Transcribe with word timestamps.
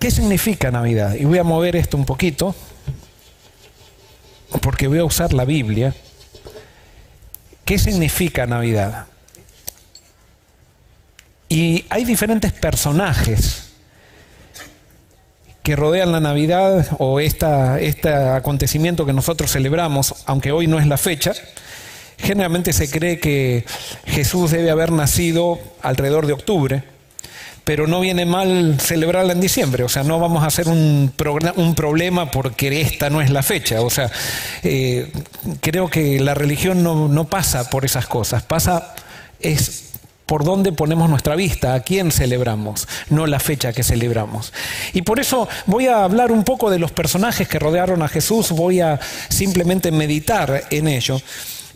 ¿Qué 0.00 0.10
significa 0.10 0.70
Navidad? 0.70 1.14
Y 1.14 1.26
voy 1.26 1.36
a 1.36 1.44
mover 1.44 1.76
esto 1.76 1.98
un 1.98 2.06
poquito, 2.06 2.54
porque 4.62 4.88
voy 4.88 4.98
a 4.98 5.04
usar 5.04 5.34
la 5.34 5.44
Biblia. 5.44 5.94
¿Qué 7.66 7.78
significa 7.78 8.46
Navidad? 8.46 9.06
Y 11.50 11.84
hay 11.90 12.06
diferentes 12.06 12.50
personajes 12.50 13.72
que 15.62 15.76
rodean 15.76 16.12
la 16.12 16.20
Navidad 16.20 16.96
o 16.98 17.20
este 17.20 18.14
acontecimiento 18.14 19.04
que 19.04 19.12
nosotros 19.12 19.52
celebramos, 19.52 20.14
aunque 20.24 20.50
hoy 20.50 20.66
no 20.66 20.78
es 20.78 20.86
la 20.86 20.96
fecha. 20.96 21.34
Generalmente 22.16 22.72
se 22.72 22.90
cree 22.90 23.20
que 23.20 23.66
Jesús 24.06 24.50
debe 24.50 24.70
haber 24.70 24.92
nacido 24.92 25.60
alrededor 25.82 26.26
de 26.26 26.32
octubre, 26.32 26.84
pero 27.64 27.86
no 27.86 28.00
viene 28.00 28.26
mal 28.26 28.78
celebrarla 28.80 29.32
en 29.32 29.40
diciembre, 29.40 29.84
o 29.84 29.88
sea, 29.88 30.02
no 30.02 30.18
vamos 30.18 30.42
a 30.42 30.46
hacer 30.46 30.68
un, 30.68 31.12
problema 31.76 32.30
porque 32.30 32.80
esta 32.80 33.10
no 33.10 33.20
es 33.20 33.30
la 33.30 33.42
fecha, 33.42 33.80
o 33.80 33.90
sea, 33.90 34.10
eh, 34.62 35.12
creo 35.60 35.88
que 35.88 36.20
la 36.20 36.34
religión 36.34 36.82
no, 36.82 37.08
no 37.08 37.24
pasa 37.24 37.70
por 37.70 37.84
esas 37.84 38.06
cosas, 38.06 38.42
pasa 38.42 38.94
es 39.40 39.90
por 40.30 40.44
dónde 40.44 40.70
ponemos 40.70 41.10
nuestra 41.10 41.34
vista, 41.34 41.74
a 41.74 41.80
quién 41.80 42.12
celebramos, 42.12 42.86
no 43.08 43.26
la 43.26 43.40
fecha 43.40 43.72
que 43.72 43.82
celebramos. 43.82 44.52
Y 44.92 45.02
por 45.02 45.18
eso 45.18 45.48
voy 45.66 45.88
a 45.88 46.04
hablar 46.04 46.30
un 46.30 46.44
poco 46.44 46.70
de 46.70 46.78
los 46.78 46.92
personajes 46.92 47.48
que 47.48 47.58
rodearon 47.58 48.00
a 48.02 48.06
Jesús, 48.06 48.52
voy 48.52 48.80
a 48.80 49.00
simplemente 49.28 49.90
meditar 49.90 50.66
en 50.70 50.86
ello. 50.86 51.20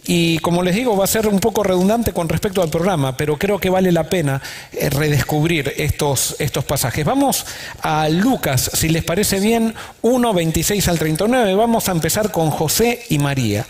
Y 0.07 0.39
como 0.41 0.63
les 0.63 0.75
digo, 0.75 0.97
va 0.97 1.05
a 1.05 1.09
ser 1.09 1.27
un 1.27 1.41
poco 1.41 1.63
redundante 1.63 2.13
con 2.13 2.29
respecto 2.29 2.61
al 2.61 2.69
programa, 2.69 3.17
pero 3.17 3.39
creo 3.39 3.59
que 3.59 3.71
vale 3.71 3.91
la 3.91 4.05
pena 4.05 4.43
eh, 4.73 4.91
redescubrir 4.91 5.73
estos, 5.79 6.37
estos 6.39 6.65
pasajes. 6.65 7.07
Vamos 7.07 7.47
a 7.81 8.09
Lucas, 8.11 8.71
si 8.75 8.91
les 8.91 9.03
parece 9.03 9.41
bien, 9.41 9.75
1, 10.03 10.35
26 10.35 10.89
al 10.89 10.99
39. 10.99 11.55
Vamos 11.55 11.89
a 11.89 11.93
empezar 11.93 12.31
con 12.31 12.51
José 12.51 13.03
y 13.09 13.19
María. 13.19 13.67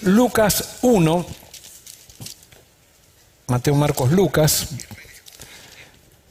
Lucas 0.00 0.78
1, 0.80 1.26
Mateo, 3.48 3.74
Marcos, 3.74 4.10
Lucas. 4.10 4.68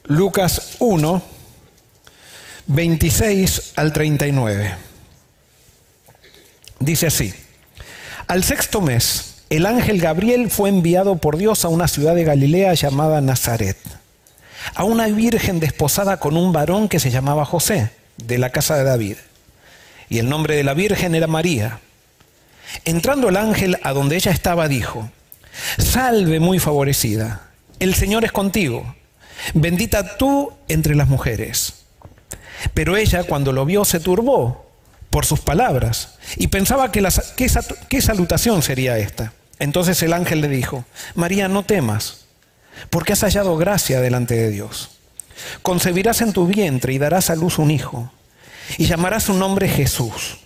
Lucas 0.06 0.76
1, 0.80 1.22
26 2.66 3.72
al 3.76 3.92
39. 3.92 4.74
Dice 6.80 7.06
así, 7.06 7.32
al 8.26 8.42
sexto 8.42 8.80
mes, 8.80 9.33
el 9.56 9.66
ángel 9.66 10.00
Gabriel 10.00 10.50
fue 10.50 10.68
enviado 10.68 11.16
por 11.16 11.36
Dios 11.36 11.64
a 11.64 11.68
una 11.68 11.88
ciudad 11.88 12.14
de 12.14 12.24
Galilea 12.24 12.74
llamada 12.74 13.20
Nazaret, 13.20 13.76
a 14.74 14.84
una 14.84 15.06
virgen 15.06 15.60
desposada 15.60 16.18
con 16.18 16.36
un 16.36 16.52
varón 16.52 16.88
que 16.88 16.98
se 16.98 17.10
llamaba 17.10 17.44
José, 17.44 17.90
de 18.16 18.38
la 18.38 18.50
casa 18.50 18.76
de 18.76 18.84
David. 18.84 19.16
Y 20.08 20.18
el 20.18 20.28
nombre 20.28 20.56
de 20.56 20.64
la 20.64 20.74
virgen 20.74 21.14
era 21.14 21.26
María. 21.26 21.80
Entrando 22.84 23.28
el 23.28 23.36
ángel 23.36 23.78
a 23.82 23.92
donde 23.92 24.16
ella 24.16 24.32
estaba, 24.32 24.68
dijo, 24.68 25.10
Salve 25.78 26.40
muy 26.40 26.58
favorecida, 26.58 27.42
el 27.78 27.94
Señor 27.94 28.24
es 28.24 28.32
contigo, 28.32 28.94
bendita 29.52 30.16
tú 30.16 30.52
entre 30.68 30.94
las 30.94 31.08
mujeres. 31.08 31.84
Pero 32.72 32.96
ella 32.96 33.24
cuando 33.24 33.52
lo 33.52 33.64
vio 33.64 33.84
se 33.84 34.00
turbó 34.00 34.66
por 35.10 35.26
sus 35.26 35.40
palabras 35.40 36.18
y 36.36 36.48
pensaba 36.48 36.90
que, 36.90 38.00
salutación 38.00 38.62
sería 38.62 38.98
esta. 38.98 39.32
Entonces 39.58 40.02
el 40.02 40.12
ángel 40.12 40.40
le 40.40 40.48
dijo, 40.48 40.84
María, 41.14 41.48
no 41.48 41.64
temas, 41.64 42.26
porque 42.90 43.12
has 43.12 43.20
hallado 43.20 43.56
gracia 43.56 44.00
delante 44.00 44.34
de 44.34 44.50
Dios. 44.50 44.98
Concebirás 45.62 46.20
en 46.20 46.32
tu 46.32 46.46
vientre 46.46 46.92
y 46.92 46.98
darás 46.98 47.30
a 47.30 47.36
luz 47.36 47.58
un 47.58 47.70
hijo, 47.70 48.10
y 48.78 48.86
llamarás 48.86 49.24
su 49.24 49.34
nombre 49.34 49.68
Jesús. 49.68 50.38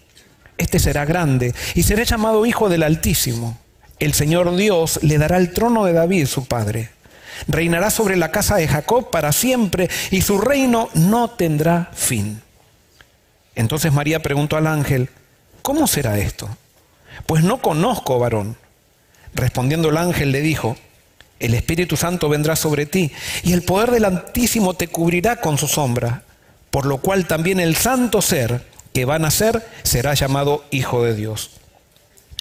Este 0.57 0.79
será 0.79 1.05
grande 1.05 1.55
y 1.75 1.85
será 1.85 2.03
llamado 2.03 2.45
Hijo 2.45 2.69
del 2.69 2.83
Altísimo 2.83 3.57
el 3.99 4.15
Señor 4.15 4.55
Dios 4.55 5.01
le 5.03 5.19
dará 5.19 5.39
el 5.39 5.53
trono 5.53 5.85
de 5.85 5.93
David, 5.93 6.27
su 6.27 6.47
padre. 6.47 6.91
Reinará 7.47 7.91
sobre 7.91 8.17
la 8.17 8.31
casa 8.31 8.57
de 8.57 8.69
Jacob 8.69 9.11
para 9.11 9.33
siempre 9.33 9.89
y 10.11 10.23
su 10.23 10.39
reino 10.39 10.89
no 10.95 11.31
tendrá 11.31 11.91
fin. 11.95 12.41
Entonces 13.55 13.93
María 13.93 14.23
preguntó 14.23 14.57
al 14.57 14.69
ángel, 14.69 15.11
¿cómo 15.63 15.87
será 15.87 16.19
esto? 16.19 16.49
Pues 17.27 17.43
no 17.43 17.59
conozco 17.59 18.19
varón. 18.19 18.57
Respondiendo 19.35 19.89
el 19.91 19.97
ángel 19.97 20.33
le 20.33 20.41
dijo, 20.41 20.77
el 21.41 21.55
Espíritu 21.55 21.97
Santo 21.97 22.29
vendrá 22.29 22.57
sobre 22.57 22.87
ti 22.87 23.13
y 23.45 23.53
el 23.53 23.63
poder 23.63 23.91
del 23.91 24.05
Altísimo 24.05 24.75
te 24.75 24.89
cubrirá 24.89 25.37
con 25.37 25.59
su 25.59 25.69
sombra, 25.69 26.23
por 26.71 26.87
lo 26.87 26.99
cual 26.99 27.27
también 27.27 27.61
el 27.61 27.77
santo 27.77 28.23
ser 28.23 28.67
que 28.93 29.05
va 29.05 29.17
a 29.17 29.21
nacer 29.21 29.65
será 29.85 30.15
llamado 30.15 30.65
Hijo 30.71 31.05
de 31.05 31.15
Dios. 31.15 31.51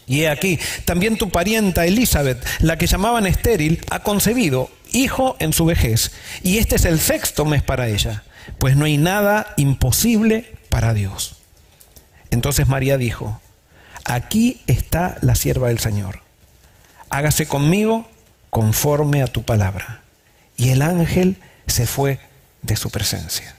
Y 0.07 0.21
he 0.21 0.29
aquí, 0.29 0.57
también 0.85 1.17
tu 1.17 1.29
parienta 1.29 1.85
Elizabeth, 1.85 2.43
la 2.59 2.77
que 2.77 2.87
llamaban 2.87 3.27
estéril, 3.27 3.81
ha 3.89 3.99
concebido 3.99 4.69
hijo 4.93 5.35
en 5.39 5.51
su 5.51 5.65
vejez. 5.65 6.11
Y 6.43 6.59
este 6.59 6.77
es 6.77 6.85
el 6.85 6.99
sexto 6.99 7.43
mes 7.43 7.61
para 7.61 7.89
ella, 7.89 8.23
pues 8.57 8.77
no 8.77 8.85
hay 8.85 8.97
nada 8.97 9.53
imposible 9.57 10.53
para 10.69 10.93
Dios. 10.93 11.35
Entonces 12.31 12.69
María 12.69 12.97
dijo, 12.97 13.41
aquí 14.05 14.61
está 14.67 15.17
la 15.21 15.35
sierva 15.35 15.67
del 15.67 15.79
Señor. 15.79 16.21
Hágase 17.09 17.47
conmigo 17.47 18.07
conforme 18.49 19.23
a 19.23 19.27
tu 19.27 19.43
palabra. 19.43 20.01
Y 20.55 20.69
el 20.69 20.81
ángel 20.81 21.37
se 21.67 21.85
fue 21.85 22.19
de 22.61 22.75
su 22.75 22.89
presencia. 22.89 23.55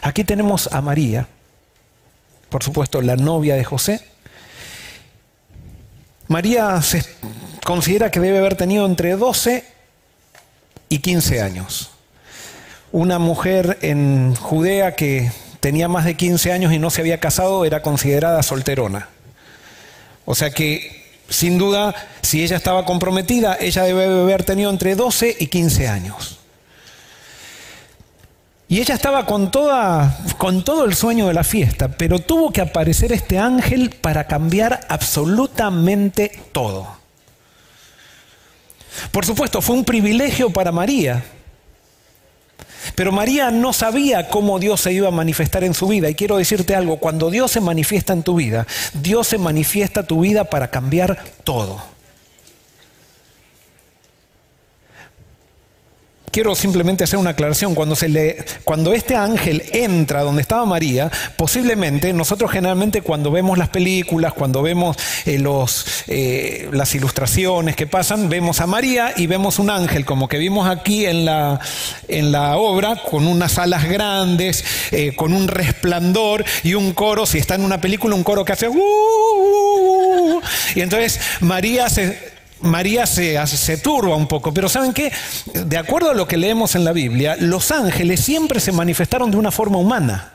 Aquí 0.00 0.24
tenemos 0.24 0.72
a 0.72 0.80
María, 0.80 1.28
por 2.48 2.62
supuesto 2.62 3.02
la 3.02 3.16
novia 3.16 3.56
de 3.56 3.64
José, 3.64 4.12
María 6.28 6.80
se 6.80 7.04
considera 7.62 8.10
que 8.10 8.18
debe 8.18 8.38
haber 8.38 8.56
tenido 8.56 8.86
entre 8.86 9.16
12 9.16 9.64
y 10.88 10.98
15 11.00 11.42
años. 11.42 11.90
Una 12.90 13.18
mujer 13.18 13.78
en 13.82 14.34
Judea 14.36 14.94
que 14.94 15.30
tenía 15.60 15.88
más 15.88 16.06
de 16.06 16.16
15 16.16 16.52
años 16.52 16.72
y 16.72 16.78
no 16.78 16.88
se 16.88 17.02
había 17.02 17.20
casado 17.20 17.66
era 17.66 17.82
considerada 17.82 18.42
solterona. 18.42 19.08
O 20.24 20.34
sea 20.34 20.50
que, 20.50 21.01
sin 21.32 21.58
duda, 21.58 21.94
si 22.20 22.42
ella 22.42 22.56
estaba 22.56 22.84
comprometida, 22.84 23.56
ella 23.60 23.82
debe 23.84 24.04
haber 24.04 24.44
tenido 24.44 24.70
entre 24.70 24.94
12 24.94 25.36
y 25.40 25.46
15 25.46 25.88
años. 25.88 26.38
Y 28.68 28.80
ella 28.80 28.94
estaba 28.94 29.26
con, 29.26 29.50
toda, 29.50 30.18
con 30.38 30.64
todo 30.64 30.84
el 30.84 30.94
sueño 30.94 31.26
de 31.26 31.34
la 31.34 31.44
fiesta, 31.44 31.88
pero 31.88 32.20
tuvo 32.20 32.50
que 32.52 32.62
aparecer 32.62 33.12
este 33.12 33.38
ángel 33.38 33.90
para 33.90 34.26
cambiar 34.26 34.80
absolutamente 34.88 36.40
todo. 36.52 36.86
Por 39.10 39.26
supuesto, 39.26 39.60
fue 39.60 39.76
un 39.76 39.84
privilegio 39.84 40.50
para 40.50 40.72
María, 40.72 41.22
pero 42.94 43.12
María 43.12 43.50
no 43.50 43.72
sabía 43.72 44.28
cómo 44.28 44.58
Dios 44.58 44.80
se 44.80 44.92
iba 44.92 45.08
a 45.08 45.12
manifestar 45.12 45.64
en 45.64 45.74
su 45.74 45.88
vida. 45.88 46.08
Y 46.08 46.14
quiero 46.14 46.36
decirte 46.36 46.74
algo, 46.74 46.98
cuando 46.98 47.30
Dios 47.30 47.50
se 47.50 47.60
manifiesta 47.60 48.12
en 48.12 48.22
tu 48.22 48.36
vida, 48.36 48.66
Dios 48.94 49.28
se 49.28 49.38
manifiesta 49.38 50.02
tu 50.02 50.20
vida 50.20 50.44
para 50.44 50.70
cambiar 50.70 51.22
todo. 51.44 51.91
Quiero 56.32 56.54
simplemente 56.54 57.04
hacer 57.04 57.18
una 57.18 57.30
aclaración. 57.30 57.74
Cuando, 57.74 57.94
se 57.94 58.08
le, 58.08 58.44
cuando 58.64 58.92
este 58.94 59.14
ángel 59.14 59.62
entra 59.72 60.22
donde 60.22 60.42
estaba 60.42 60.64
María, 60.64 61.10
posiblemente 61.36 62.12
nosotros 62.12 62.50
generalmente 62.50 63.02
cuando 63.02 63.30
vemos 63.30 63.58
las 63.58 63.68
películas, 63.68 64.32
cuando 64.32 64.62
vemos 64.62 64.96
eh, 65.26 65.38
eh, 66.08 66.68
las 66.72 66.94
ilustraciones 66.94 67.76
que 67.76 67.86
pasan, 67.86 68.28
vemos 68.28 68.60
a 68.60 68.66
María 68.66 69.12
y 69.16 69.26
vemos 69.26 69.58
un 69.58 69.70
ángel, 69.70 70.04
como 70.04 70.28
que 70.28 70.38
vimos 70.38 70.66
aquí 70.66 71.04
en 71.06 71.26
la, 71.26 71.60
obra, 72.56 72.96
con 73.10 73.26
unas 73.26 73.58
alas 73.58 73.88
grandes, 73.88 74.64
eh, 74.90 75.14
con 75.14 75.34
un 75.34 75.48
resplandor 75.48 76.44
y 76.64 76.74
un 76.74 76.92
coro, 76.92 77.26
si 77.26 77.38
está 77.38 77.54
en 77.54 77.64
una 77.64 77.80
película, 77.80 78.14
un 78.14 78.24
coro 78.24 78.44
que 78.44 78.52
hace... 78.52 78.68
Uh, 78.68 78.74
uh, 78.74 80.36
uh, 80.36 80.40
y 80.74 80.80
entonces 80.80 81.20
María 81.40 81.90
se, 81.90 82.31
María 82.62 83.06
se, 83.06 83.44
se, 83.46 83.76
turba 83.76 84.16
un 84.16 84.26
poco, 84.26 84.54
pero 84.54 84.68
¿saben 84.68 84.92
qué? 84.92 85.12
De 85.52 85.76
acuerdo 85.76 86.10
a 86.10 86.14
lo 86.14 86.26
que 86.26 86.36
leemos 86.36 86.74
en 86.74 86.84
la 86.84 86.92
Biblia, 86.92 87.36
los 87.38 87.70
ángeles 87.70 88.20
siempre 88.20 88.60
se 88.60 88.72
manifestaron 88.72 89.30
de 89.30 89.36
una 89.36 89.50
forma 89.50 89.78
humana, 89.78 90.32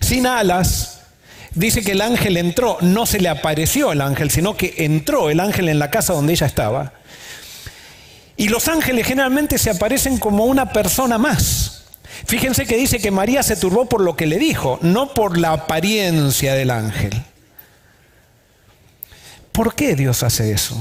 sin 0.00 0.26
alas. 0.26 1.00
Dice 1.54 1.82
que 1.82 1.92
el 1.92 2.00
ángel 2.00 2.36
entró, 2.36 2.78
no 2.80 3.06
se 3.06 3.20
le 3.20 3.28
apareció 3.28 3.92
el 3.92 4.00
ángel, 4.00 4.30
sino 4.30 4.56
que 4.56 4.74
entró 4.78 5.30
el 5.30 5.40
ángel 5.40 5.68
en 5.68 5.78
la 5.78 5.90
casa 5.90 6.12
donde 6.12 6.32
ella 6.32 6.46
estaba. 6.46 6.92
Y 8.36 8.48
los 8.48 8.68
ángeles 8.68 9.06
generalmente 9.06 9.58
se 9.58 9.70
aparecen 9.70 10.18
como 10.18 10.44
una 10.44 10.72
persona 10.72 11.18
más. 11.18 11.84
Fíjense 12.26 12.66
que 12.66 12.76
dice 12.76 13.00
que 13.00 13.10
María 13.10 13.42
se 13.42 13.56
turbó 13.56 13.86
por 13.86 14.00
lo 14.00 14.16
que 14.16 14.26
le 14.26 14.38
dijo, 14.38 14.78
no 14.82 15.14
por 15.14 15.38
la 15.38 15.52
apariencia 15.52 16.54
del 16.54 16.70
ángel. 16.70 17.22
¿Por 19.52 19.74
qué 19.74 19.96
Dios 19.96 20.22
hace 20.22 20.52
eso? 20.52 20.80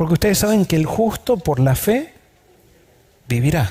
Porque 0.00 0.14
ustedes 0.14 0.38
saben 0.38 0.64
que 0.64 0.76
el 0.76 0.86
justo 0.86 1.36
por 1.36 1.60
la 1.60 1.74
fe 1.74 2.14
vivirá. 3.28 3.70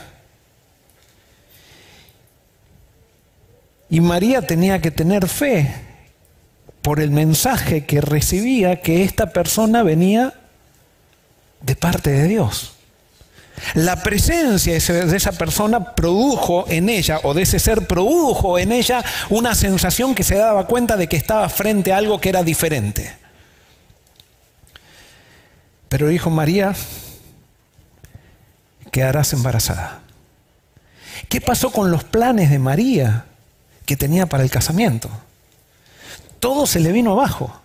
Y 3.90 4.00
María 4.00 4.46
tenía 4.46 4.80
que 4.80 4.92
tener 4.92 5.28
fe 5.28 5.74
por 6.84 7.00
el 7.00 7.10
mensaje 7.10 7.88
que 7.88 8.00
recibía 8.00 8.80
que 8.80 9.04
esta 9.04 9.34
persona 9.34 9.82
venía 9.82 10.36
de 11.62 11.76
parte 11.76 12.12
de 12.12 12.28
Dios. 12.28 12.74
La 13.74 14.04
presencia 14.04 14.74
de 14.74 15.18
esa 15.18 15.32
persona 15.32 15.96
produjo 15.96 16.66
en 16.68 16.90
ella, 16.90 17.22
o 17.24 17.34
de 17.34 17.42
ese 17.42 17.58
ser 17.58 17.88
produjo 17.88 18.60
en 18.60 18.72
ella, 18.72 19.04
una 19.32 19.56
sensación 19.56 20.14
que 20.14 20.24
se 20.24 20.36
daba 20.36 20.68
cuenta 20.68 20.96
de 20.96 21.08
que 21.08 21.18
estaba 21.18 21.50
frente 21.50 21.92
a 21.92 21.98
algo 21.98 22.22
que 22.22 22.30
era 22.30 22.44
diferente. 22.44 23.18
Pero 25.90 26.08
dijo 26.08 26.30
María, 26.30 26.76
quedarás 28.92 29.34
embarazada. 29.34 30.02
¿Qué 31.28 31.42
pasó 31.42 31.72
con 31.72 31.92
los 31.92 32.04
planes 32.04 32.50
de 32.50 32.60
María 32.60 33.26
que 33.86 33.98
tenía 33.98 34.28
para 34.28 34.44
el 34.44 34.52
casamiento? 34.52 35.10
Todo 36.40 36.66
se 36.66 36.80
le 36.80 36.92
vino 36.92 37.12
abajo. 37.12 37.60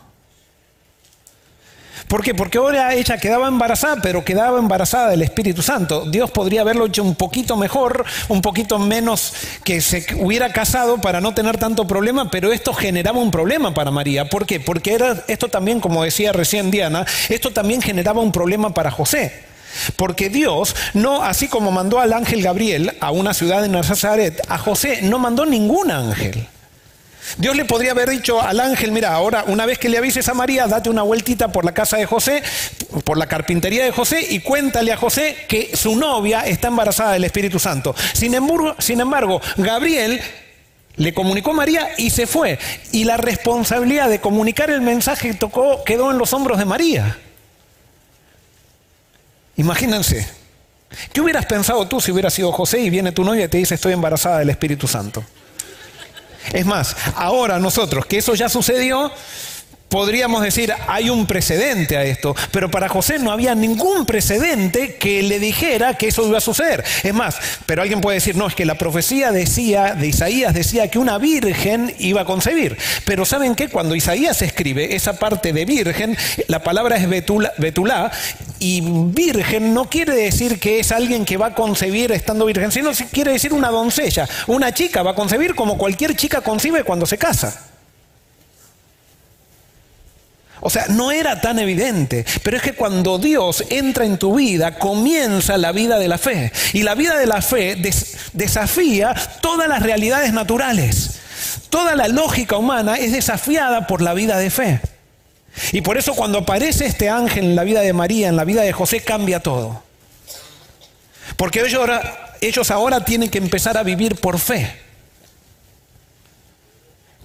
¿Por 2.09 2.23
qué? 2.23 2.35
Porque 2.35 2.59
ahora 2.59 2.95
ella 2.95 3.19
quedaba 3.19 3.49
embarazada, 3.49 3.97
pero 4.03 4.25
quedaba 4.25 4.59
embarazada 4.59 5.11
del 5.11 5.23
Espíritu 5.23 5.62
Santo. 5.62 6.05
Dios 6.06 6.31
podría 6.31 6.61
haberlo 6.61 6.87
hecho 6.87 7.03
un 7.03 7.15
poquito 7.15 7.56
mejor, 7.56 8.05
un 8.29 8.43
poquito 8.43 8.79
menos 8.79 9.33
que 9.65 9.81
se 9.81 10.06
hubiera 10.19 10.53
casado 10.53 11.01
para 11.01 11.21
no 11.21 11.35
tener 11.35 11.59
tanto 11.59 11.87
problema, 11.87 12.31
pero 12.31 12.53
esto 12.53 12.75
generaba 12.75 13.19
un 13.19 13.31
problema 13.31 13.73
para 13.75 13.91
María. 13.91 14.29
¿Por 14.29 14.47
qué? 14.47 14.61
Porque 14.61 14.95
era, 14.95 15.25
esto 15.29 15.49
también, 15.49 15.81
como 15.81 16.05
decía 16.05 16.33
recién 16.33 16.71
Diana, 16.71 17.06
esto 17.29 17.53
también 17.53 17.81
generaba 17.83 18.21
un 18.21 18.33
problema 18.33 18.75
para 18.75 18.91
José. 18.91 19.55
Porque 19.97 20.29
Dios 20.29 20.77
no, 20.95 21.23
así 21.23 21.49
como 21.49 21.71
mandó 21.73 21.99
al 21.99 22.12
ángel 22.12 22.43
Gabriel 22.43 22.97
a 23.01 23.11
una 23.11 23.35
ciudad 23.35 23.62
de 23.62 23.69
Nazaret, 23.69 24.41
a 24.49 24.59
José 24.59 25.01
no 25.03 25.19
mandó 25.19 25.47
ningún 25.47 25.91
ángel. 25.91 26.47
Dios 27.38 27.56
le 27.56 27.65
podría 27.65 27.93
haber 27.93 28.11
dicho 28.11 28.41
al 28.41 28.61
ángel, 28.61 28.93
mira, 28.93 29.12
ahora 29.12 29.44
una 29.47 29.67
vez 29.67 29.79
que 29.79 29.88
le 29.88 29.99
avises 29.99 30.29
a 30.29 30.35
María, 30.35 30.67
date 30.67 30.91
una 30.91 31.03
vueltita 31.03 31.50
por 31.53 31.65
la 31.65 31.73
casa 31.73 31.97
de 31.97 32.06
José, 32.06 32.43
por 33.05 33.17
la 33.17 33.26
carpintería 33.26 33.85
de 33.85 33.93
José 33.93 34.26
y 34.31 34.41
cuéntale 34.41 34.93
a 34.93 34.97
José 34.97 35.47
que 35.49 35.76
su 35.76 35.97
novia 35.97 36.43
está 36.43 36.69
embarazada 36.69 37.12
del 37.12 37.25
Espíritu 37.25 37.59
Santo. 37.59 37.94
Sin 38.12 38.35
embargo, 38.35 38.76
sin 38.79 39.00
embargo 39.00 39.41
Gabriel 39.56 40.21
le 40.97 41.12
comunicó 41.12 41.50
a 41.50 41.55
María 41.55 41.88
y 41.99 42.11
se 42.11 42.26
fue. 42.26 42.59
Y 42.93 43.05
la 43.05 43.17
responsabilidad 43.17 44.09
de 44.09 44.20
comunicar 44.20 44.70
el 44.70 44.81
mensaje 44.81 45.35
tocó, 45.35 45.82
quedó 45.85 46.11
en 46.11 46.19
los 46.19 46.32
hombros 46.32 46.59
de 46.59 46.65
María. 46.65 47.19
Imagínense, 49.56 50.29
¿qué 51.12 51.20
hubieras 51.20 51.47
pensado 51.47 51.87
tú 51.88 52.00
si 52.00 52.12
hubieras 52.12 52.35
sido 52.35 52.53
José 52.53 52.81
y 52.81 52.91
viene 52.91 53.12
tu 53.12 53.25
novia 53.25 53.44
y 53.44 53.49
te 53.49 53.59
dice 53.59 53.75
estoy 53.75 53.93
embarazada 53.93 54.38
del 54.38 54.50
Espíritu 54.50 54.87
Santo? 54.87 55.25
Es 56.52 56.67
más, 56.67 56.96
ahora 57.14 57.58
nosotros, 57.58 58.06
que 58.06 58.19
eso 58.19 58.35
ya 58.35 58.49
sucedió, 58.49 59.11
podríamos 59.94 60.43
decir, 60.43 60.75
hay 60.88 61.08
un 61.08 61.25
precedente 61.25 61.96
a 61.96 62.02
esto, 62.02 62.35
pero 62.50 62.69
para 62.69 62.88
José 62.88 63.20
no 63.20 63.31
había 63.31 63.55
ningún 63.55 64.06
precedente 64.06 64.96
que 64.96 65.23
le 65.23 65.38
dijera 65.38 65.94
que 65.94 66.08
eso 66.08 66.26
iba 66.26 66.38
a 66.38 66.41
suceder. 66.41 66.82
Es 67.05 67.14
más, 67.14 67.37
pero 67.64 67.81
alguien 67.81 68.00
puede 68.00 68.17
decir, 68.17 68.35
no, 68.35 68.49
es 68.49 68.56
que 68.56 68.64
la 68.64 68.75
profecía 68.75 69.31
decía, 69.31 69.94
de 69.94 70.08
Isaías 70.08 70.52
decía 70.52 70.91
que 70.91 70.99
una 70.99 71.19
virgen 71.19 71.94
iba 72.00 72.23
a 72.23 72.25
concebir. 72.25 72.76
Pero 73.05 73.25
¿saben 73.25 73.55
qué? 73.55 73.69
Cuando 73.69 73.94
Isaías 73.94 74.43
escribe 74.43 74.96
esa 74.96 75.17
parte 75.17 75.52
de 75.52 75.64
virgen, 75.64 76.17
la 76.49 76.64
palabra 76.64 76.96
es 76.96 77.08
betulá, 77.08 78.11
y 78.58 78.81
virgen 78.82 79.75
no 79.75 79.88
quiere 79.88 80.17
decir 80.17 80.58
que 80.58 80.81
es 80.81 80.91
alguien 80.91 81.25
que 81.25 81.37
va 81.37 81.46
a 81.46 81.55
concebir 81.55 82.11
estando 82.11 82.46
virgen, 82.46 82.73
sino 82.73 82.91
quiere 83.12 83.31
decir 83.31 83.52
una 83.52 83.69
doncella. 83.69 84.29
Una 84.49 84.75
chica 84.75 85.05
va 85.05 85.12
a 85.12 85.14
concebir 85.14 85.55
como 85.55 85.79
cualquier 85.79 86.17
chica 86.17 86.41
concibe 86.41 86.82
cuando 86.82 87.06
se 87.06 87.17
casa. 87.17 87.74
O 90.67 90.71
sea, 90.71 90.87
no 90.89 91.13
era 91.13 91.43
tan 91.43 91.59
evidente, 91.59 92.25
pero 92.43 92.57
es 92.57 92.63
que 92.63 92.73
cuando 92.73 93.19
Dios 93.19 93.65
entra 93.69 94.07
en 94.07 94.17
tu 94.17 94.35
vida, 94.37 94.79
comienza 94.79 95.59
la 95.59 95.73
vida 95.73 95.99
de 95.99 96.09
la 96.09 96.17
fe. 96.17 96.53
Y 96.73 96.85
la 96.85 96.95
vida 96.95 97.19
de 97.19 97.27
la 97.27 97.43
fe 97.43 97.77
desafía 98.33 99.15
todas 99.43 99.69
las 99.69 99.83
realidades 99.83 100.33
naturales. 100.33 101.21
Toda 101.69 101.95
la 101.95 102.09
lógica 102.09 102.57
humana 102.57 102.95
es 102.95 103.13
desafiada 103.13 103.87
por 103.87 104.01
la 104.01 104.15
vida 104.15 104.39
de 104.39 104.49
fe. 104.49 104.81
Y 105.73 105.83
por 105.83 105.99
eso 105.99 106.15
cuando 106.15 106.39
aparece 106.39 106.87
este 106.87 107.11
ángel 107.11 107.45
en 107.45 107.57
la 107.57 107.65
vida 107.65 107.83
de 107.83 107.93
María, 107.93 108.29
en 108.29 108.37
la 108.37 108.45
vida 108.45 108.63
de 108.63 108.73
José, 108.73 109.01
cambia 109.01 109.41
todo. 109.41 109.83
Porque 111.37 111.61
ellos 111.61 111.75
ahora, 111.75 112.37
ellos 112.41 112.71
ahora 112.71 113.05
tienen 113.05 113.29
que 113.29 113.37
empezar 113.37 113.77
a 113.77 113.83
vivir 113.83 114.17
por 114.17 114.39
fe. 114.39 114.75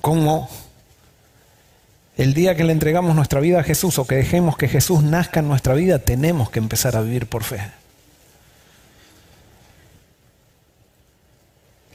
Como 0.02 0.50
el 2.20 2.34
día 2.34 2.54
que 2.54 2.66
le 2.66 2.74
entregamos 2.74 3.16
nuestra 3.16 3.40
vida 3.40 3.62
a 3.62 3.64
Jesús 3.64 3.98
o 3.98 4.06
que 4.06 4.16
dejemos 4.16 4.58
que 4.58 4.68
Jesús 4.68 5.04
nazca 5.04 5.40
en 5.40 5.48
nuestra 5.48 5.74
vida, 5.74 6.00
tenemos 6.00 6.50
que 6.50 6.60
empezar 6.60 6.98
a 6.98 7.02
vivir 7.02 7.28
por 7.28 7.46
fe. 7.46 7.62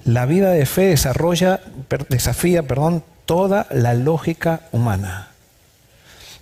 La 0.06 0.24
vida 0.24 0.50
de 0.52 0.64
fe 0.64 0.86
desarrolla, 0.86 1.60
desafía, 2.08 2.62
perdón, 2.62 3.04
toda 3.26 3.66
la 3.70 3.92
lógica 3.92 4.62
humana. 4.72 5.33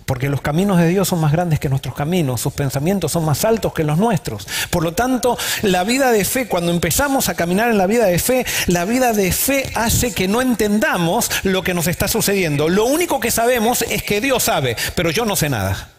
Porque 0.05 0.29
los 0.29 0.41
caminos 0.41 0.77
de 0.77 0.87
Dios 0.87 1.07
son 1.07 1.21
más 1.21 1.31
grandes 1.31 1.59
que 1.59 1.69
nuestros 1.69 1.95
caminos, 1.95 2.41
sus 2.41 2.53
pensamientos 2.53 3.11
son 3.11 3.25
más 3.25 3.45
altos 3.45 3.73
que 3.73 3.83
los 3.83 3.97
nuestros. 3.97 4.47
Por 4.69 4.83
lo 4.83 4.93
tanto, 4.93 5.37
la 5.61 5.83
vida 5.83 6.11
de 6.11 6.25
fe, 6.25 6.47
cuando 6.47 6.71
empezamos 6.71 7.29
a 7.29 7.35
caminar 7.35 7.69
en 7.69 7.77
la 7.77 7.87
vida 7.87 8.05
de 8.05 8.19
fe, 8.19 8.45
la 8.67 8.85
vida 8.85 9.13
de 9.13 9.31
fe 9.31 9.71
hace 9.75 10.13
que 10.13 10.27
no 10.27 10.41
entendamos 10.41 11.31
lo 11.43 11.63
que 11.63 11.73
nos 11.73 11.87
está 11.87 12.07
sucediendo. 12.07 12.69
Lo 12.69 12.85
único 12.85 13.19
que 13.19 13.31
sabemos 13.31 13.81
es 13.83 14.03
que 14.03 14.21
Dios 14.21 14.43
sabe, 14.43 14.75
pero 14.95 15.09
yo 15.09 15.25
no 15.25 15.35
sé 15.35 15.49
nada. 15.49 15.89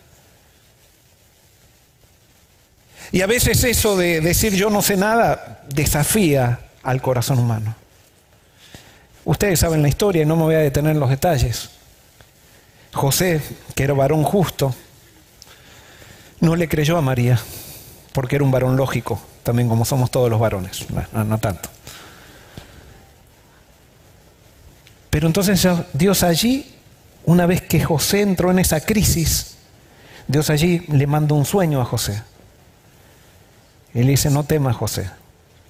Y 3.12 3.22
a 3.22 3.26
veces 3.26 3.62
eso 3.62 3.96
de 3.96 4.20
decir 4.20 4.54
yo 4.54 4.70
no 4.70 4.82
sé 4.82 4.96
nada 4.96 5.62
desafía 5.68 6.58
al 6.82 7.00
corazón 7.00 7.38
humano. 7.38 7.76
Ustedes 9.24 9.60
saben 9.60 9.82
la 9.82 9.88
historia 9.88 10.22
y 10.22 10.26
no 10.26 10.36
me 10.36 10.42
voy 10.42 10.56
a 10.56 10.58
detener 10.58 10.92
en 10.92 11.00
los 11.00 11.10
detalles. 11.10 11.70
José, 12.94 13.42
que 13.74 13.84
era 13.84 13.92
varón 13.92 14.22
justo, 14.22 14.74
no 16.40 16.56
le 16.56 16.68
creyó 16.68 16.96
a 16.96 17.02
María, 17.02 17.38
porque 18.12 18.36
era 18.36 18.44
un 18.44 18.50
varón 18.50 18.76
lógico, 18.76 19.20
también 19.42 19.68
como 19.68 19.84
somos 19.84 20.10
todos 20.10 20.30
los 20.30 20.38
varones, 20.40 20.86
no, 21.12 21.38
tanto. 21.38 21.68
Pero 25.10 25.26
entonces 25.26 25.66
Dios 25.92 26.22
allí, 26.22 26.74
una 27.24 27.46
vez 27.46 27.62
que 27.62 27.82
José 27.82 28.22
entró 28.22 28.50
en 28.50 28.58
esa 28.58 28.80
crisis, 28.80 29.56
Dios 30.26 30.50
allí 30.50 30.80
le 30.88 31.06
manda 31.06 31.34
un 31.34 31.44
sueño 31.44 31.80
a 31.80 31.84
José. 31.84 32.22
Y 33.92 34.02
le 34.02 34.10
dice, 34.10 34.30
no 34.30 34.44
temas 34.44 34.76
José, 34.76 35.08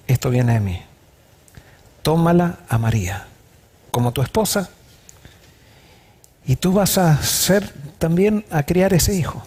esto 0.07 0.29
viene 0.29 0.53
de 0.53 0.59
mí. 0.59 0.81
Tómala 2.01 2.59
a 2.69 2.77
María 2.77 3.27
como 3.91 4.11
tu 4.11 4.21
esposa 4.21 4.69
y 6.47 6.55
tú 6.55 6.73
vas 6.73 6.97
a 6.97 7.21
ser 7.23 7.71
también 7.97 8.45
a 8.51 8.63
criar 8.63 8.93
ese 8.93 9.13
hijo. 9.13 9.45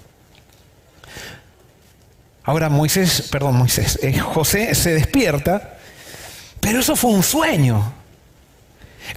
Ahora 2.45 2.69
Moisés, 2.71 3.29
perdón 3.31 3.57
Moisés, 3.57 3.99
eh, 4.03 4.19
José 4.19 4.75
se 4.75 4.95
despierta, 4.95 5.77
pero 6.61 6.81
eso 6.81 6.97
fue 6.97 7.11
un 7.11 7.23
sueño. 7.23 7.93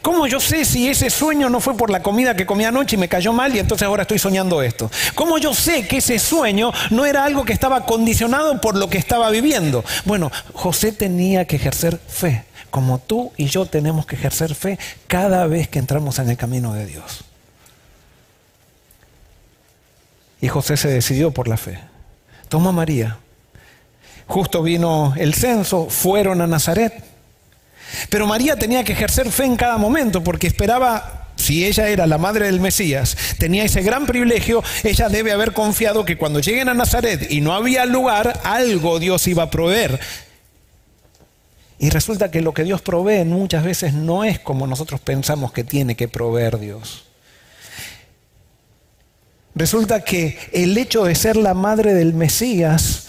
¿Cómo 0.02 0.28
yo 0.28 0.40
sé 0.40 0.64
si 0.64 0.88
ese 0.88 1.10
sueño 1.10 1.50
no 1.50 1.60
fue 1.60 1.76
por 1.76 1.90
la 1.90 2.02
comida 2.02 2.36
que 2.36 2.46
comí 2.46 2.64
anoche 2.64 2.96
y 2.96 3.00
me 3.00 3.10
cayó 3.10 3.34
mal 3.34 3.56
y 3.56 3.60
entonces 3.60 3.86
ahora 3.86 4.04
estoy 4.04 4.20
soñando 4.20 4.62
esto? 4.62 4.90
¿Cómo 5.16 5.38
yo 5.38 5.54
sé 5.54 5.88
que 5.88 5.98
ese 5.98 6.18
sueño 6.20 6.72
no 6.92 7.06
era 7.06 7.26
algo 7.26 7.44
que 7.44 7.54
estaba 7.54 7.86
condicionado 7.86 8.60
por 8.62 8.76
lo 8.78 8.90
que 8.90 8.98
estaba 8.98 9.30
viviendo? 9.30 9.84
Bueno, 10.06 10.32
José 10.54 10.92
tenía 10.92 11.46
que 11.46 11.58
ejercer 11.58 12.00
fe, 12.08 12.46
como 12.70 13.00
tú 13.00 13.32
y 13.38 13.46
yo 13.46 13.66
tenemos 13.66 14.06
que 14.06 14.16
ejercer 14.16 14.56
fe 14.56 14.80
cada 15.08 15.48
vez 15.48 15.68
que 15.68 15.80
entramos 15.80 16.20
en 16.20 16.30
el 16.30 16.38
camino 16.38 16.74
de 16.74 16.86
Dios. 16.86 17.31
Y 20.42 20.48
José 20.48 20.76
se 20.76 20.90
decidió 20.90 21.32
por 21.32 21.48
la 21.48 21.58
fe. 21.58 21.80
Toma 22.50 22.70
a 22.70 22.74
María. 22.74 23.18
Justo 24.28 24.64
vino 24.64 25.14
el 25.18 25.34
censo, 25.34 25.88
fueron 25.90 26.42
a 26.42 26.48
Nazaret. 26.48 26.94
Pero 28.10 28.28
María 28.28 28.56
tenía 28.56 28.84
que 28.84 28.94
ejercer 28.94 29.30
fe 29.32 29.46
en 29.46 29.56
cada 29.56 29.78
momento 29.78 30.24
porque 30.24 30.48
esperaba, 30.48 31.28
si 31.36 31.66
ella 31.66 31.90
era 31.90 32.08
la 32.08 32.18
madre 32.18 32.46
del 32.46 32.60
Mesías, 32.60 33.18
tenía 33.38 33.64
ese 33.64 33.82
gran 33.82 34.06
privilegio, 34.06 34.64
ella 34.84 35.10
debe 35.10 35.32
haber 35.32 35.54
confiado 35.54 36.06
que 36.06 36.18
cuando 36.18 36.40
lleguen 36.40 36.70
a 36.70 36.74
Nazaret 36.74 37.30
y 37.30 37.42
no 37.42 37.54
había 37.54 37.86
lugar, 37.86 38.40
algo 38.44 39.00
Dios 39.00 39.28
iba 39.28 39.44
a 39.44 39.50
proveer. 39.50 40.00
Y 41.78 41.90
resulta 41.90 42.32
que 42.32 42.42
lo 42.42 42.54
que 42.54 42.64
Dios 42.64 42.82
provee 42.82 43.26
muchas 43.26 43.64
veces 43.64 43.94
no 43.94 44.24
es 44.24 44.40
como 44.40 44.68
nosotros 44.68 45.02
pensamos 45.02 45.52
que 45.52 45.64
tiene 45.64 45.96
que 45.96 46.08
proveer 46.08 46.60
Dios. 46.60 47.11
Resulta 49.56 50.02
que 50.02 50.38
el 50.54 50.78
hecho 50.78 51.04
de 51.04 51.16
ser 51.16 51.36
la 51.36 51.54
madre 51.54 51.94
del 51.94 52.14
Mesías 52.14 53.08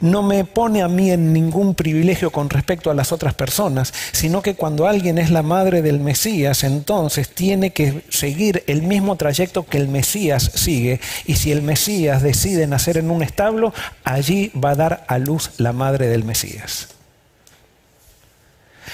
no 0.00 0.22
me 0.22 0.44
pone 0.44 0.82
a 0.82 0.88
mí 0.88 1.10
en 1.10 1.32
ningún 1.32 1.74
privilegio 1.74 2.30
con 2.30 2.50
respecto 2.50 2.90
a 2.90 2.94
las 2.94 3.12
otras 3.12 3.34
personas, 3.34 3.92
sino 4.12 4.42
que 4.42 4.54
cuando 4.54 4.86
alguien 4.86 5.18
es 5.18 5.30
la 5.30 5.42
madre 5.42 5.82
del 5.82 6.00
Mesías, 6.00 6.64
entonces 6.64 7.28
tiene 7.28 7.70
que 7.70 8.02
seguir 8.08 8.64
el 8.66 8.82
mismo 8.82 9.16
trayecto 9.16 9.66
que 9.66 9.78
el 9.78 9.88
Mesías 9.88 10.50
sigue. 10.54 11.00
Y 11.26 11.36
si 11.36 11.52
el 11.52 11.62
Mesías 11.62 12.22
decide 12.22 12.66
nacer 12.66 12.96
en 12.96 13.10
un 13.10 13.22
establo, 13.22 13.72
allí 14.04 14.50
va 14.52 14.70
a 14.70 14.76
dar 14.76 15.04
a 15.08 15.18
luz 15.18 15.50
la 15.58 15.72
madre 15.72 16.08
del 16.08 16.24
Mesías. 16.24 16.99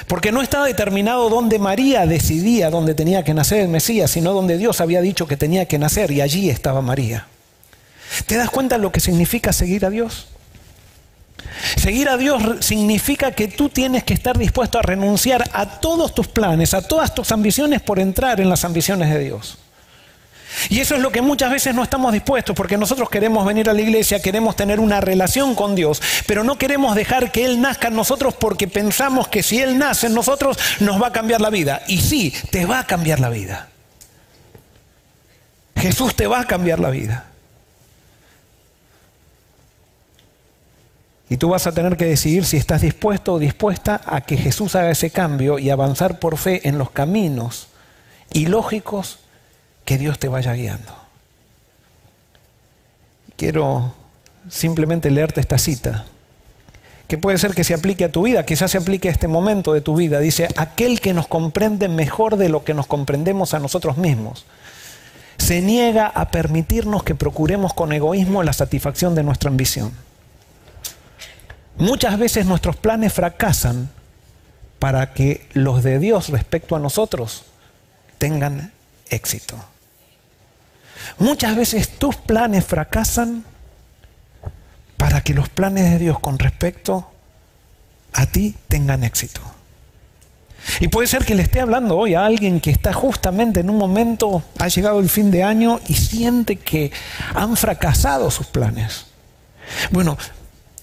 Porque 0.07 0.33
no 0.33 0.43
estaba 0.43 0.67
determinado 0.67 1.29
dónde 1.29 1.59
María 1.59 2.07
decidía 2.07 2.71
dónde 2.71 2.95
tenía 2.95 3.25
que 3.25 3.35
nacer 3.35 3.61
el 3.61 3.69
Mesías, 3.69 4.11
sino 4.11 4.33
donde 4.33 4.59
Dios 4.59 4.81
había 4.81 5.01
dicho 5.01 5.27
que 5.27 5.37
tenía 5.37 5.67
que 5.67 5.79
nacer 5.79 6.11
y 6.11 6.21
allí 6.21 6.51
estaba 6.51 6.83
María. 6.83 7.27
¿Te 8.27 8.37
das 8.37 8.51
cuenta 8.51 8.77
de 8.77 8.83
lo 8.83 8.93
que 8.93 9.01
significa 9.01 9.53
seguir 9.53 9.85
a 9.85 9.91
Dios? 9.91 10.29
Seguir 11.77 12.09
a 12.09 12.17
Dios 12.17 12.43
significa 12.61 13.33
que 13.33 13.49
tú 13.49 13.69
tienes 13.69 14.05
que 14.05 14.15
estar 14.15 14.37
dispuesto 14.39 14.79
a 14.79 14.83
renunciar 14.83 15.45
a 15.53 15.81
todos 15.81 16.15
tus 16.15 16.29
planes, 16.29 16.75
a 16.75 16.83
todas 16.83 17.15
tus 17.15 17.33
ambiciones 17.33 17.81
por 17.81 17.99
entrar 17.99 18.41
en 18.41 18.49
las 18.49 18.65
ambiciones 18.65 19.11
de 19.11 19.19
Dios. 19.21 19.59
Y 20.69 20.81
eso 20.81 20.95
es 20.95 21.01
lo 21.01 21.11
que 21.11 21.23
muchas 21.23 21.51
veces 21.51 21.75
no 21.75 21.83
estamos 21.83 22.13
dispuestos, 22.13 22.57
porque 22.57 22.79
nosotros 22.79 23.09
queremos 23.11 23.47
venir 23.47 23.69
a 23.69 23.73
la 23.73 23.81
iglesia, 23.81 24.21
queremos 24.21 24.57
tener 24.57 24.81
una 24.81 25.01
relación 25.01 25.55
con 25.55 25.75
Dios, 25.75 26.03
pero 26.27 26.45
no 26.45 26.57
queremos 26.57 26.95
dejar 26.95 27.31
que 27.31 27.45
Él 27.45 27.61
nazca 27.61 27.89
en 27.89 27.95
nosotros 27.95 28.35
porque 28.35 28.69
pensamos 28.69 29.29
que 29.29 29.43
si 29.43 29.61
Él 29.61 29.79
nace 29.79 30.07
en 30.07 30.15
nosotros 30.15 30.59
nos 30.81 31.01
va 31.01 31.09
a 31.09 31.13
cambiar 31.13 31.41
la 31.41 31.51
vida. 31.51 31.83
Y 31.89 32.01
sí, 32.01 32.35
te 32.51 32.65
va 32.65 32.81
a 32.81 32.87
cambiar 32.87 33.21
la 33.21 33.29
vida. 33.29 33.69
Jesús 35.77 36.15
te 36.15 36.27
va 36.27 36.41
a 36.41 36.47
cambiar 36.47 36.81
la 36.81 36.91
vida. 36.91 37.27
Y 41.29 41.37
tú 41.39 41.51
vas 41.51 41.67
a 41.67 41.73
tener 41.73 41.97
que 41.97 42.05
decidir 42.05 42.45
si 42.45 42.57
estás 42.57 42.83
dispuesto 42.83 43.35
o 43.35 43.39
dispuesta 43.39 44.01
a 44.07 44.21
que 44.21 44.37
Jesús 44.37 44.77
haga 44.77 44.91
ese 44.91 45.11
cambio 45.11 45.59
y 45.59 45.71
avanzar 45.71 46.21
por 46.21 46.39
fe 46.39 46.69
en 46.69 46.79
los 46.79 46.91
caminos 46.91 47.69
ilógicos 48.33 49.19
que 49.87 49.97
Dios 49.97 50.19
te 50.19 50.29
vaya 50.29 50.53
guiando. 50.53 50.93
Quiero 53.37 53.95
simplemente 54.51 55.11
leerte 55.11 55.41
esta 55.41 55.57
cita, 55.57 56.05
que 57.09 57.17
puede 57.17 57.39
ser 57.39 57.55
que 57.55 57.65
se 57.65 57.73
aplique 57.73 58.05
a 58.05 58.13
tu 58.13 58.23
vida, 58.23 58.45
quizás 58.45 58.73
se 58.73 58.79
aplique 58.79 59.09
a 59.09 59.13
este 59.13 59.29
momento 59.29 59.73
de 59.73 59.81
tu 59.81 59.95
vida. 59.95 60.19
Dice, 60.19 60.49
aquel 60.57 61.01
que 61.01 61.15
nos 61.15 61.29
comprende 61.29 61.89
mejor 61.89 62.37
de 62.37 62.49
lo 62.49 62.65
que 62.65 62.75
nos 62.75 62.87
comprendemos 62.87 63.55
a 63.55 63.61
nosotros 63.61 63.97
mismos, 63.97 64.45
se 65.39 65.63
niega 65.63 66.09
a 66.09 66.31
permitirnos 66.31 67.05
que 67.05 67.15
procuremos 67.15 67.73
con 67.73 67.93
egoísmo 67.93 68.43
la 68.43 68.53
satisfacción 68.53 69.15
de 69.15 69.23
nuestra 69.23 69.51
ambición. 69.51 69.93
Muchas 71.77 72.19
veces 72.19 72.47
nuestros 72.47 72.75
planes 72.75 73.13
fracasan 73.13 73.89
para 74.81 75.13
que 75.13 75.47
los 75.53 75.85
de 75.85 76.01
Dios 76.01 76.31
respecto 76.31 76.75
a 76.75 76.81
nosotros 76.81 77.45
tengan 78.19 78.73
éxito. 79.11 79.57
Muchas 81.19 81.57
veces 81.57 81.99
tus 81.99 82.17
planes 82.17 82.65
fracasan 82.65 83.45
para 84.97 85.21
que 85.21 85.35
los 85.35 85.49
planes 85.49 85.91
de 85.91 85.99
Dios 85.99 86.19
con 86.19 86.39
respecto 86.39 87.11
a 88.13 88.27
ti 88.27 88.55
tengan 88.69 89.05
éxito. 89.05 89.41
Y 90.81 90.89
puede 90.89 91.07
ser 91.07 91.25
que 91.25 91.35
le 91.35 91.43
esté 91.43 91.61
hablando 91.61 91.97
hoy 91.97 92.15
a 92.15 92.27
alguien 92.27 92.61
que 92.61 92.71
está 92.71 92.93
justamente 92.93 93.61
en 93.61 93.71
un 93.71 93.79
momento, 93.79 94.43
ha 94.59 94.69
llegado 94.69 95.01
el 95.01 95.09
fin 95.09 95.31
de 95.31 95.43
año 95.43 95.81
y 95.87 95.95
siente 95.95 96.57
que 96.57 96.93
han 97.35 97.57
fracasado 97.57 98.31
sus 98.31 98.47
planes. 98.47 99.07
Bueno, 99.91 100.19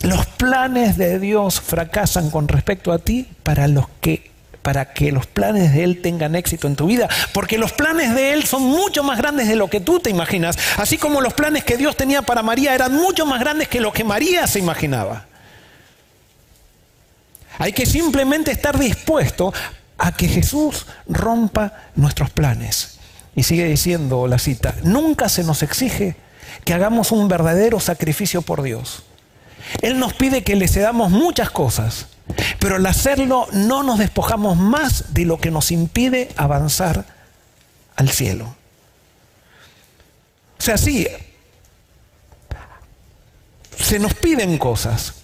los 0.01 0.25
planes 0.25 0.97
de 0.97 1.19
Dios 1.19 1.61
fracasan 1.61 2.29
con 2.29 2.47
respecto 2.47 2.91
a 2.91 2.99
ti 2.99 3.27
para 3.43 3.67
los 3.67 3.85
que 4.01 4.31
para 4.63 4.93
que 4.93 5.11
los 5.11 5.27
planes 5.27 5.73
de 5.73 5.83
Él 5.83 6.01
tengan 6.01 6.35
éxito 6.35 6.67
en 6.67 6.75
tu 6.75 6.87
vida, 6.87 7.07
porque 7.33 7.59
los 7.59 7.73
planes 7.73 8.15
de 8.15 8.33
Él 8.33 8.45
son 8.45 8.63
mucho 8.63 9.03
más 9.03 9.19
grandes 9.19 9.47
de 9.47 9.55
lo 9.55 9.69
que 9.69 9.81
tú 9.81 9.99
te 9.99 10.09
imaginas, 10.09 10.57
así 10.77 10.97
como 10.97 11.21
los 11.21 11.33
planes 11.33 11.63
que 11.63 11.77
Dios 11.77 11.95
tenía 11.95 12.23
para 12.23 12.41
María 12.41 12.73
eran 12.73 12.93
mucho 12.93 13.25
más 13.25 13.39
grandes 13.39 13.67
que 13.67 13.81
lo 13.81 13.93
que 13.93 14.03
María 14.03 14.47
se 14.47 14.59
imaginaba. 14.59 15.25
Hay 17.59 17.73
que 17.73 17.85
simplemente 17.85 18.51
estar 18.51 18.79
dispuesto 18.79 19.53
a 19.97 20.11
que 20.13 20.27
Jesús 20.27 20.87
rompa 21.07 21.73
nuestros 21.95 22.29
planes. 22.31 22.97
Y 23.35 23.43
sigue 23.43 23.65
diciendo 23.65 24.27
la 24.27 24.39
cita, 24.39 24.75
nunca 24.83 25.27
se 25.27 25.43
nos 25.43 25.61
exige 25.61 26.15
que 26.65 26.73
hagamos 26.73 27.11
un 27.11 27.27
verdadero 27.27 27.79
sacrificio 27.79 28.41
por 28.41 28.61
Dios. 28.63 29.03
Él 29.81 29.99
nos 29.99 30.13
pide 30.13 30.43
que 30.43 30.55
le 30.55 30.67
cedamos 30.67 31.11
muchas 31.11 31.49
cosas, 31.49 32.07
pero 32.59 32.75
al 32.77 32.85
hacerlo 32.85 33.47
no 33.51 33.83
nos 33.83 33.99
despojamos 33.99 34.57
más 34.57 35.13
de 35.13 35.25
lo 35.25 35.39
que 35.39 35.51
nos 35.51 35.71
impide 35.71 36.29
avanzar 36.35 37.05
al 37.95 38.09
cielo. 38.09 38.55
O 40.57 40.61
sea, 40.61 40.77
sí, 40.77 41.07
se 43.77 43.99
nos 43.99 44.13
piden 44.13 44.57
cosas, 44.57 45.15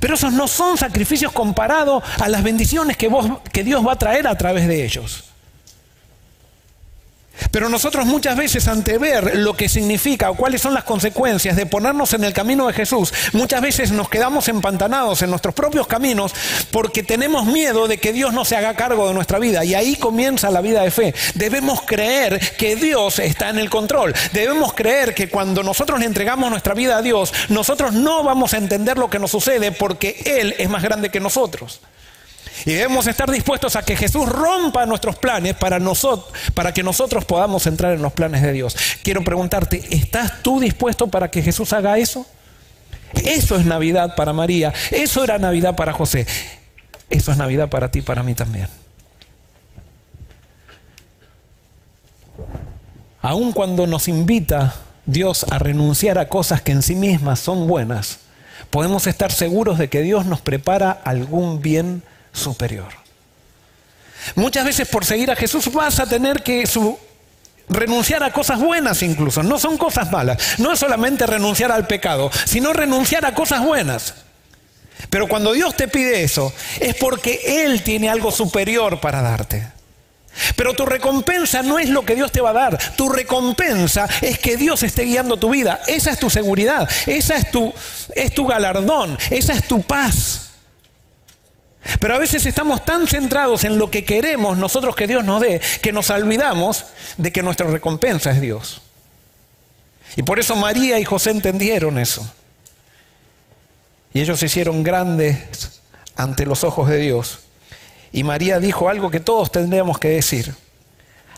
pero 0.00 0.14
esos 0.14 0.32
no 0.32 0.48
son 0.48 0.76
sacrificios 0.76 1.32
comparados 1.32 2.02
a 2.20 2.28
las 2.28 2.42
bendiciones 2.42 2.96
que, 2.96 3.08
vos, 3.08 3.40
que 3.52 3.62
Dios 3.62 3.86
va 3.86 3.92
a 3.92 3.98
traer 3.98 4.26
a 4.26 4.36
través 4.36 4.66
de 4.66 4.84
ellos. 4.84 5.29
Pero 7.50 7.68
nosotros 7.68 8.06
muchas 8.06 8.36
veces 8.36 8.68
ante 8.68 8.98
ver 8.98 9.36
lo 9.36 9.54
que 9.54 9.68
significa 9.68 10.30
o 10.30 10.34
cuáles 10.34 10.62
son 10.62 10.74
las 10.74 10.84
consecuencias 10.84 11.56
de 11.56 11.66
ponernos 11.66 12.12
en 12.14 12.24
el 12.24 12.32
camino 12.32 12.66
de 12.66 12.72
Jesús, 12.72 13.12
muchas 13.32 13.60
veces 13.60 13.92
nos 13.92 14.08
quedamos 14.08 14.48
empantanados 14.48 15.22
en 15.22 15.30
nuestros 15.30 15.54
propios 15.54 15.86
caminos 15.86 16.32
porque 16.70 17.02
tenemos 17.02 17.46
miedo 17.46 17.88
de 17.88 17.98
que 17.98 18.12
Dios 18.12 18.32
no 18.32 18.44
se 18.44 18.56
haga 18.56 18.74
cargo 18.74 19.08
de 19.08 19.14
nuestra 19.14 19.38
vida. 19.38 19.64
Y 19.64 19.74
ahí 19.74 19.96
comienza 19.96 20.50
la 20.50 20.60
vida 20.60 20.82
de 20.82 20.90
fe. 20.90 21.14
Debemos 21.34 21.82
creer 21.82 22.40
que 22.56 22.76
Dios 22.76 23.18
está 23.18 23.50
en 23.50 23.58
el 23.58 23.70
control. 23.70 24.14
Debemos 24.32 24.72
creer 24.74 25.14
que 25.14 25.28
cuando 25.28 25.62
nosotros 25.62 26.00
entregamos 26.02 26.50
nuestra 26.50 26.74
vida 26.74 26.98
a 26.98 27.02
Dios, 27.02 27.32
nosotros 27.48 27.92
no 27.92 28.22
vamos 28.22 28.54
a 28.54 28.58
entender 28.58 28.98
lo 28.98 29.10
que 29.10 29.18
nos 29.18 29.30
sucede 29.30 29.72
porque 29.72 30.22
Él 30.24 30.54
es 30.58 30.68
más 30.68 30.82
grande 30.82 31.10
que 31.10 31.20
nosotros. 31.20 31.80
Y 32.64 32.72
debemos 32.72 33.06
estar 33.06 33.30
dispuestos 33.30 33.76
a 33.76 33.82
que 33.82 33.96
Jesús 33.96 34.28
rompa 34.28 34.86
nuestros 34.86 35.16
planes 35.16 35.54
para, 35.54 35.78
nosotros, 35.78 36.32
para 36.54 36.72
que 36.72 36.82
nosotros 36.82 37.24
podamos 37.24 37.66
entrar 37.66 37.92
en 37.92 38.02
los 38.02 38.12
planes 38.12 38.42
de 38.42 38.52
Dios. 38.52 38.76
Quiero 39.02 39.22
preguntarte, 39.22 39.82
¿estás 39.90 40.42
tú 40.42 40.60
dispuesto 40.60 41.08
para 41.08 41.30
que 41.30 41.42
Jesús 41.42 41.72
haga 41.72 41.98
eso? 41.98 42.26
Eso 43.14 43.56
es 43.56 43.66
Navidad 43.66 44.14
para 44.14 44.32
María, 44.32 44.72
eso 44.90 45.24
era 45.24 45.38
Navidad 45.38 45.74
para 45.74 45.92
José, 45.92 46.26
eso 47.08 47.32
es 47.32 47.38
Navidad 47.38 47.68
para 47.68 47.90
ti, 47.90 48.02
para 48.02 48.22
mí 48.22 48.34
también. 48.34 48.68
Aun 53.20 53.52
cuando 53.52 53.86
nos 53.86 54.08
invita 54.08 54.74
Dios 55.06 55.44
a 55.50 55.58
renunciar 55.58 56.18
a 56.18 56.28
cosas 56.28 56.62
que 56.62 56.72
en 56.72 56.82
sí 56.82 56.94
mismas 56.94 57.40
son 57.40 57.66
buenas, 57.66 58.20
podemos 58.70 59.06
estar 59.06 59.32
seguros 59.32 59.78
de 59.78 59.88
que 59.88 60.02
Dios 60.02 60.24
nos 60.26 60.40
prepara 60.40 60.90
algún 60.90 61.60
bien 61.60 62.02
superior. 62.32 62.88
Muchas 64.34 64.64
veces 64.64 64.88
por 64.88 65.04
seguir 65.04 65.30
a 65.30 65.36
Jesús 65.36 65.72
vas 65.72 65.98
a 65.98 66.06
tener 66.06 66.42
que 66.42 66.64
renunciar 67.68 68.22
a 68.22 68.32
cosas 68.32 68.60
buenas 68.60 69.02
incluso. 69.02 69.42
No 69.42 69.58
son 69.58 69.76
cosas 69.76 70.10
malas. 70.10 70.58
No 70.58 70.72
es 70.72 70.78
solamente 70.78 71.26
renunciar 71.26 71.72
al 71.72 71.86
pecado, 71.86 72.30
sino 72.44 72.72
renunciar 72.72 73.24
a 73.24 73.34
cosas 73.34 73.64
buenas. 73.64 74.14
Pero 75.08 75.28
cuando 75.28 75.52
Dios 75.52 75.74
te 75.76 75.88
pide 75.88 76.22
eso, 76.22 76.52
es 76.78 76.94
porque 76.96 77.64
Él 77.64 77.82
tiene 77.82 78.10
algo 78.10 78.30
superior 78.30 79.00
para 79.00 79.22
darte. 79.22 79.66
Pero 80.56 80.74
tu 80.74 80.86
recompensa 80.86 81.62
no 81.62 81.78
es 81.78 81.88
lo 81.88 82.04
que 82.04 82.14
Dios 82.14 82.30
te 82.30 82.40
va 82.40 82.50
a 82.50 82.54
dar. 82.54 82.78
Tu 82.96 83.08
recompensa 83.08 84.08
es 84.20 84.38
que 84.38 84.56
Dios 84.56 84.82
esté 84.82 85.04
guiando 85.04 85.38
tu 85.38 85.50
vida. 85.50 85.80
Esa 85.86 86.10
es 86.12 86.18
tu 86.18 86.30
seguridad. 86.30 86.88
Esa 87.06 87.36
es 87.36 87.50
tu, 87.50 87.72
es 88.14 88.32
tu 88.32 88.46
galardón. 88.46 89.18
Esa 89.30 89.54
es 89.54 89.66
tu 89.66 89.82
paz. 89.82 90.49
Pero 91.98 92.14
a 92.14 92.18
veces 92.18 92.44
estamos 92.46 92.84
tan 92.84 93.06
centrados 93.06 93.64
en 93.64 93.78
lo 93.78 93.90
que 93.90 94.04
queremos 94.04 94.58
nosotros 94.58 94.94
que 94.94 95.06
Dios 95.06 95.24
nos 95.24 95.40
dé, 95.40 95.60
que 95.82 95.92
nos 95.92 96.10
olvidamos 96.10 96.86
de 97.16 97.32
que 97.32 97.42
nuestra 97.42 97.66
recompensa 97.66 98.30
es 98.30 98.40
Dios. 98.40 98.82
Y 100.16 100.22
por 100.22 100.38
eso 100.38 100.56
María 100.56 100.98
y 100.98 101.04
José 101.04 101.30
entendieron 101.30 101.98
eso. 101.98 102.30
Y 104.12 104.20
ellos 104.20 104.40
se 104.40 104.46
hicieron 104.46 104.82
grandes 104.82 105.80
ante 106.16 106.44
los 106.44 106.64
ojos 106.64 106.88
de 106.88 106.98
Dios. 106.98 107.40
Y 108.12 108.24
María 108.24 108.58
dijo 108.58 108.88
algo 108.88 109.10
que 109.10 109.20
todos 109.20 109.52
tendríamos 109.52 109.98
que 109.98 110.08
decir. 110.08 110.54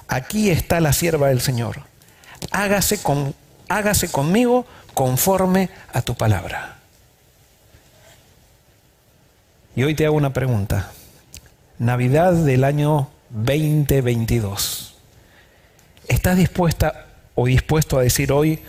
Aquí 0.09 0.51
está 0.51 0.81
la 0.81 0.93
sierva 0.93 1.29
del 1.29 1.41
Señor. 1.41 1.83
Hágase, 2.51 2.99
hágase 3.69 4.11
conmigo 4.11 4.67
conforme 4.95 5.71
a 5.93 6.03
tu 6.03 6.15
palabra. 6.15 6.82
Y 9.75 9.83
hoy 9.85 9.95
te 9.95 10.07
hago 10.07 10.17
una 10.17 10.33
pregunta. 10.33 10.91
Navidad 11.79 12.33
del 12.33 12.65
año 12.65 13.09
2022. 13.31 14.95
¿Estás 16.09 16.37
dispuesta 16.37 17.07
o 17.35 17.47
dispuesto 17.47 17.99
a 17.99 18.03
decir 18.03 18.33
hoy, 18.33 18.61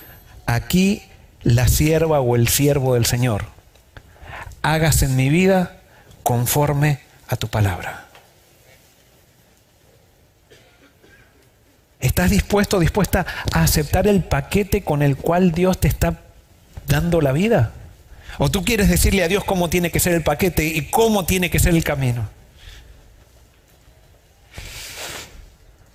aquí 0.45 1.03
la 1.43 1.67
sierva 1.67 2.21
o 2.21 2.35
el 2.35 2.47
siervo 2.47 2.93
del 2.93 3.05
Señor? 3.05 3.53
hágase 4.63 5.05
en 5.05 5.15
mi 5.15 5.29
vida 5.29 5.77
conforme 6.23 6.99
a 7.27 7.35
tu 7.35 7.47
palabra. 7.49 8.05
¿Estás 11.99 12.31
dispuesto, 12.31 12.79
dispuesta 12.79 13.25
a 13.53 13.63
aceptar 13.63 14.07
el 14.07 14.23
paquete 14.23 14.83
con 14.83 15.03
el 15.03 15.15
cual 15.15 15.51
Dios 15.51 15.79
te 15.79 15.87
está 15.87 16.21
dando 16.87 17.21
la 17.21 17.31
vida? 17.31 17.71
¿O 18.37 18.49
tú 18.49 18.63
quieres 18.63 18.89
decirle 18.89 19.23
a 19.23 19.27
Dios 19.27 19.43
cómo 19.43 19.69
tiene 19.69 19.91
que 19.91 19.99
ser 19.99 20.13
el 20.13 20.23
paquete 20.23 20.65
y 20.65 20.89
cómo 20.89 21.25
tiene 21.25 21.49
que 21.49 21.59
ser 21.59 21.75
el 21.75 21.83
camino? 21.83 22.27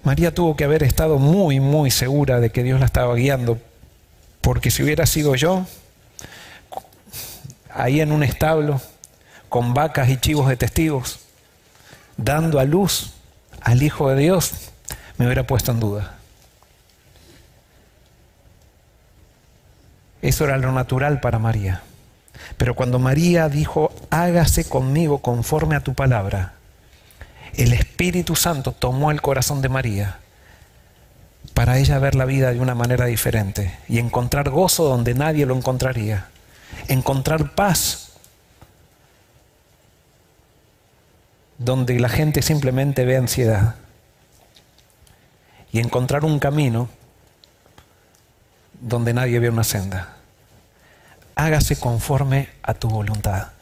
María 0.04 0.32
tuvo 0.32 0.56
que 0.56 0.64
haber 0.64 0.82
estado 0.82 1.18
muy, 1.18 1.60
muy 1.60 1.90
segura 1.90 2.40
de 2.40 2.50
que 2.50 2.62
Dios 2.62 2.80
la 2.80 2.86
estaba 2.86 3.14
guiando, 3.14 3.58
porque 4.40 4.70
si 4.70 4.82
hubiera 4.82 5.04
sido 5.04 5.34
yo, 5.34 5.66
ahí 7.70 8.00
en 8.00 8.12
un 8.12 8.22
establo, 8.22 8.80
con 9.48 9.74
vacas 9.74 10.08
y 10.08 10.16
chivos 10.16 10.48
de 10.48 10.56
testigos, 10.56 11.20
dando 12.16 12.58
a 12.58 12.64
luz 12.64 13.12
al 13.60 13.82
Hijo 13.82 14.08
de 14.10 14.22
Dios, 14.22 14.70
me 15.18 15.26
hubiera 15.26 15.46
puesto 15.46 15.72
en 15.72 15.80
duda. 15.80 16.16
Eso 20.22 20.44
era 20.44 20.56
lo 20.56 20.72
natural 20.72 21.20
para 21.20 21.38
María. 21.38 21.82
Pero 22.58 22.74
cuando 22.74 22.98
María 22.98 23.48
dijo, 23.48 23.92
hágase 24.10 24.68
conmigo 24.68 25.18
conforme 25.18 25.76
a 25.76 25.80
tu 25.80 25.94
palabra, 25.94 26.54
el 27.54 27.72
Espíritu 27.72 28.36
Santo 28.36 28.72
tomó 28.72 29.10
el 29.10 29.22
corazón 29.22 29.62
de 29.62 29.68
María 29.68 30.18
para 31.54 31.78
ella 31.78 31.98
ver 31.98 32.14
la 32.14 32.24
vida 32.24 32.52
de 32.52 32.60
una 32.60 32.74
manera 32.74 33.06
diferente 33.06 33.78
y 33.88 33.98
encontrar 33.98 34.50
gozo 34.50 34.84
donde 34.84 35.14
nadie 35.14 35.46
lo 35.46 35.56
encontraría, 35.56 36.28
encontrar 36.88 37.54
paz 37.54 38.10
donde 41.58 41.98
la 41.98 42.08
gente 42.08 42.42
simplemente 42.42 43.04
ve 43.04 43.16
ansiedad 43.16 43.76
y 45.72 45.78
encontrar 45.80 46.24
un 46.24 46.38
camino 46.38 46.88
donde 48.80 49.12
nadie 49.12 49.38
ve 49.38 49.48
una 49.50 49.64
senda. 49.64 50.17
Hágase 51.38 51.76
conforme 51.76 52.48
a 52.64 52.74
tu 52.74 52.88
voluntad. 52.88 53.52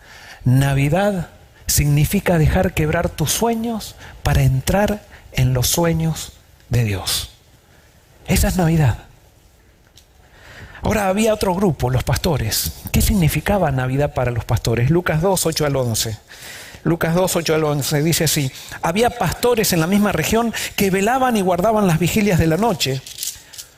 Navidad 0.44 1.28
significa 1.66 2.38
dejar 2.38 2.72
quebrar 2.72 3.10
tus 3.10 3.30
sueños 3.32 3.96
para 4.22 4.42
entrar 4.42 5.02
en 5.32 5.52
los 5.52 5.68
sueños 5.68 6.32
de 6.70 6.84
Dios. 6.84 7.32
Esa 8.28 8.48
es 8.48 8.56
Navidad. 8.56 8.96
Ahora 10.80 11.08
había 11.08 11.34
otro 11.34 11.54
grupo, 11.54 11.90
los 11.90 12.02
pastores. 12.02 12.72
¿Qué 12.92 13.02
significaba 13.02 13.70
Navidad 13.72 14.14
para 14.14 14.30
los 14.30 14.46
pastores? 14.46 14.88
Lucas 14.88 15.20
2, 15.20 15.44
8 15.44 15.66
al 15.66 15.76
11. 15.76 16.16
Lucas 16.82 17.14
2, 17.14 17.36
8 17.36 17.54
al 17.56 17.64
11 17.64 18.02
dice 18.02 18.24
así, 18.24 18.50
había 18.80 19.10
pastores 19.10 19.74
en 19.74 19.80
la 19.80 19.86
misma 19.86 20.12
región 20.12 20.54
que 20.76 20.90
velaban 20.90 21.36
y 21.36 21.42
guardaban 21.42 21.86
las 21.86 21.98
vigilias 21.98 22.38
de 22.38 22.46
la 22.46 22.56
noche 22.56 23.02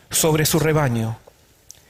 sobre 0.09 0.47
su 0.47 0.61
rebaño. 0.61 1.19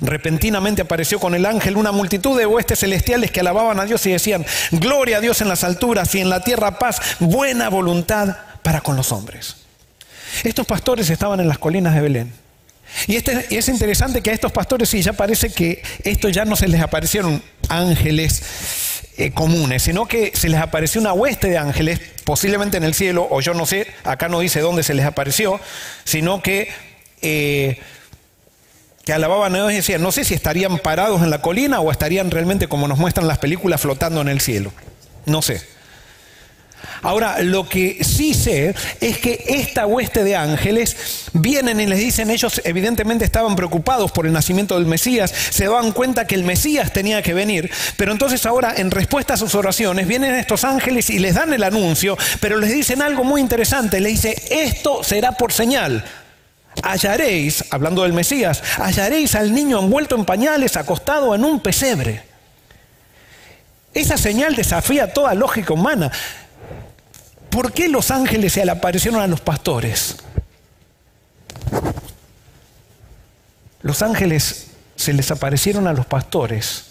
Repentinamente 0.00 0.82
apareció 0.82 1.20
con 1.20 1.34
el 1.34 1.46
ángel 1.46 1.76
una 1.76 1.92
multitud 1.92 2.38
de 2.38 2.46
huestes 2.46 2.80
celestiales 2.80 3.30
que 3.30 3.40
alababan 3.40 3.78
a 3.80 3.84
Dios 3.84 4.04
y 4.06 4.12
decían, 4.12 4.44
gloria 4.70 5.18
a 5.18 5.20
Dios 5.20 5.40
en 5.40 5.48
las 5.48 5.64
alturas 5.64 6.14
y 6.14 6.20
en 6.20 6.30
la 6.30 6.42
tierra 6.42 6.78
paz, 6.78 7.00
buena 7.20 7.68
voluntad 7.68 8.36
para 8.62 8.80
con 8.80 8.96
los 8.96 9.12
hombres. 9.12 9.56
Estos 10.44 10.66
pastores 10.66 11.10
estaban 11.10 11.40
en 11.40 11.48
las 11.48 11.58
colinas 11.58 11.94
de 11.94 12.00
Belén. 12.00 12.32
Y, 13.06 13.16
este, 13.16 13.46
es 13.56 13.68
interesante 13.68 14.20
que 14.20 14.30
a 14.30 14.32
estos 14.34 14.52
pastores 14.52 14.88
sí 14.88 15.02
ya 15.02 15.12
parece 15.12 15.50
que 15.50 15.82
esto 16.04 16.28
ya 16.28 16.44
no 16.44 16.56
se 16.56 16.68
les 16.68 16.80
aparecieron 16.80 17.42
ángeles 17.68 18.42
eh, 19.16 19.30
comunes, 19.32 19.82
sino 19.82 20.06
que 20.06 20.32
se 20.34 20.48
les 20.48 20.60
apareció 20.60 21.00
una 21.00 21.12
hueste 21.12 21.48
de 21.48 21.58
ángeles, 21.58 22.00
posiblemente 22.24 22.76
en 22.76 22.84
el 22.84 22.94
cielo, 22.94 23.26
o 23.30 23.40
yo 23.40 23.54
no 23.54 23.66
sé, 23.66 23.86
acá 24.04 24.28
no 24.28 24.40
dice 24.40 24.60
dónde 24.60 24.82
se 24.82 24.94
les 24.94 25.06
apareció, 25.06 25.60
sino 26.04 26.42
que, 26.42 26.70
eh, 27.22 27.78
que 29.04 29.12
alababan 29.12 29.54
a 29.54 29.58
Dios 29.58 29.72
y 29.72 29.76
decían, 29.76 30.02
no 30.02 30.12
sé 30.12 30.24
si 30.24 30.34
estarían 30.34 30.78
parados 30.78 31.22
en 31.22 31.30
la 31.30 31.42
colina 31.42 31.80
o 31.80 31.90
estarían 31.90 32.30
realmente, 32.30 32.68
como 32.68 32.86
nos 32.88 32.98
muestran 32.98 33.26
las 33.26 33.38
películas, 33.38 33.80
flotando 33.80 34.20
en 34.20 34.28
el 34.28 34.40
cielo. 34.40 34.72
No 35.26 35.42
sé. 35.42 35.62
Ahora, 37.02 37.40
lo 37.42 37.68
que 37.68 38.04
sí 38.04 38.32
sé 38.32 38.74
es 39.00 39.18
que 39.18 39.44
esta 39.48 39.86
hueste 39.86 40.22
de 40.22 40.36
ángeles 40.36 41.26
vienen 41.32 41.80
y 41.80 41.86
les 41.86 41.98
dicen, 41.98 42.30
ellos 42.30 42.60
evidentemente 42.64 43.24
estaban 43.24 43.56
preocupados 43.56 44.12
por 44.12 44.26
el 44.26 44.32
nacimiento 44.32 44.76
del 44.76 44.86
Mesías, 44.86 45.32
se 45.50 45.64
daban 45.64 45.90
cuenta 45.90 46.26
que 46.26 46.36
el 46.36 46.44
Mesías 46.44 46.92
tenía 46.92 47.20
que 47.22 47.34
venir, 47.34 47.70
pero 47.96 48.12
entonces 48.12 48.46
ahora 48.46 48.74
en 48.76 48.92
respuesta 48.92 49.34
a 49.34 49.36
sus 49.36 49.54
oraciones 49.56 50.06
vienen 50.06 50.34
estos 50.36 50.62
ángeles 50.64 51.10
y 51.10 51.18
les 51.18 51.34
dan 51.34 51.52
el 51.52 51.64
anuncio, 51.64 52.16
pero 52.40 52.58
les 52.58 52.72
dicen 52.72 53.02
algo 53.02 53.24
muy 53.24 53.40
interesante, 53.40 54.00
le 54.00 54.10
dice, 54.10 54.40
esto 54.50 55.02
será 55.02 55.32
por 55.32 55.52
señal. 55.52 56.04
Hallaréis, 56.80 57.64
hablando 57.70 58.02
del 58.02 58.12
Mesías, 58.12 58.62
hallaréis 58.78 59.34
al 59.34 59.52
niño 59.52 59.80
envuelto 59.80 60.14
en 60.14 60.24
pañales, 60.24 60.76
acostado 60.76 61.34
en 61.34 61.44
un 61.44 61.60
pesebre. 61.60 62.22
Esa 63.92 64.16
señal 64.16 64.54
desafía 64.54 65.12
toda 65.12 65.34
lógica 65.34 65.74
humana. 65.74 66.10
¿Por 67.50 67.72
qué 67.72 67.88
los 67.88 68.10
ángeles 68.10 68.54
se 68.54 68.64
le 68.64 68.70
aparecieron 68.70 69.20
a 69.20 69.26
los 69.26 69.40
pastores? 69.40 70.16
Los 73.82 74.00
ángeles 74.00 74.68
se 74.96 75.12
les 75.12 75.30
aparecieron 75.30 75.86
a 75.86 75.92
los 75.92 76.06
pastores 76.06 76.86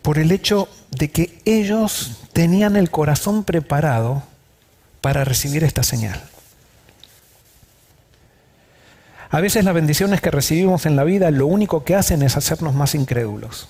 por 0.00 0.18
el 0.18 0.32
hecho 0.32 0.68
de 0.90 1.10
que 1.10 1.40
ellos 1.44 2.18
tenían 2.32 2.76
el 2.76 2.90
corazón 2.90 3.44
preparado 3.44 4.24
para 5.00 5.24
recibir 5.24 5.62
esta 5.62 5.82
señal. 5.82 6.20
A 9.32 9.40
veces 9.40 9.64
las 9.64 9.74
bendiciones 9.74 10.20
que 10.20 10.30
recibimos 10.30 10.84
en 10.84 10.94
la 10.94 11.04
vida 11.04 11.30
lo 11.30 11.46
único 11.46 11.84
que 11.84 11.96
hacen 11.96 12.22
es 12.22 12.36
hacernos 12.36 12.74
más 12.74 12.94
incrédulos. 12.94 13.66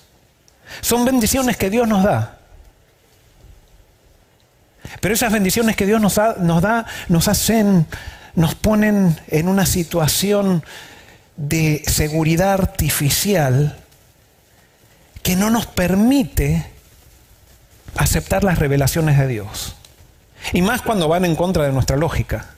Son 0.81 1.05
bendiciones 1.05 1.55
que 1.55 1.69
Dios 1.69 1.87
nos 1.87 2.03
da, 2.03 2.37
pero 4.99 5.13
esas 5.13 5.31
bendiciones 5.31 5.75
que 5.77 5.85
Dios 5.85 6.01
nos, 6.01 6.19
nos 6.39 6.61
da 6.61 6.85
nos 7.07 7.27
hacen, 7.29 7.85
nos 8.35 8.55
ponen 8.55 9.17
en 9.27 9.47
una 9.47 9.65
situación 9.65 10.63
de 11.37 11.81
seguridad 11.87 12.53
artificial 12.53 13.77
que 15.21 15.37
no 15.37 15.49
nos 15.49 15.65
permite 15.65 16.69
aceptar 17.95 18.43
las 18.43 18.59
revelaciones 18.59 19.17
de 19.17 19.27
Dios. 19.27 19.75
Y 20.51 20.61
más 20.61 20.81
cuando 20.81 21.07
van 21.07 21.23
en 21.23 21.37
contra 21.37 21.63
de 21.63 21.71
nuestra 21.71 21.95
lógica. 21.95 22.52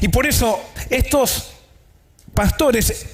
Y 0.00 0.08
por 0.08 0.26
eso 0.26 0.60
estos 0.90 1.50
pastores 2.34 3.06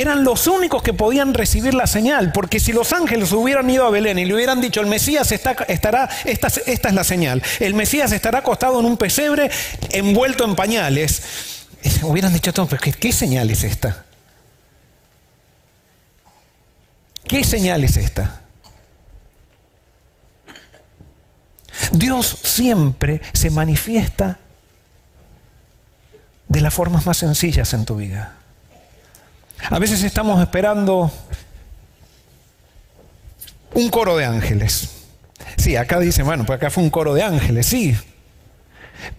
eran 0.00 0.24
los 0.24 0.46
únicos 0.46 0.82
que 0.82 0.94
podían 0.94 1.34
recibir 1.34 1.74
la 1.74 1.86
señal, 1.86 2.32
porque 2.32 2.58
si 2.58 2.72
los 2.72 2.92
ángeles 2.92 3.32
hubieran 3.32 3.68
ido 3.68 3.84
a 3.84 3.90
Belén 3.90 4.18
y 4.18 4.24
le 4.24 4.34
hubieran 4.34 4.60
dicho, 4.60 4.80
el 4.80 4.86
Mesías 4.86 5.30
estará, 5.32 6.08
esta, 6.24 6.48
es 6.48 6.92
la 6.94 7.04
señal, 7.04 7.42
el 7.58 7.74
Mesías 7.74 8.12
estará 8.12 8.38
acostado 8.38 8.80
en 8.80 8.86
un 8.86 8.96
pesebre 8.96 9.50
envuelto 9.90 10.44
en 10.44 10.56
pañales, 10.56 11.22
hubieran 12.02 12.32
dicho 12.32 12.52
todo, 12.52 12.66
pero 12.66 12.80
¿qué, 12.98 13.12
señal 13.12 13.50
es 13.50 13.64
esta? 13.64 14.06
¿Qué 17.28 17.44
señal 17.44 17.84
es 17.84 17.96
esta? 17.96 18.40
Dios 21.92 22.38
siempre 22.42 23.20
se 23.32 23.50
manifiesta 23.50 24.38
de 26.50 26.60
las 26.60 26.74
formas 26.74 27.06
más 27.06 27.16
sencillas 27.16 27.72
en 27.74 27.84
tu 27.84 27.96
vida. 27.96 28.34
A 29.70 29.78
veces 29.78 30.02
estamos 30.02 30.42
esperando 30.42 31.12
un 33.72 33.88
coro 33.88 34.16
de 34.16 34.24
ángeles. 34.24 34.90
Sí, 35.56 35.76
acá 35.76 36.00
dicen, 36.00 36.26
bueno, 36.26 36.44
pues 36.44 36.56
acá 36.56 36.68
fue 36.68 36.82
un 36.82 36.90
coro 36.90 37.14
de 37.14 37.22
ángeles, 37.22 37.66
sí. 37.66 37.96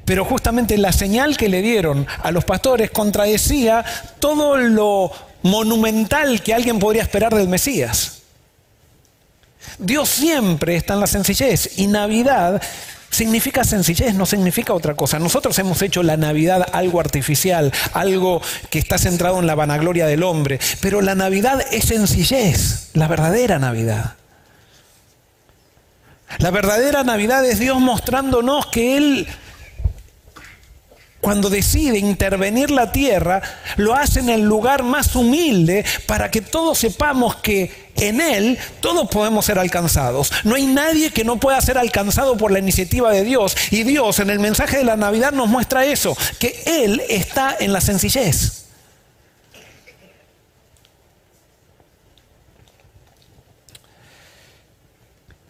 Pero 0.04 0.26
justamente 0.26 0.78
la 0.78 0.92
señal 0.92 1.38
que 1.38 1.48
le 1.48 1.62
dieron 1.62 2.06
a 2.22 2.32
los 2.32 2.44
pastores 2.44 2.92
contradecía 2.92 3.86
todo 4.20 4.58
lo 4.58 5.14
monumental 5.42 6.42
que 6.42 6.54
alguien 6.54 6.80
podría 6.80 7.04
esperar 7.04 7.34
del 7.34 7.48
Mesías. 7.48 8.24
Dios 9.80 10.10
siempre 10.10 10.76
está 10.76 10.96
en 10.96 11.00
la 11.00 11.08
sencillez 11.08 11.80
y 11.80 11.88
Navidad 11.88 12.62
significa 13.12 13.64
sencillez, 13.64 14.16
no 14.16 14.26
significa 14.26 14.74
otra 14.74 14.96
cosa. 14.96 15.20
Nosotros 15.20 15.58
hemos 15.60 15.82
hecho 15.82 16.02
la 16.02 16.18
Navidad 16.18 16.66
algo 16.74 17.00
artificial, 17.00 17.72
algo 17.94 18.42
que 18.70 18.80
está 18.80 18.98
centrado 18.98 19.40
en 19.40 19.46
la 19.46 19.56
vanagloria 19.56 20.08
del 20.08 20.24
hombre, 20.24 20.60
pero 20.82 21.02
la 21.02 21.14
Navidad 21.14 21.64
es 21.72 21.86
sencillez, 21.86 22.90
la 22.94 23.08
verdadera 23.08 23.60
Navidad. 23.60 24.16
La 26.40 26.50
verdadera 26.50 27.04
Navidad 27.04 27.46
es 27.46 27.60
Dios 27.60 27.80
mostrándonos 27.80 28.68
que 28.68 28.98
Él 28.98 29.28
cuando 31.22 31.50
decide 31.50 32.00
intervenir 32.00 32.72
la 32.72 32.92
tierra, 32.92 33.42
lo 33.78 33.96
hace 33.96 34.20
en 34.20 34.30
el 34.30 34.42
lugar 34.42 34.84
más 34.84 35.16
humilde 35.16 35.86
para 36.08 36.32
que 36.32 36.42
todos 36.42 36.80
sepamos 36.80 37.36
que 37.38 37.92
en 37.96 38.20
Él 38.20 38.58
todos 38.80 39.08
podemos 39.10 39.46
ser 39.46 39.60
alcanzados. 39.60 40.32
No 40.44 40.56
hay 40.56 40.66
nadie 40.66 41.12
que 41.12 41.24
no 41.24 41.38
pueda 41.38 41.62
ser 41.62 41.78
alcanzado 41.78 42.38
por 42.38 42.52
la 42.52 42.60
iniciativa 42.60 43.12
de 43.12 43.24
Dios. 43.24 43.56
Y 43.70 43.84
Dios 43.84 44.20
en 44.20 44.32
el 44.32 44.40
mensaje 44.40 44.78
de 44.78 44.84
la 44.84 44.98
Navidad 44.98 45.32
nos 45.32 45.48
muestra 45.48 45.86
eso, 45.86 46.18
que 46.40 46.64
Él 46.66 47.02
está 47.08 47.56
en 47.60 47.72
la 47.72 47.82
sencillez. 47.82 48.66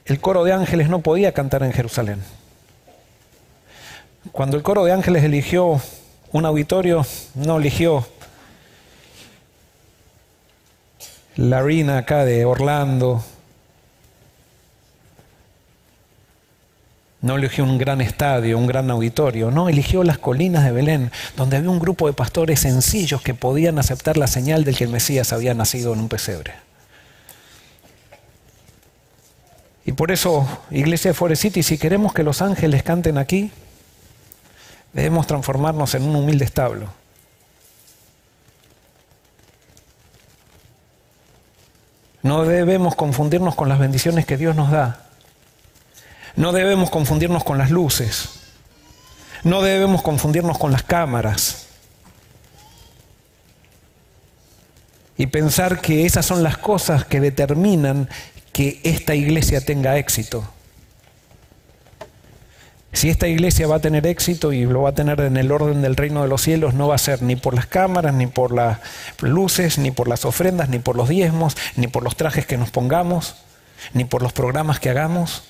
El 0.05 0.19
coro 0.19 0.43
de 0.43 0.51
ángeles 0.51 0.89
no 0.89 0.99
podía 0.99 1.31
cantar 1.31 1.63
en 1.63 1.71
Jerusalén. 1.71 2.21
Cuando 4.31 4.55
el 4.55 4.63
coro 4.63 4.85
de 4.85 4.93
ángeles 4.93 5.23
eligió 5.23 5.81
un 6.31 6.45
auditorio, 6.45 7.05
no 7.35 7.57
eligió 7.57 8.05
la 11.35 11.59
arena 11.59 11.97
acá 11.97 12.23
de 12.23 12.45
Orlando, 12.45 13.23
no 17.21 17.35
eligió 17.35 17.63
un 17.65 17.77
gran 17.77 18.01
estadio, 18.01 18.57
un 18.57 18.67
gran 18.67 18.89
auditorio, 18.89 19.51
no, 19.51 19.69
eligió 19.69 20.03
las 20.03 20.17
colinas 20.17 20.63
de 20.63 20.71
Belén, 20.71 21.11
donde 21.35 21.57
había 21.57 21.69
un 21.69 21.79
grupo 21.79 22.07
de 22.07 22.13
pastores 22.13 22.61
sencillos 22.61 23.21
que 23.21 23.33
podían 23.33 23.77
aceptar 23.79 24.17
la 24.17 24.27
señal 24.27 24.63
de 24.63 24.73
que 24.73 24.85
el 24.85 24.89
Mesías 24.89 25.31
había 25.33 25.53
nacido 25.53 25.93
en 25.93 25.99
un 25.99 26.09
pesebre. 26.09 26.53
Y 29.85 29.91
por 29.91 30.11
eso, 30.11 30.47
Iglesia 30.71 31.11
de 31.11 31.15
Forest 31.15 31.41
City, 31.41 31.63
si 31.63 31.77
queremos 31.77 32.13
que 32.13 32.23
los 32.23 32.41
ángeles 32.41 32.81
canten 32.83 33.17
aquí, 33.17 33.51
Debemos 34.93 35.27
transformarnos 35.27 35.95
en 35.95 36.03
un 36.03 36.15
humilde 36.15 36.45
establo. 36.45 36.87
No 42.23 42.43
debemos 42.43 42.95
confundirnos 42.95 43.55
con 43.55 43.69
las 43.69 43.79
bendiciones 43.79 44.25
que 44.25 44.37
Dios 44.37 44.55
nos 44.55 44.71
da. 44.71 45.05
No 46.35 46.51
debemos 46.51 46.89
confundirnos 46.89 47.43
con 47.43 47.57
las 47.57 47.71
luces. 47.71 48.29
No 49.43 49.61
debemos 49.61 50.01
confundirnos 50.01 50.57
con 50.57 50.71
las 50.71 50.83
cámaras. 50.83 51.67
Y 55.17 55.27
pensar 55.27 55.81
que 55.81 56.05
esas 56.05 56.25
son 56.25 56.43
las 56.43 56.57
cosas 56.57 57.05
que 57.05 57.19
determinan 57.19 58.09
que 58.53 58.79
esta 58.83 59.15
iglesia 59.15 59.61
tenga 59.61 59.97
éxito. 59.97 60.47
Si 63.01 63.09
esta 63.09 63.27
iglesia 63.27 63.65
va 63.65 63.77
a 63.77 63.79
tener 63.79 64.05
éxito 64.05 64.53
y 64.53 64.63
lo 64.63 64.83
va 64.83 64.89
a 64.89 64.93
tener 64.93 65.21
en 65.21 65.35
el 65.35 65.51
orden 65.51 65.81
del 65.81 65.95
reino 65.95 66.21
de 66.21 66.27
los 66.27 66.43
cielos, 66.43 66.75
no 66.75 66.87
va 66.87 66.93
a 66.93 66.99
ser 66.99 67.23
ni 67.23 67.35
por 67.35 67.55
las 67.55 67.65
cámaras, 67.65 68.13
ni 68.13 68.27
por 68.27 68.53
las 68.53 68.77
luces, 69.21 69.79
ni 69.79 69.89
por 69.89 70.07
las 70.07 70.23
ofrendas, 70.23 70.69
ni 70.69 70.77
por 70.77 70.95
los 70.95 71.09
diezmos, 71.09 71.57
ni 71.75 71.87
por 71.87 72.03
los 72.03 72.15
trajes 72.15 72.45
que 72.45 72.59
nos 72.59 72.69
pongamos, 72.69 73.37
ni 73.95 74.05
por 74.05 74.21
los 74.21 74.33
programas 74.33 74.79
que 74.79 74.91
hagamos. 74.91 75.45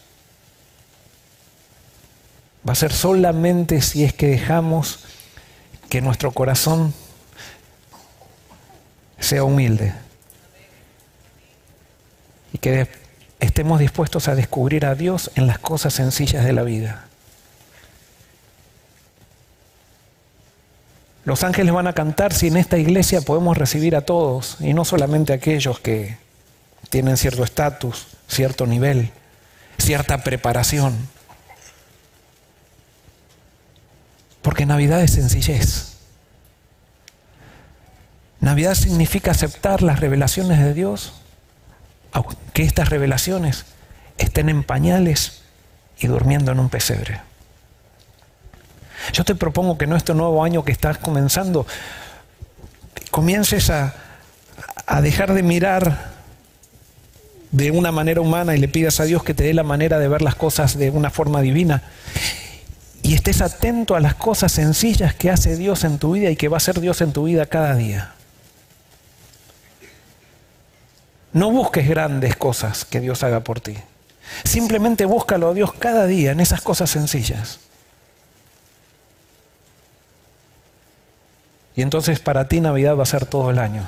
Va 2.65 2.71
a 2.71 2.75
ser 2.75 2.93
solamente 2.93 3.81
si 3.81 4.05
es 4.05 4.13
que 4.13 4.27
dejamos 4.27 4.99
que 5.89 5.99
nuestro 5.99 6.31
corazón 6.31 6.93
sea 9.19 9.43
humilde 9.43 9.93
y 12.53 12.59
que 12.59 12.87
estemos 13.41 13.81
dispuestos 13.81 14.29
a 14.29 14.35
descubrir 14.35 14.85
a 14.85 14.95
Dios 14.95 15.31
en 15.35 15.47
las 15.47 15.59
cosas 15.59 15.93
sencillas 15.93 16.45
de 16.45 16.53
la 16.53 16.63
vida. 16.63 17.10
Los 21.23 21.43
ángeles 21.43 21.73
van 21.73 21.87
a 21.87 21.93
cantar 21.93 22.33
si 22.33 22.47
en 22.47 22.57
esta 22.57 22.77
iglesia 22.77 23.21
podemos 23.21 23.57
recibir 23.57 23.95
a 23.95 24.01
todos 24.01 24.57
y 24.59 24.73
no 24.73 24.85
solamente 24.85 25.33
a 25.33 25.35
aquellos 25.35 25.79
que 25.79 26.17
tienen 26.89 27.15
cierto 27.15 27.43
estatus, 27.43 28.07
cierto 28.27 28.65
nivel, 28.65 29.11
cierta 29.77 30.23
preparación. 30.23 30.97
Porque 34.41 34.65
Navidad 34.65 35.01
es 35.01 35.11
sencillez. 35.11 35.91
Navidad 38.39 38.73
significa 38.73 39.31
aceptar 39.31 39.83
las 39.83 39.99
revelaciones 39.99 40.59
de 40.59 40.73
Dios, 40.73 41.13
aunque 42.11 42.63
estas 42.63 42.89
revelaciones 42.89 43.65
estén 44.17 44.49
en 44.49 44.63
pañales 44.63 45.43
y 45.99 46.07
durmiendo 46.07 46.51
en 46.51 46.59
un 46.59 46.69
pesebre. 46.69 47.21
Yo 49.13 49.23
te 49.23 49.35
propongo 49.35 49.77
que 49.77 49.85
en 49.85 49.93
este 49.93 50.13
nuevo 50.13 50.43
año 50.43 50.63
que 50.63 50.71
estás 50.71 50.97
comenzando, 50.97 51.65
comiences 53.11 53.69
a, 53.69 53.93
dejar 55.01 55.33
de 55.33 55.43
mirar 55.43 56.11
de 57.51 57.71
una 57.71 57.91
manera 57.91 58.21
humana 58.21 58.55
y 58.55 58.59
le 58.59 58.67
pidas 58.67 58.99
a 58.99 59.05
Dios 59.05 59.23
que 59.23 59.33
te 59.33 59.43
dé 59.43 59.53
la 59.53 59.63
manera 59.63 59.99
de 59.99 60.07
ver 60.07 60.21
las 60.21 60.35
cosas 60.35 60.77
de 60.77 60.89
una 60.89 61.09
forma 61.09 61.41
divina. 61.41 61.83
Y 63.03 63.13
estés 63.13 63.41
atento 63.41 63.95
a 63.95 63.99
las 63.99 64.15
cosas 64.15 64.51
sencillas 64.51 65.15
que 65.15 65.29
hace 65.29 65.55
Dios 65.57 65.83
en 65.83 65.97
tu 65.97 66.13
vida 66.13 66.29
y 66.29 66.35
que 66.35 66.47
va 66.47 66.57
a 66.57 66.59
hacer 66.59 66.79
Dios 66.79 67.01
en 67.01 67.13
tu 67.13 67.25
vida 67.25 67.45
cada 67.45 67.75
día. 67.75 68.13
No 71.33 71.51
busques 71.51 71.87
grandes 71.87 72.35
cosas 72.35 72.85
que 72.85 72.99
Dios 72.99 73.23
haga 73.23 73.41
por 73.41 73.59
ti. 73.59 73.77
Simplemente 74.43 75.05
búscalo 75.05 75.49
a 75.49 75.53
Dios 75.53 75.73
cada 75.73 76.05
día 76.05 76.31
en 76.31 76.39
esas 76.39 76.61
cosas 76.61 76.89
sencillas. 76.89 77.59
Y 81.75 81.81
entonces 81.81 82.19
para 82.19 82.47
ti 82.47 82.59
Navidad 82.59 82.95
va 82.97 83.03
a 83.03 83.07
ser 83.07 83.25
todo 83.25 83.49
el 83.49 83.59
año. 83.59 83.87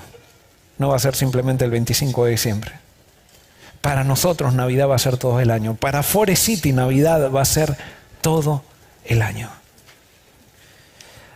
No 0.78 0.90
va 0.90 0.96
a 0.96 1.00
ser 1.00 1.16
simplemente 1.16 1.66
el 1.66 1.72
25 1.72 2.26
de 2.26 2.32
diciembre. 2.32 2.72
Para 3.82 4.04
nosotros 4.04 4.54
Navidad 4.54 4.88
va 4.88 4.96
a 4.96 5.00
ser 5.00 5.18
todo 5.18 5.40
el 5.40 5.52
año. 5.52 5.76
Para 5.76 6.04
Forest 6.04 6.44
City 6.44 6.72
Navidad 6.72 7.32
va 7.32 7.42
a 7.42 7.46
ser 7.46 7.76
todo 8.22 8.64
el 9.06 9.22
año. 9.22 9.50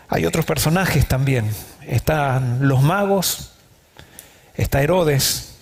Hay 0.09 0.25
otros 0.25 0.45
personajes 0.45 1.07
también. 1.07 1.53
Están 1.85 2.67
los 2.67 2.81
magos, 2.81 3.51
está 4.55 4.81
Herodes 4.81 5.55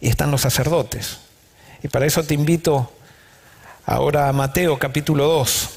y 0.00 0.08
están 0.08 0.30
los 0.30 0.40
sacerdotes. 0.40 1.18
Y 1.82 1.88
para 1.88 2.06
eso 2.06 2.22
te 2.24 2.34
invito 2.34 2.90
ahora 3.84 4.28
a 4.28 4.32
Mateo 4.32 4.78
capítulo 4.78 5.26
2. 5.26 5.70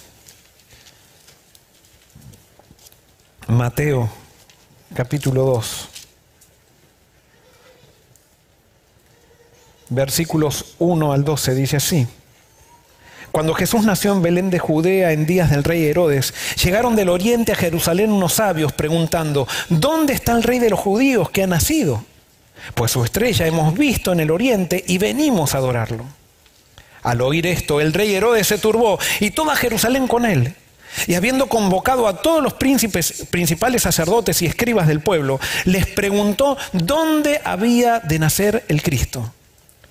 Mateo 3.48 4.10
capítulo 4.94 5.44
2, 5.44 5.90
versículos 9.90 10.76
1 10.80 11.14
al 11.14 11.24
12, 11.24 11.56
dice 11.56 11.78
así. 11.78 12.08
Cuando 13.32 13.54
Jesús 13.54 13.84
nació 13.84 14.14
en 14.14 14.22
Belén 14.22 14.50
de 14.50 14.58
Judea 14.58 15.12
en 15.12 15.26
días 15.26 15.52
del 15.52 15.64
rey 15.64 15.86
Herodes, 15.86 16.34
llegaron 16.64 16.96
del 16.96 17.10
oriente 17.10 17.52
a 17.52 17.56
Jerusalén 17.56 18.12
unos 18.12 18.34
sabios 18.34 18.74
preguntando, 18.74 19.48
¿dónde 19.70 20.14
está 20.14 20.32
el 20.32 20.44
rey 20.44 20.60
de 20.60 20.70
los 20.70 20.80
judíos 20.80 21.30
que 21.30 21.44
ha 21.44 21.48
nacido? 21.48 22.04
Pues 22.74 22.92
su 22.92 23.04
estrella 23.04 23.46
hemos 23.46 23.78
visto 23.78 24.12
en 24.12 24.22
el 24.22 24.32
oriente 24.32 24.84
y 24.88 24.98
venimos 24.98 25.54
a 25.54 25.60
adorarlo. 25.60 26.06
Al 27.04 27.22
oír 27.22 27.46
esto, 27.46 27.80
el 27.80 27.94
rey 27.94 28.16
Herodes 28.16 28.48
se 28.48 28.58
turbó 28.58 28.98
y 29.20 29.32
toda 29.32 29.56
Jerusalén 29.56 30.08
con 30.08 30.26
él. 30.26 30.56
Y 31.06 31.14
habiendo 31.14 31.48
convocado 31.48 32.08
a 32.08 32.22
todos 32.22 32.42
los 32.42 32.54
príncipes, 32.54 33.26
principales 33.30 33.84
sacerdotes 33.84 34.42
y 34.42 34.46
escribas 34.46 34.88
del 34.88 35.02
pueblo, 35.02 35.40
les 35.66 35.86
preguntó 35.86 36.58
dónde 36.74 37.42
había 37.44 38.00
de 38.00 38.20
nacer 38.20 38.66
el 38.68 38.82
Cristo. 38.82 39.32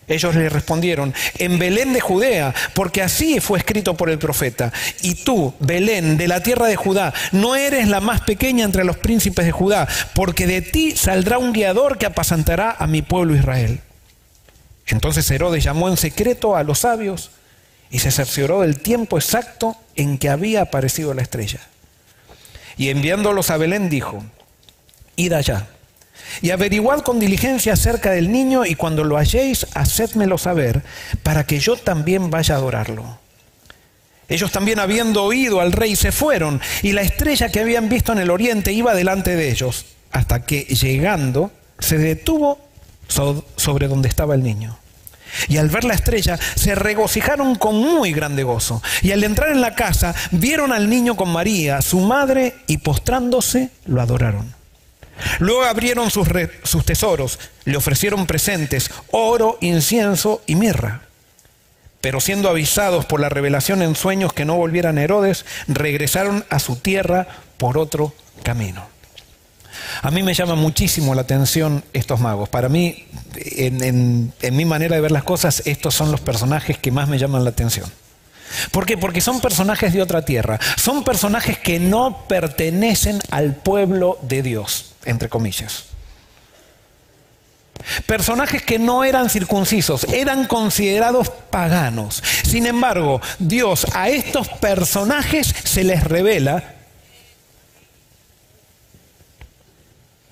Ellos 0.09 0.37
le 0.37 0.49
respondieron, 0.49 1.13
en 1.39 1.59
Belén 1.59 1.93
de 1.93 2.01
Judea, 2.01 2.55
porque 2.75 3.03
así 3.03 3.41
fue 3.41 3.59
escrito 3.59 3.95
por 3.95 4.09
el 4.09 4.19
profeta. 4.19 4.73
Y 5.03 5.17
tú, 5.17 5.53
Belén, 5.59 6.17
de 6.17 6.29
la 6.29 6.43
tierra 6.43 6.67
de 6.67 6.77
Judá, 6.77 7.13
no 7.33 7.57
eres 7.57 7.89
la 7.89 8.01
más 8.01 8.21
pequeña 8.21 8.65
entre 8.65 8.85
los 8.85 8.97
príncipes 8.97 9.45
de 9.45 9.53
Judá, 9.53 9.89
porque 10.15 10.47
de 10.47 10.63
ti 10.63 10.93
saldrá 10.93 11.39
un 11.39 11.53
guiador 11.53 11.99
que 11.99 12.07
apacentará 12.07 12.77
a 12.79 12.87
mi 12.87 13.03
pueblo 13.03 13.35
Israel. 13.35 13.81
Entonces 14.87 15.29
Herodes 15.29 15.65
llamó 15.65 15.89
en 15.89 15.97
secreto 15.97 16.55
a 16.55 16.63
los 16.63 16.81
sabios 16.81 17.33
y 17.91 18.01
se 18.01 18.11
cercioró 18.11 18.63
del 18.63 18.81
tiempo 18.81 19.17
exacto 19.19 19.77
en 19.95 20.19
que 20.19 20.29
había 20.29 20.63
aparecido 20.63 21.15
la 21.15 21.23
estrella. 21.23 21.61
Y 22.77 22.91
enviándolos 22.91 23.51
a 23.51 23.57
Belén 23.57 23.89
dijo, 23.89 24.23
id 25.17 25.33
allá 25.33 25.69
Y 26.43 26.51
averiguad 26.51 27.01
con 27.01 27.19
diligencia 27.19 27.73
acerca 27.73 28.11
del 28.11 28.31
niño 28.31 28.67
y 28.67 28.75
cuando 28.75 29.05
lo 29.05 29.17
halléis, 29.17 29.67
hacedmelo 29.75 30.39
saber, 30.39 30.83
para 31.23 31.47
que 31.47 31.59
yo 31.59 31.77
también 31.77 32.31
vaya 32.31 32.55
a 32.55 32.59
adorarlo. 32.59 33.19
Ellos 34.29 34.51
también 34.51 34.81
habiendo 34.81 35.23
oído 35.23 35.61
al 35.61 35.73
rey 35.73 35.95
se 35.95 36.11
fueron 36.11 36.61
y 36.83 36.93
la 36.93 37.03
estrella 37.03 37.49
que 37.49 37.61
habían 37.61 37.89
visto 37.89 38.13
en 38.13 38.19
el 38.19 38.31
oriente 38.31 38.73
iba 38.73 38.95
delante 38.95 39.37
de 39.37 39.51
ellos, 39.51 39.87
hasta 40.11 40.45
que 40.45 40.63
llegando 40.63 41.53
se 41.79 41.99
detuvo 41.99 42.59
sobre 43.09 43.87
donde 43.87 44.09
estaba 44.09 44.35
el 44.35 44.43
niño. 44.43 44.77
Y 45.49 45.57
al 45.59 45.69
ver 45.69 45.85
la 45.85 45.95
estrella 45.95 46.39
se 46.55 46.75
regocijaron 46.75 47.55
con 47.57 47.77
muy 47.77 48.13
grande 48.13 48.43
gozo. 48.43 48.83
Y 49.03 49.13
al 49.13 49.25
entrar 49.25 49.51
en 49.51 49.61
la 49.61 49.75
casa 49.75 50.15
vieron 50.31 50.73
al 50.73 50.89
niño 50.89 51.17
con 51.17 51.31
María, 51.31 51.83
su 51.83 52.01
madre, 52.01 52.55
y 52.67 52.79
postrándose 52.79 53.71
lo 53.87 54.01
adoraron. 54.01 54.55
Luego 55.39 55.65
abrieron 55.65 56.11
sus, 56.11 56.29
sus 56.63 56.85
tesoros, 56.85 57.39
le 57.65 57.77
ofrecieron 57.77 58.27
presentes, 58.27 58.91
oro, 59.11 59.59
incienso 59.61 60.43
y 60.47 60.57
mirra. 60.57 61.03
Pero 62.01 62.21
siendo 62.21 62.49
avisados 62.49 63.07
por 63.07 63.21
la 63.21 63.29
revelación 63.29 63.83
en 63.83 63.97
sueños 63.97 64.33
que 64.33 64.45
no 64.45 64.57
volvieran 64.57 64.99
Herodes, 64.99 65.45
regresaron 65.67 66.45
a 66.51 66.59
su 66.59 66.77
tierra 66.77 67.27
por 67.57 67.79
otro 67.79 68.15
camino. 68.43 68.96
A 70.03 70.11
mí 70.11 70.23
me 70.23 70.35
llama 70.35 70.55
muchísimo 70.55 71.15
la 71.15 71.23
atención 71.23 71.85
estos 71.93 72.21
magos. 72.21 72.49
Para 72.49 72.69
mí, 72.69 73.07
en, 73.37 74.33
mi 74.53 74.65
manera 74.65 74.97
de 74.97 75.03
ver 75.03 75.13
las 75.13 75.25
cosas, 75.25 75.63
estos 75.65 75.95
son 75.95 76.11
los 76.11 76.21
personajes 76.21 76.79
que 76.79 76.91
más 76.91 77.09
me 77.09 77.19
llaman 77.19 77.45
la 77.45 77.51
atención. 77.51 77.91
¿Por 78.71 78.87
qué? 78.87 78.97
Porque 78.97 79.21
son 79.21 79.41
personajes 79.41 79.93
de 79.93 80.03
otra 80.03 80.23
tierra. 80.23 80.59
Son 80.77 81.05
personajes 81.05 81.59
que 81.59 81.81
no 81.81 82.25
pertenecen 82.29 83.21
al 83.31 83.55
pueblo 83.55 84.19
de 84.23 84.43
Dios, 84.43 84.93
entre 85.05 85.29
comillas. 85.29 85.85
Personajes 88.07 88.63
que 88.63 88.79
no 88.79 89.05
eran 89.05 89.29
circuncisos, 89.31 90.05
eran 90.05 90.47
considerados 90.47 91.31
paganos. 91.51 92.23
Sin 92.45 92.67
embargo, 92.67 93.21
Dios 93.39 93.87
a 93.95 94.09
estos 94.09 94.49
personajes 94.49 95.55
se 95.65 95.85
les 95.85 96.03
revela 96.03 96.76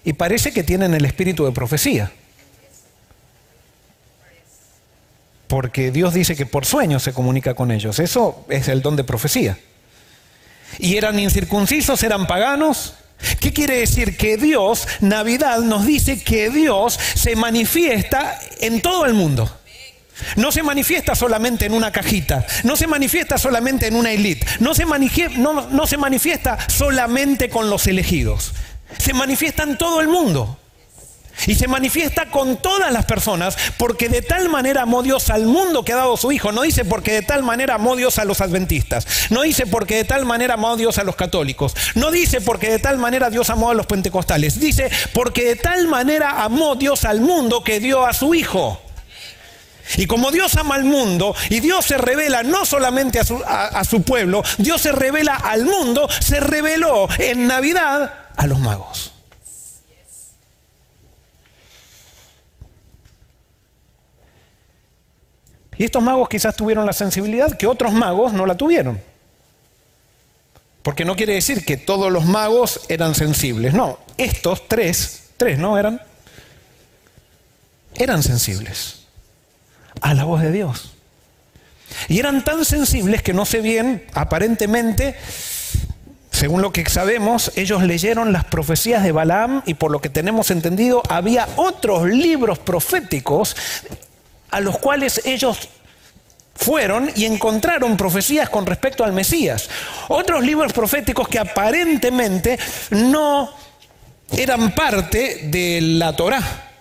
y 0.05 0.13
parece 0.13 0.53
que 0.53 0.63
tienen 0.63 0.95
el 0.95 1.05
espíritu 1.05 1.45
de 1.45 1.53
profecía. 1.53 2.13
Porque 5.49 5.91
Dios 5.91 6.15
dice 6.15 6.37
que 6.37 6.47
por 6.47 6.67
sueños 6.67 7.03
se 7.03 7.13
comunica 7.13 7.55
con 7.55 7.71
ellos. 7.71 7.99
Eso 7.99 8.45
es 8.49 8.69
el 8.69 8.83
don 8.83 8.97
de 8.97 9.05
profecía. 9.05 9.59
Y 10.79 10.97
eran 10.97 11.19
incircuncisos, 11.19 12.03
eran 12.03 12.27
paganos. 12.27 12.95
¿Qué 13.41 13.53
quiere 13.53 13.79
decir? 13.79 14.17
Que 14.17 14.37
Dios, 14.37 14.87
Navidad 15.01 15.61
nos 15.61 15.87
dice 15.87 16.23
que 16.23 16.51
Dios 16.51 16.99
se 17.15 17.37
manifiesta 17.37 18.39
en 18.61 18.83
todo 18.83 19.07
el 19.07 19.15
mundo. 19.15 19.51
No 20.37 20.53
se 20.53 20.63
manifiesta 20.63 21.15
solamente 21.15 21.67
en 21.67 21.73
una 21.73 21.91
cajita, 21.91 22.47
no 22.63 22.77
se 22.77 22.87
manifiesta 22.87 23.37
solamente 23.37 23.89
en 23.89 23.97
una 23.97 24.13
élite, 24.13 24.47
no, 24.61 24.73
no, 25.37 25.71
no 25.71 25.87
se 25.89 25.97
manifiesta 25.97 26.59
solamente 26.69 27.49
con 27.49 27.69
los 27.69 27.89
elegidos 27.89 28.53
se 28.99 29.13
manifiesta 29.15 29.63
en 29.63 29.79
todo 29.79 30.01
el 30.01 30.09
mundo. 30.09 30.59
Y 31.47 31.55
se 31.57 31.69
manifiesta 31.69 32.31
con 32.31 32.57
todas 32.57 32.93
las 32.93 33.05
personas, 33.05 33.57
porque 33.77 34.09
de 34.09 34.23
tal 34.23 34.49
manera 34.49 34.83
amó 34.83 35.03
Dios 35.03 35.31
al 35.31 35.45
mundo 35.45 35.85
que 35.85 35.93
ha 35.93 35.97
dado 35.97 36.17
su 36.17 36.33
Hijo. 36.33 36.53
No 36.53 36.63
dice 36.63 36.85
porque 36.85 37.13
de 37.13 37.23
tal 37.23 37.43
manera 37.43 37.75
amó 37.75 37.97
Dios 37.97 38.19
a 38.19 38.25
los 38.25 38.41
adventistas. 38.41 39.07
No 39.31 39.43
dice 39.43 39.67
porque 39.67 39.97
de 39.97 40.05
tal 40.05 40.25
manera 40.25 40.55
amó 40.55 40.77
Dios 40.77 40.99
a 40.99 41.05
los 41.05 41.17
católicos. 41.17 41.75
No 41.95 42.11
dice 42.11 42.41
porque 42.41 42.71
de 42.71 42.79
tal 42.79 42.99
manera 42.99 43.31
Dios 43.31 43.51
amó 43.51 43.71
a 43.71 43.75
los 43.75 43.87
pentecostales. 43.87 44.59
Dice 44.59 44.91
porque 45.13 45.45
de 45.45 45.57
tal 45.57 45.87
manera 45.87 46.43
amó 46.45 46.77
Dios 46.77 47.05
al 47.05 47.21
mundo 47.21 47.63
que 47.63 47.81
dio 47.81 48.07
a 48.07 48.15
su 48.15 48.35
Hijo. 48.35 48.81
Y 49.99 50.07
como 50.07 50.31
Dios 50.31 50.57
ama 50.57 50.77
al 50.77 50.85
mundo 50.85 51.37
y 51.51 51.61
Dios 51.61 51.85
se 51.85 51.99
revela 51.99 52.43
no 52.43 52.65
solamente 52.65 53.21
a 53.21 53.25
su, 53.25 53.43
a 53.45 53.85
su 53.85 54.03
pueblo, 54.03 54.43
Dios 54.57 54.81
se 54.81 54.93
revela 54.93 55.35
al 55.35 55.67
mundo, 55.67 56.09
se 56.21 56.41
reveló 56.41 57.07
en 57.19 57.47
Navidad 57.47 58.24
a 58.37 58.47
los 58.47 58.59
magos. 58.59 59.13
Y 65.77 65.85
estos 65.85 66.03
magos 66.03 66.29
quizás 66.29 66.55
tuvieron 66.55 66.87
la 66.87 66.93
sensibilidad 66.93 67.57
que 67.57 67.67
otros 67.67 67.93
magos 67.93 68.33
no 68.33 68.47
la 68.47 68.57
tuvieron. 68.57 69.01
Porque 70.83 71.05
no 71.05 71.17
quiere 71.17 71.35
decir 71.35 71.65
que 71.65 71.77
todos 71.77 72.13
los 72.13 72.27
magos 72.27 72.81
eran 72.89 73.15
sensibles. 73.15 73.75
No, 73.75 73.99
estos 74.17 74.69
tres, 74.69 75.31
tres 75.37 75.59
no 75.59 75.79
eran, 75.79 76.01
eran 77.97 78.23
sensibles 78.23 79.05
a 80.01 80.15
la 80.15 80.25
voz 80.25 80.43
de 80.43 80.53
Dios. 80.53 80.93
Y 82.09 82.19
eran 82.19 82.45
tan 82.45 82.65
sensibles 82.65 83.23
que 83.23 83.33
no 83.33 83.45
sé 83.45 83.61
bien, 83.61 84.07
aparentemente, 84.15 85.17
según 86.35 86.63
lo 86.63 86.73
que 86.73 86.85
sabemos, 86.91 87.53
ellos 87.55 87.85
leyeron 87.85 88.33
las 88.33 88.45
profecías 88.45 89.05
de 89.05 89.13
Balaam 89.13 89.63
y 89.67 89.75
por 89.75 89.93
lo 89.93 90.01
que 90.01 90.09
tenemos 90.09 90.51
entendido, 90.51 91.01
había 91.09 91.49
otros 91.55 92.09
libros 92.09 92.59
proféticos 92.59 93.57
a 94.51 94.59
los 94.59 94.77
cuales 94.79 95.21
ellos 95.25 95.69
fueron 96.57 97.09
y 97.15 97.27
encontraron 97.27 97.97
profecías 97.97 98.49
con 98.49 98.67
respecto 98.67 99.05
al 99.05 99.13
Mesías. 99.13 99.71
Otros 100.09 100.45
libros 100.45 100.73
proféticos 100.73 101.29
que 101.29 101.39
aparentemente 101.39 102.59
no 102.91 103.51
eran 104.37 104.75
parte 104.75 105.43
de 105.45 105.81
la 105.83 106.17
Torá. 106.17 106.74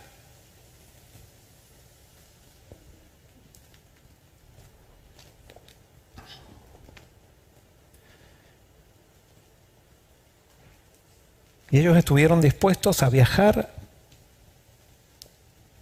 Y 11.74 11.80
ellos 11.80 11.98
estuvieron 11.98 12.40
dispuestos 12.40 13.02
a 13.02 13.10
viajar 13.10 13.74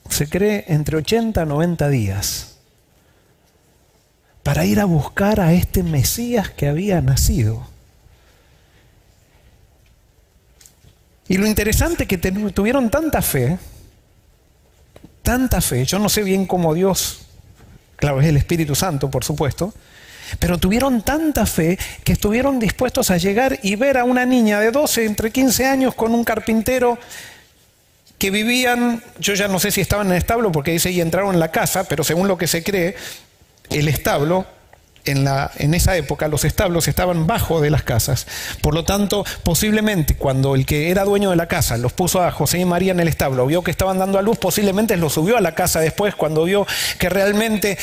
se 0.09 0.29
cree 0.29 0.63
entre 0.69 0.95
80 0.95 1.41
a 1.41 1.45
90 1.45 1.89
días 1.89 2.55
para 4.41 4.63
ir 4.63 4.79
a 4.79 4.85
buscar 4.85 5.41
a 5.41 5.51
este 5.51 5.83
Mesías 5.83 6.49
que 6.49 6.69
había 6.69 7.01
nacido. 7.01 7.67
Y 11.27 11.37
lo 11.37 11.45
interesante 11.45 12.03
es 12.03 12.07
que 12.07 12.17
tuvieron 12.17 12.89
tanta 12.89 13.21
fe, 13.21 13.59
tanta 15.21 15.59
fe, 15.59 15.83
yo 15.83 15.99
no 15.99 16.07
sé 16.07 16.23
bien 16.23 16.45
cómo 16.45 16.73
Dios, 16.73 17.25
claro, 17.97 18.21
es 18.21 18.27
el 18.27 18.37
Espíritu 18.37 18.75
Santo, 18.75 19.11
por 19.11 19.25
supuesto, 19.25 19.73
pero 20.39 20.57
tuvieron 20.57 21.01
tanta 21.01 21.45
fe 21.45 21.77
que 22.03 22.13
estuvieron 22.13 22.59
dispuestos 22.59 23.11
a 23.11 23.17
llegar 23.17 23.59
y 23.63 23.75
ver 23.75 23.97
a 23.97 24.03
una 24.03 24.25
niña 24.25 24.59
de 24.59 24.71
12, 24.71 25.05
entre 25.05 25.31
15 25.31 25.65
años, 25.65 25.95
con 25.95 26.13
un 26.13 26.23
carpintero 26.23 26.97
que 28.17 28.29
vivían, 28.29 29.03
yo 29.19 29.33
ya 29.33 29.47
no 29.47 29.59
sé 29.59 29.71
si 29.71 29.81
estaban 29.81 30.07
en 30.07 30.13
el 30.13 30.19
establo 30.19 30.51
porque 30.51 30.71
dice 30.71 30.91
y 30.91 31.01
entraron 31.01 31.33
en 31.33 31.39
la 31.39 31.51
casa, 31.51 31.85
pero 31.85 32.03
según 32.03 32.27
lo 32.27 32.37
que 32.37 32.47
se 32.47 32.63
cree, 32.63 32.95
el 33.71 33.87
establo, 33.87 34.45
en, 35.05 35.73
esa 35.73 35.95
época 35.97 36.27
los 36.27 36.45
establos 36.45 36.87
estaban 36.87 37.27
bajo 37.27 37.61
de 37.61 37.69
las 37.69 37.83
casas. 37.83 38.27
Por 38.61 38.73
lo 38.73 38.83
tanto, 38.83 39.25
posiblemente 39.43 40.15
cuando 40.15 40.55
el 40.55 40.65
que 40.65 40.89
era 40.89 41.03
dueño 41.03 41.29
de 41.29 41.35
la 41.35 41.47
casa 41.47 41.77
los 41.77 41.93
puso 41.93 42.21
a 42.21 42.31
José 42.31 42.59
y 42.59 42.65
María 42.65 42.91
en 42.91 42.99
el 42.99 43.07
establo, 43.07 43.45
vio 43.45 43.63
que 43.63 43.71
estaban 43.71 43.99
dando 43.99 44.19
a 44.19 44.21
luz, 44.21 44.37
posiblemente 44.37 44.97
los 44.97 45.13
subió 45.13 45.37
a 45.37 45.41
la 45.41 45.55
casa 45.55 45.79
después 45.79 46.15
cuando 46.15 46.43
vio 46.43 46.65
que 46.99 47.09
realmente 47.09 47.77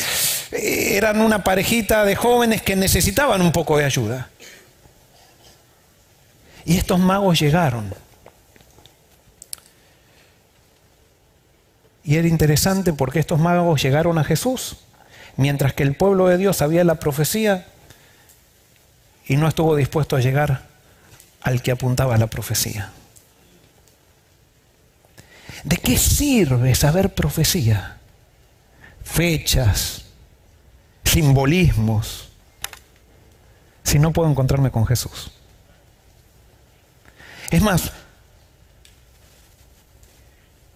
eh, 0.52 0.96
eran 0.96 1.20
una 1.20 1.44
parejita 1.44 2.04
de 2.04 2.16
jóvenes 2.16 2.62
que 2.62 2.76
necesitaban 2.76 3.42
un 3.42 3.52
poco 3.52 3.78
de 3.78 3.84
ayuda. 3.84 4.30
Y 6.64 6.76
estos 6.76 6.98
magos 6.98 7.40
llegaron 7.40 7.94
Y 12.08 12.16
era 12.16 12.26
interesante 12.26 12.94
porque 12.94 13.18
estos 13.18 13.38
magos 13.38 13.82
llegaron 13.82 14.16
a 14.16 14.24
Jesús, 14.24 14.78
mientras 15.38 15.72
que 15.72 15.84
el 15.84 15.94
pueblo 15.94 16.26
de 16.26 16.36
Dios 16.36 16.56
sabía 16.56 16.84
la 16.84 16.96
profecía 16.96 17.64
y 19.24 19.36
no 19.36 19.46
estuvo 19.46 19.76
dispuesto 19.76 20.16
a 20.16 20.20
llegar 20.20 20.66
al 21.40 21.62
que 21.62 21.70
apuntaba 21.70 22.18
la 22.18 22.26
profecía. 22.26 22.90
¿De 25.62 25.76
qué 25.76 25.96
sirve 25.96 26.74
saber 26.74 27.14
profecía? 27.14 27.98
Fechas, 29.04 30.06
simbolismos, 31.04 32.30
si 33.84 34.00
no 34.00 34.12
puedo 34.12 34.28
encontrarme 34.28 34.72
con 34.72 34.86
Jesús. 34.86 35.30
Es 37.50 37.62
más, 37.62 37.92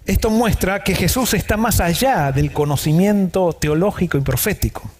esto 0.07 0.31
muestra 0.31 0.83
que 0.83 0.95
Jesús 0.95 1.35
está 1.35 1.57
más 1.57 1.81
allá 1.81 2.33
del 2.33 2.53
conocimiento 2.53 3.53
teológico 3.53 4.19
y 4.19 4.23
profético. 4.23 4.91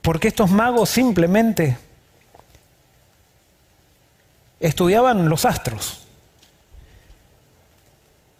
Porque 0.00 0.28
estos 0.28 0.50
magos 0.50 0.90
simplemente 0.90 1.76
estudiaban 4.60 5.28
los 5.28 5.44
astros. 5.44 6.06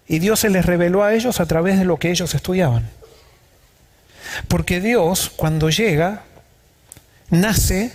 Y 0.06 0.18
Dios 0.18 0.40
se 0.40 0.50
les 0.50 0.64
reveló 0.64 1.02
a 1.02 1.14
ellos 1.14 1.40
a 1.40 1.46
través 1.46 1.78
de 1.78 1.84
lo 1.84 1.98
que 1.98 2.10
ellos 2.10 2.34
estudiaban. 2.34 2.88
Porque 4.48 4.80
Dios, 4.80 5.30
cuando 5.34 5.70
llega, 5.70 6.24
nace 7.30 7.94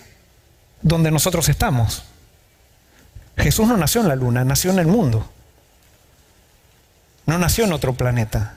donde 0.81 1.11
nosotros 1.11 1.49
estamos. 1.49 2.08
Jesús 3.39 3.67
no 3.67 3.77
nació 3.77 4.01
en 4.01 4.09
la 4.09 4.15
luna, 4.15 4.43
nació 4.43 4.71
en 4.71 4.79
el 4.79 4.87
mundo. 4.87 5.27
No 7.25 7.37
nació 7.37 7.65
en 7.65 7.73
otro 7.73 7.93
planeta. 7.93 8.55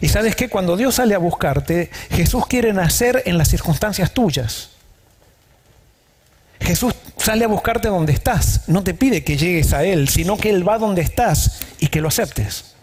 Y 0.00 0.08
sabes 0.08 0.34
que 0.34 0.48
cuando 0.48 0.76
Dios 0.76 0.96
sale 0.96 1.14
a 1.14 1.18
buscarte, 1.18 1.90
Jesús 2.10 2.46
quiere 2.46 2.72
nacer 2.72 3.22
en 3.26 3.38
las 3.38 3.48
circunstancias 3.48 4.12
tuyas. 4.12 4.70
Jesús 6.60 6.94
sale 7.16 7.44
a 7.44 7.48
buscarte 7.48 7.88
donde 7.88 8.12
estás, 8.12 8.62
no 8.66 8.82
te 8.82 8.94
pide 8.94 9.22
que 9.22 9.36
llegues 9.36 9.72
a 9.72 9.84
Él, 9.84 10.08
sino 10.08 10.36
que 10.36 10.50
Él 10.50 10.66
va 10.66 10.78
donde 10.78 11.02
estás 11.02 11.60
y 11.78 11.88
que 11.88 12.00
lo 12.00 12.08
aceptes. 12.08 12.74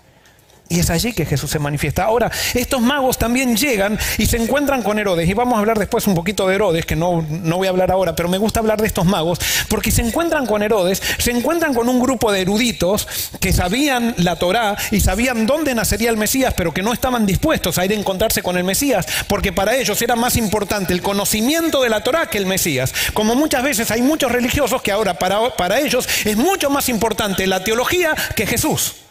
Y 0.73 0.79
es 0.79 0.89
allí 0.89 1.13
que 1.13 1.23
Jesús 1.23 1.51
se 1.51 1.59
manifiesta. 1.59 2.05
Ahora, 2.05 2.31
estos 2.55 2.81
magos 2.81 3.19
también 3.19 3.55
llegan 3.55 3.99
y 4.17 4.25
se 4.25 4.37
encuentran 4.37 4.81
con 4.81 4.97
Herodes. 4.97 5.29
Y 5.29 5.35
vamos 5.35 5.55
a 5.55 5.59
hablar 5.59 5.77
después 5.77 6.07
un 6.07 6.15
poquito 6.15 6.47
de 6.47 6.55
Herodes, 6.55 6.87
que 6.87 6.95
no, 6.95 7.23
no 7.29 7.57
voy 7.57 7.67
a 7.67 7.69
hablar 7.69 7.91
ahora, 7.91 8.15
pero 8.15 8.27
me 8.27 8.39
gusta 8.39 8.59
hablar 8.59 8.81
de 8.81 8.87
estos 8.87 9.05
magos, 9.05 9.37
porque 9.67 9.91
se 9.91 10.01
encuentran 10.01 10.47
con 10.47 10.63
Herodes, 10.63 10.99
se 11.19 11.29
encuentran 11.29 11.75
con 11.75 11.87
un 11.89 11.99
grupo 11.99 12.31
de 12.31 12.41
eruditos 12.41 13.07
que 13.39 13.53
sabían 13.53 14.15
la 14.17 14.37
Torá 14.37 14.75
y 14.89 14.99
sabían 14.99 15.45
dónde 15.45 15.75
nacería 15.75 16.09
el 16.09 16.17
Mesías, 16.17 16.55
pero 16.57 16.73
que 16.73 16.81
no 16.81 16.91
estaban 16.91 17.27
dispuestos 17.27 17.77
a 17.77 17.85
ir 17.85 17.91
a 17.91 17.95
encontrarse 17.95 18.41
con 18.41 18.57
el 18.57 18.63
Mesías, 18.63 19.05
porque 19.27 19.53
para 19.53 19.75
ellos 19.75 20.01
era 20.01 20.15
más 20.15 20.37
importante 20.37 20.91
el 20.91 21.03
conocimiento 21.03 21.83
de 21.83 21.89
la 21.89 22.01
Torá 22.01 22.31
que 22.31 22.39
el 22.39 22.47
Mesías. 22.47 22.95
Como 23.13 23.35
muchas 23.35 23.61
veces 23.61 23.91
hay 23.91 24.01
muchos 24.01 24.31
religiosos 24.31 24.81
que 24.81 24.91
ahora 24.91 25.13
para, 25.13 25.55
para 25.55 25.79
ellos 25.79 26.09
es 26.25 26.35
mucho 26.35 26.71
más 26.71 26.89
importante 26.89 27.45
la 27.45 27.63
teología 27.63 28.15
que 28.35 28.47
Jesús. 28.47 29.02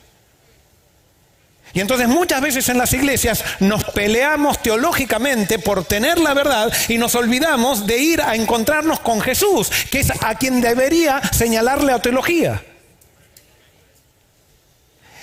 Y 1.75 1.81
entonces 1.81 2.07
muchas 2.09 2.41
veces 2.41 2.69
en 2.69 2.79
las 2.79 2.93
iglesias 2.93 3.43
nos 3.61 3.85
peleamos 3.85 4.63
teológicamente 4.63 5.59
por 5.59 5.85
tener 5.85 6.19
la 6.19 6.35
verdad 6.35 6.73
y 6.89 6.99
nos 6.99 7.15
olvidamos 7.15 7.87
de 7.87 7.99
ir 7.99 8.21
a 8.21 8.35
encontrarnos 8.35 9.01
con 9.01 9.21
Jesús, 9.21 9.71
que 9.91 10.01
es 10.01 10.13
a 10.23 10.35
quien 10.35 10.61
debería 10.61 11.23
señalarle 11.33 11.93
la 11.93 12.03
teología. 12.03 12.63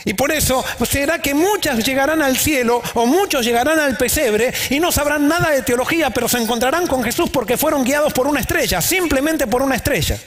Y 0.05 0.13
por 0.13 0.31
eso 0.31 0.63
será 0.89 1.19
que 1.19 1.33
muchas 1.33 1.85
llegarán 1.85 2.21
al 2.21 2.37
cielo 2.37 2.81
o 2.93 3.05
muchos 3.05 3.45
llegarán 3.45 3.79
al 3.79 3.97
pesebre 3.97 4.53
y 4.69 4.79
no 4.79 4.91
sabrán 4.91 5.27
nada 5.27 5.51
de 5.51 5.61
teología, 5.61 6.09
pero 6.09 6.27
se 6.27 6.37
encontrarán 6.37 6.87
con 6.87 7.03
Jesús 7.03 7.29
porque 7.29 7.57
fueron 7.57 7.83
guiados 7.83 8.13
por 8.13 8.25
una 8.25 8.39
estrella, 8.39 8.81
simplemente 8.81 9.45
por 9.45 9.61
una 9.61 9.75
estrella. 9.75 10.17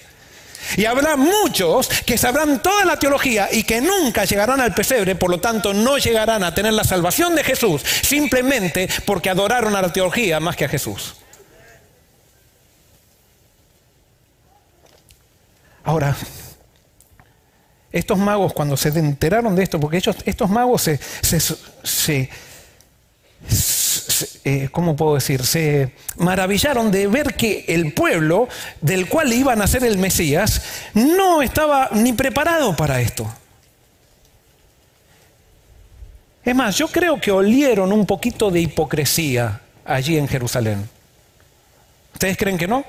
Y 0.76 0.84
habrá 0.84 1.16
muchos 1.16 1.88
que 2.04 2.18
sabrán 2.18 2.62
toda 2.62 2.84
la 2.84 2.98
teología 2.98 3.48
y 3.50 3.64
que 3.64 3.80
nunca 3.80 4.24
llegarán 4.24 4.60
al 4.60 4.74
pesebre, 4.74 5.14
por 5.14 5.30
lo 5.30 5.40
tanto 5.40 5.74
no 5.74 5.98
llegarán 5.98 6.44
a 6.44 6.54
tener 6.54 6.72
la 6.72 6.84
salvación 6.84 7.34
de 7.34 7.44
Jesús, 7.44 7.82
simplemente 8.02 8.88
porque 9.04 9.30
adoraron 9.30 9.74
a 9.76 9.82
la 9.82 9.92
teología 9.92 10.40
más 10.40 10.56
que 10.56 10.64
a 10.64 10.68
Jesús. 10.68 11.14
Ahora, 15.84 16.16
estos 17.90 18.18
magos 18.18 18.52
cuando 18.52 18.76
se 18.76 18.88
enteraron 18.90 19.54
de 19.56 19.64
esto, 19.64 19.80
porque 19.80 19.96
ellos, 19.98 20.16
estos 20.24 20.48
magos 20.48 20.82
se, 20.82 20.98
se 21.82 22.30
eh, 24.44 24.68
¿cómo 24.72 24.96
puedo 24.96 25.14
decir? 25.14 25.44
Se 25.44 25.92
maravillaron 26.16 26.90
de 26.90 27.06
ver 27.06 27.34
que 27.34 27.64
el 27.68 27.92
pueblo 27.92 28.48
del 28.80 29.08
cual 29.08 29.32
iban 29.32 29.62
a 29.62 29.68
ser 29.68 29.84
el 29.84 29.98
Mesías 29.98 30.62
no 30.94 31.42
estaba 31.42 31.90
ni 31.92 32.12
preparado 32.12 32.74
para 32.74 33.00
esto. 33.00 33.32
Es 36.44 36.56
más, 36.56 36.76
yo 36.76 36.88
creo 36.88 37.20
que 37.20 37.30
olieron 37.30 37.92
un 37.92 38.04
poquito 38.04 38.50
de 38.50 38.60
hipocresía 38.60 39.60
allí 39.84 40.18
en 40.18 40.26
Jerusalén. 40.26 40.88
¿Ustedes 42.12 42.36
creen 42.36 42.58
que 42.58 42.66
no? 42.66 42.84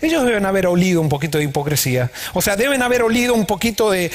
Ellos 0.00 0.24
deben 0.24 0.46
haber 0.46 0.66
olido 0.66 1.02
un 1.02 1.10
poquito 1.10 1.36
de 1.36 1.44
hipocresía. 1.44 2.10
O 2.32 2.40
sea, 2.40 2.56
deben 2.56 2.80
haber 2.80 3.02
olido 3.02 3.34
un 3.34 3.44
poquito 3.44 3.90
de 3.90 4.10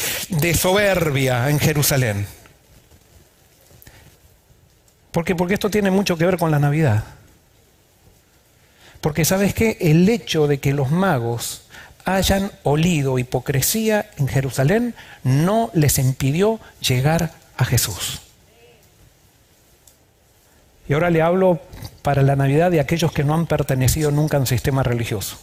soberbia 0.59 1.47
en 1.51 1.59
Jerusalén. 1.59 2.25
¿Por 5.15 5.23
qué? 5.23 5.34
Porque 5.34 5.54
esto 5.54 5.69
tiene 5.69 5.91
mucho 5.91 6.17
que 6.17 6.25
ver 6.25 6.38
con 6.38 6.51
la 6.51 6.60
Navidad. 6.60 7.06
Porque 8.99 9.23
sabes 9.23 9.54
qué? 9.54 9.78
El 9.80 10.10
hecho 10.10 10.45
de 10.45 10.58
que 10.58 10.73
los 10.73 10.91
magos 10.91 11.62
hayan 12.04 12.51
olido 12.63 13.17
hipocresía 13.17 14.10
en 14.17 14.28
Jerusalén 14.28 14.93
no 15.23 15.71
les 15.73 15.99
impidió 15.99 16.60
llegar 16.82 17.32
a 17.56 17.63
Jesús. 17.63 18.23
Y 20.89 20.93
ahora 20.93 21.10
le 21.10 21.21
hablo 21.21 21.62
para 22.01 22.21
la 22.21 22.36
Navidad 22.36 22.69
de 22.69 22.82
aquellos 22.82 23.13
que 23.13 23.23
no 23.23 23.36
han 23.36 23.47
pertenecido 23.47 24.12
nunca 24.12 24.36
a 24.36 24.41
un 24.41 24.47
sistema 24.47 24.84
religioso. 24.84 25.38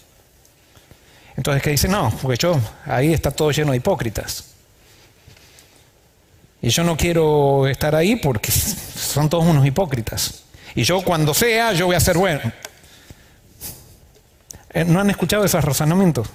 Entonces, 1.34 1.62
¿qué 1.62 1.70
dicen? 1.70 1.92
No, 1.92 2.12
porque 2.20 2.36
yo, 2.36 2.60
ahí 2.84 3.14
está 3.14 3.30
todo 3.30 3.50
lleno 3.50 3.70
de 3.70 3.78
hipócritas. 3.78 4.51
Y 6.62 6.70
yo 6.70 6.84
no 6.84 6.96
quiero 6.96 7.66
estar 7.66 7.94
ahí 7.96 8.14
porque 8.16 8.52
son 8.52 9.28
todos 9.28 9.44
unos 9.44 9.66
hipócritas. 9.66 10.44
Y 10.76 10.84
yo 10.84 11.02
cuando 11.02 11.34
sea, 11.34 11.72
yo 11.72 11.86
voy 11.86 11.96
a 11.96 12.00
ser 12.00 12.16
bueno. 12.16 12.40
Eh, 14.72 14.84
¿No 14.84 15.00
han 15.00 15.10
escuchado 15.10 15.44
esos 15.44 15.62
razonamientos? 15.64 16.28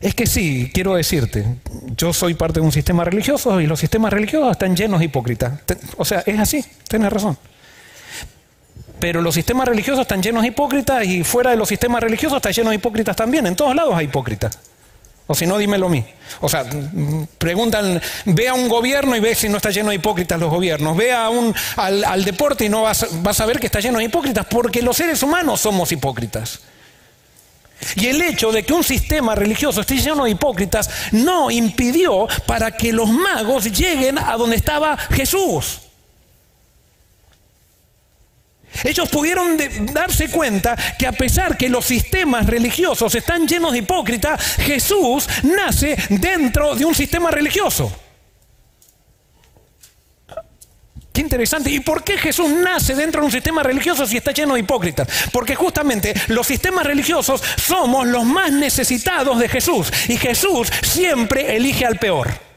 Es 0.00 0.14
que 0.14 0.26
sí, 0.26 0.70
quiero 0.72 0.94
decirte, 0.94 1.44
yo 1.96 2.12
soy 2.12 2.34
parte 2.34 2.60
de 2.60 2.66
un 2.66 2.72
sistema 2.72 3.04
religioso 3.04 3.60
y 3.60 3.66
los 3.66 3.80
sistemas 3.80 4.12
religiosos 4.12 4.52
están 4.52 4.76
llenos 4.76 5.00
de 5.00 5.06
hipócritas. 5.06 5.60
O 5.96 6.04
sea, 6.04 6.22
es 6.26 6.38
así, 6.38 6.64
tienes 6.88 7.12
razón. 7.12 7.36
Pero 9.00 9.22
los 9.22 9.34
sistemas 9.34 9.66
religiosos 9.66 10.02
están 10.02 10.22
llenos 10.22 10.42
de 10.42 10.48
hipócritas 10.48 11.04
y 11.04 11.24
fuera 11.24 11.50
de 11.50 11.56
los 11.56 11.68
sistemas 11.68 12.02
religiosos 12.02 12.36
está 12.36 12.50
lleno 12.50 12.70
de 12.70 12.76
hipócritas 12.76 13.16
también. 13.16 13.46
En 13.46 13.56
todos 13.56 13.74
lados 13.74 13.94
hay 13.96 14.04
hipócritas. 14.04 14.58
O 15.26 15.34
si 15.34 15.46
no, 15.46 15.56
dímelo 15.56 15.86
a 15.86 15.90
mí. 15.90 16.04
O 16.40 16.48
sea, 16.48 16.64
preguntan, 17.38 18.00
ve 18.26 18.48
a 18.48 18.54
un 18.54 18.68
gobierno 18.68 19.16
y 19.16 19.20
ve 19.20 19.34
si 19.34 19.48
no 19.48 19.56
está 19.56 19.70
lleno 19.70 19.88
de 19.88 19.96
hipócritas 19.96 20.38
los 20.38 20.50
gobiernos. 20.50 20.96
Ve 20.96 21.12
a 21.12 21.30
un, 21.30 21.54
al, 21.76 22.24
deporte 22.24 22.66
y 22.66 22.68
no 22.68 22.82
vas, 22.82 23.06
vas 23.22 23.40
a 23.40 23.46
ver 23.46 23.58
que 23.58 23.66
está 23.66 23.80
lleno 23.80 23.98
de 23.98 24.04
hipócritas, 24.04 24.46
porque 24.46 24.82
los 24.82 24.96
seres 24.96 25.22
humanos 25.22 25.60
somos 25.60 25.90
hipócritas. 25.92 26.60
Y 27.96 28.06
el 28.06 28.20
hecho 28.22 28.52
de 28.52 28.62
que 28.64 28.72
un 28.72 28.84
sistema 28.84 29.34
religioso 29.34 29.80
esté 29.80 29.96
lleno 29.96 30.24
de 30.24 30.30
hipócritas 30.30 30.90
no 31.12 31.50
impidió 31.50 32.26
para 32.46 32.70
que 32.72 32.92
los 32.92 33.08
magos 33.08 33.64
lleguen 33.64 34.18
a 34.18 34.36
donde 34.36 34.56
estaba 34.56 34.96
Jesús. 34.96 35.80
Ellos 38.82 39.08
pudieron 39.08 39.56
darse 39.92 40.30
cuenta 40.30 40.76
que 40.98 41.06
a 41.06 41.12
pesar 41.12 41.56
que 41.56 41.68
los 41.68 41.84
sistemas 41.84 42.46
religiosos 42.46 43.14
están 43.14 43.46
llenos 43.46 43.72
de 43.72 43.78
hipócritas, 43.78 44.56
Jesús 44.56 45.28
nace 45.42 45.96
dentro 46.08 46.74
de 46.74 46.84
un 46.84 46.94
sistema 46.94 47.30
religioso. 47.30 47.92
Qué 51.14 51.20
interesante. 51.20 51.70
¿Y 51.70 51.78
por 51.78 52.02
qué 52.02 52.18
Jesús 52.18 52.50
nace 52.50 52.96
dentro 52.96 53.20
de 53.20 53.26
un 53.26 53.32
sistema 53.32 53.62
religioso 53.62 54.04
si 54.04 54.16
está 54.16 54.32
lleno 54.32 54.54
de 54.54 54.60
hipócritas? 54.60 55.06
Porque 55.30 55.54
justamente 55.54 56.12
los 56.26 56.44
sistemas 56.44 56.84
religiosos 56.84 57.40
somos 57.56 58.04
los 58.08 58.24
más 58.24 58.50
necesitados 58.50 59.38
de 59.38 59.48
Jesús. 59.48 59.92
Y 60.08 60.16
Jesús 60.16 60.72
siempre 60.82 61.54
elige 61.54 61.86
al 61.86 62.00
peor. 62.00 62.53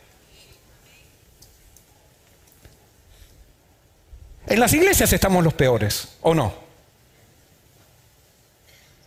En 4.47 4.59
las 4.59 4.73
iglesias 4.73 5.11
estamos 5.11 5.43
los 5.43 5.53
peores, 5.53 6.07
¿o 6.21 6.33
no? 6.33 6.53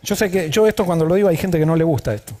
Yo 0.03 0.15
sé 0.15 0.31
que 0.31 0.49
yo 0.49 0.67
esto 0.67 0.85
cuando 0.85 1.05
lo 1.05 1.15
digo 1.15 1.29
hay 1.29 1.37
gente 1.37 1.59
que 1.59 1.65
no 1.65 1.75
le 1.75 1.83
gusta 1.83 2.13
esto. 2.13 2.33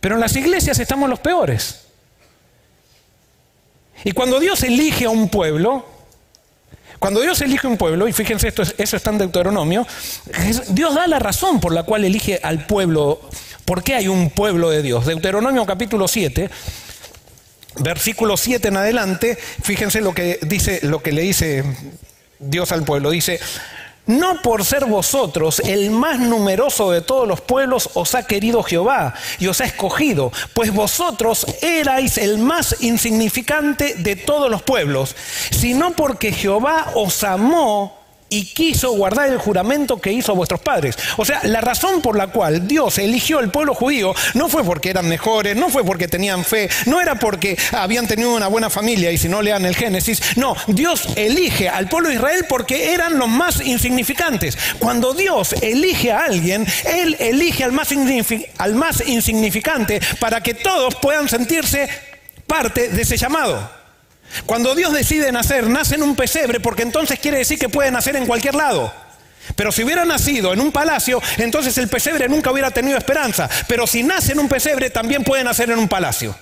Pero 0.00 0.16
en 0.16 0.20
las 0.20 0.36
iglesias 0.36 0.78
estamos 0.78 1.08
los 1.08 1.18
peores. 1.18 1.86
Y 4.04 4.12
cuando 4.12 4.38
Dios 4.38 4.62
elige 4.62 5.06
a 5.06 5.10
un 5.10 5.28
pueblo, 5.28 5.84
cuando 6.98 7.20
Dios 7.20 7.40
elige 7.40 7.66
un 7.66 7.76
pueblo, 7.76 8.06
y 8.08 8.12
fíjense 8.12 8.48
esto, 8.48 8.62
eso 8.62 8.96
está 8.96 9.10
en 9.10 9.18
Deuteronomio, 9.18 9.86
Dios 10.70 10.94
da 10.94 11.06
la 11.06 11.18
razón 11.18 11.60
por 11.60 11.72
la 11.72 11.82
cual 11.82 12.04
elige 12.04 12.40
al 12.42 12.66
pueblo. 12.66 13.20
¿Por 13.64 13.82
qué 13.82 13.94
hay 13.94 14.08
un 14.08 14.30
pueblo 14.30 14.70
de 14.70 14.82
Dios? 14.82 15.06
Deuteronomio 15.06 15.66
capítulo 15.66 16.06
7, 16.06 16.50
versículo 17.78 18.36
7 18.36 18.68
en 18.68 18.76
adelante, 18.76 19.38
fíjense 19.62 20.00
lo 20.00 20.14
que 20.14 20.38
dice, 20.42 20.80
lo 20.82 21.02
que 21.02 21.12
le 21.12 21.22
dice 21.22 21.64
Dios 22.38 22.72
al 22.72 22.84
pueblo. 22.84 23.10
Dice, 23.10 23.40
no 24.06 24.40
por 24.40 24.64
ser 24.64 24.84
vosotros 24.84 25.60
el 25.60 25.90
más 25.90 26.20
numeroso 26.20 26.92
de 26.92 27.00
todos 27.00 27.26
los 27.26 27.40
pueblos 27.40 27.90
os 27.94 28.14
ha 28.14 28.24
querido 28.24 28.62
Jehová 28.62 29.14
y 29.40 29.48
os 29.48 29.60
ha 29.60 29.64
escogido, 29.64 30.32
pues 30.54 30.72
vosotros 30.72 31.44
erais 31.60 32.16
el 32.18 32.38
más 32.38 32.76
insignificante 32.80 33.94
de 33.96 34.14
todos 34.14 34.48
los 34.48 34.62
pueblos, 34.62 35.16
sino 35.50 35.90
porque 35.96 36.32
Jehová 36.32 36.92
os 36.94 37.24
amó 37.24 38.05
y 38.36 38.44
quiso 38.44 38.92
guardar 38.92 39.30
el 39.30 39.38
juramento 39.38 39.98
que 39.98 40.12
hizo 40.12 40.34
vuestros 40.34 40.60
padres. 40.60 40.96
O 41.16 41.24
sea, 41.24 41.40
la 41.44 41.62
razón 41.62 42.02
por 42.02 42.18
la 42.18 42.26
cual 42.26 42.68
Dios 42.68 42.98
eligió 42.98 43.40
el 43.40 43.50
pueblo 43.50 43.74
judío 43.74 44.14
no 44.34 44.50
fue 44.50 44.62
porque 44.62 44.90
eran 44.90 45.08
mejores, 45.08 45.56
no 45.56 45.70
fue 45.70 45.84
porque 45.84 46.06
tenían 46.06 46.44
fe, 46.44 46.68
no 46.84 47.00
era 47.00 47.14
porque 47.14 47.56
habían 47.72 48.06
tenido 48.06 48.34
una 48.34 48.48
buena 48.48 48.68
familia 48.68 49.10
y 49.10 49.16
si 49.16 49.28
no 49.28 49.40
lean 49.40 49.64
el 49.64 49.74
Génesis. 49.74 50.36
No, 50.36 50.54
Dios 50.66 51.08
elige 51.16 51.70
al 51.70 51.88
pueblo 51.88 52.10
de 52.10 52.16
Israel 52.16 52.44
porque 52.46 52.92
eran 52.92 53.18
los 53.18 53.28
más 53.28 53.64
insignificantes. 53.64 54.58
Cuando 54.78 55.14
Dios 55.14 55.54
elige 55.62 56.12
a 56.12 56.24
alguien, 56.24 56.66
Él 56.84 57.16
elige 57.18 57.64
al 57.64 57.72
más, 57.72 57.88
al 58.58 58.74
más 58.74 59.02
insignificante 59.06 60.00
para 60.20 60.42
que 60.42 60.52
todos 60.52 60.94
puedan 60.96 61.26
sentirse 61.28 61.88
parte 62.46 62.88
de 62.88 63.00
ese 63.00 63.16
llamado. 63.16 63.85
Cuando 64.44 64.74
Dios 64.74 64.92
decide 64.92 65.32
nacer, 65.32 65.68
nace 65.68 65.94
en 65.94 66.02
un 66.02 66.14
pesebre 66.14 66.60
porque 66.60 66.82
entonces 66.82 67.18
quiere 67.18 67.38
decir 67.38 67.58
que 67.58 67.68
puede 67.68 67.90
nacer 67.90 68.16
en 68.16 68.26
cualquier 68.26 68.54
lado. 68.54 68.92
Pero 69.54 69.70
si 69.72 69.84
hubiera 69.84 70.04
nacido 70.04 70.52
en 70.52 70.60
un 70.60 70.72
palacio, 70.72 71.22
entonces 71.38 71.78
el 71.78 71.88
pesebre 71.88 72.28
nunca 72.28 72.50
hubiera 72.50 72.70
tenido 72.70 72.98
esperanza. 72.98 73.48
Pero 73.68 73.86
si 73.86 74.02
nace 74.02 74.32
en 74.32 74.40
un 74.40 74.48
pesebre, 74.48 74.90
también 74.90 75.24
puede 75.24 75.44
nacer 75.44 75.70
en 75.70 75.78
un 75.78 75.88
palacio. 75.88 76.36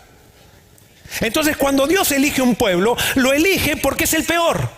Entonces 1.20 1.56
cuando 1.56 1.86
Dios 1.86 2.10
elige 2.12 2.42
un 2.42 2.56
pueblo, 2.56 2.96
lo 3.14 3.32
elige 3.32 3.76
porque 3.76 4.04
es 4.04 4.14
el 4.14 4.24
peor. 4.24 4.68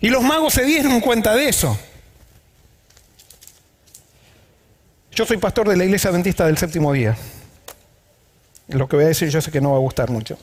Y 0.00 0.08
los 0.08 0.22
magos 0.22 0.52
se 0.52 0.64
dieron 0.64 1.00
cuenta 1.00 1.34
de 1.34 1.48
eso. 1.48 1.78
Yo 5.12 5.24
soy 5.24 5.38
pastor 5.38 5.68
de 5.68 5.76
la 5.76 5.84
iglesia 5.84 6.10
adventista 6.10 6.44
del 6.46 6.58
séptimo 6.58 6.92
día. 6.92 7.16
Lo 8.68 8.88
que 8.88 8.96
voy 8.96 9.04
a 9.04 9.08
decir 9.08 9.28
yo 9.28 9.40
sé 9.40 9.50
que 9.50 9.60
no 9.60 9.72
va 9.72 9.76
a 9.76 9.80
gustar 9.80 10.10
mucho. 10.10 10.38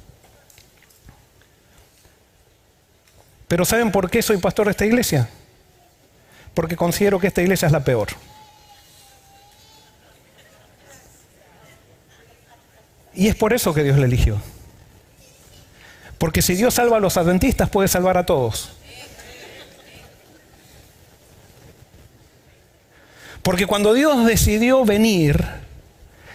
Pero 3.48 3.66
¿saben 3.66 3.92
por 3.92 4.10
qué 4.10 4.22
soy 4.22 4.38
pastor 4.38 4.68
de 4.68 4.72
esta 4.72 4.86
iglesia? 4.86 5.28
Porque 6.54 6.76
considero 6.76 7.20
que 7.20 7.28
esta 7.28 7.42
iglesia 7.42 7.66
es 7.66 7.72
la 7.72 7.84
peor. 7.84 8.10
Y 13.14 13.28
es 13.28 13.36
por 13.36 13.54
eso 13.54 13.74
que 13.74 13.84
Dios 13.84 13.98
la 13.98 14.06
eligió. 14.06 14.42
Porque 16.18 16.42
si 16.42 16.56
Dios 16.56 16.76
salva 16.76 16.98
a 16.98 17.00
los 17.00 17.18
adventistas, 17.18 17.70
puede 17.70 17.88
salvar 17.88 18.18
a 18.18 18.26
todos. 18.26 18.72
Porque 23.42 23.66
cuando 23.66 23.94
Dios 23.94 24.26
decidió 24.26 24.86
venir, 24.86 25.44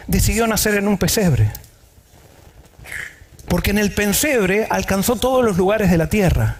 decidió 0.06 0.46
nacer 0.46 0.74
en 0.74 0.88
un 0.88 0.98
pesebre. 0.98 1.52
Porque 3.48 3.70
en 3.70 3.78
el 3.78 3.92
pesebre 3.92 4.66
alcanzó 4.70 5.16
todos 5.16 5.44
los 5.44 5.56
lugares 5.56 5.90
de 5.90 5.98
la 5.98 6.08
tierra. 6.08 6.56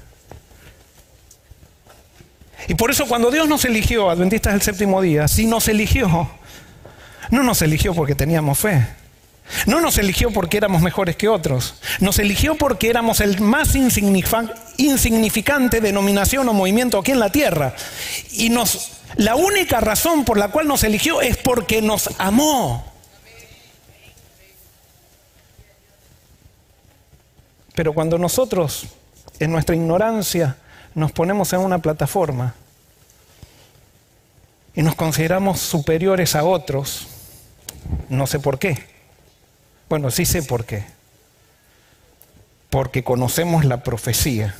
Y 2.68 2.74
por 2.74 2.90
eso 2.90 3.06
cuando 3.06 3.30
Dios 3.30 3.48
nos 3.48 3.64
eligió, 3.64 4.10
adventistas 4.10 4.52
del 4.52 4.62
séptimo 4.62 5.00
día, 5.00 5.28
si 5.28 5.46
nos 5.46 5.68
eligió, 5.68 6.28
no 7.30 7.42
nos 7.42 7.62
eligió 7.62 7.94
porque 7.94 8.14
teníamos 8.14 8.58
fe. 8.58 8.86
No 9.66 9.80
nos 9.80 9.98
eligió 9.98 10.32
porque 10.32 10.56
éramos 10.56 10.82
mejores 10.82 11.14
que 11.16 11.28
otros. 11.28 11.76
Nos 12.00 12.18
eligió 12.18 12.56
porque 12.56 12.90
éramos 12.90 13.20
el 13.20 13.40
más 13.40 13.76
insignificante 13.76 15.80
denominación 15.80 16.48
o 16.48 16.52
movimiento 16.52 16.98
aquí 16.98 17.12
en 17.12 17.20
la 17.20 17.30
tierra. 17.30 17.72
Y 18.32 18.50
nos, 18.50 18.90
la 19.16 19.36
única 19.36 19.80
razón 19.80 20.24
por 20.24 20.36
la 20.36 20.48
cual 20.48 20.66
nos 20.66 20.82
eligió 20.82 21.20
es 21.20 21.36
porque 21.36 21.80
nos 21.80 22.10
amó. 22.18 22.85
Pero 27.76 27.92
cuando 27.92 28.16
nosotros, 28.16 28.86
en 29.38 29.52
nuestra 29.52 29.76
ignorancia, 29.76 30.56
nos 30.94 31.12
ponemos 31.12 31.52
en 31.52 31.60
una 31.60 31.78
plataforma 31.78 32.54
y 34.74 34.80
nos 34.80 34.94
consideramos 34.94 35.60
superiores 35.60 36.34
a 36.34 36.44
otros, 36.44 37.06
no 38.08 38.26
sé 38.26 38.40
por 38.40 38.58
qué. 38.58 38.78
Bueno, 39.90 40.10
sí 40.10 40.24
sé 40.24 40.42
por 40.42 40.64
qué. 40.64 40.86
Porque 42.70 43.04
conocemos 43.04 43.66
la 43.66 43.82
profecía. 43.82 44.56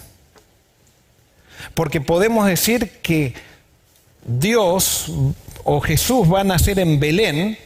Porque 1.73 2.03
podemos 2.03 2.47
decir 2.47 3.01
que 3.01 3.33
Dios 4.27 5.11
o 5.65 5.81
Jesús 5.81 6.31
va 6.31 6.43
a 6.43 6.45
nacer 6.45 6.79
en 6.79 7.01
Belén, 7.01 7.59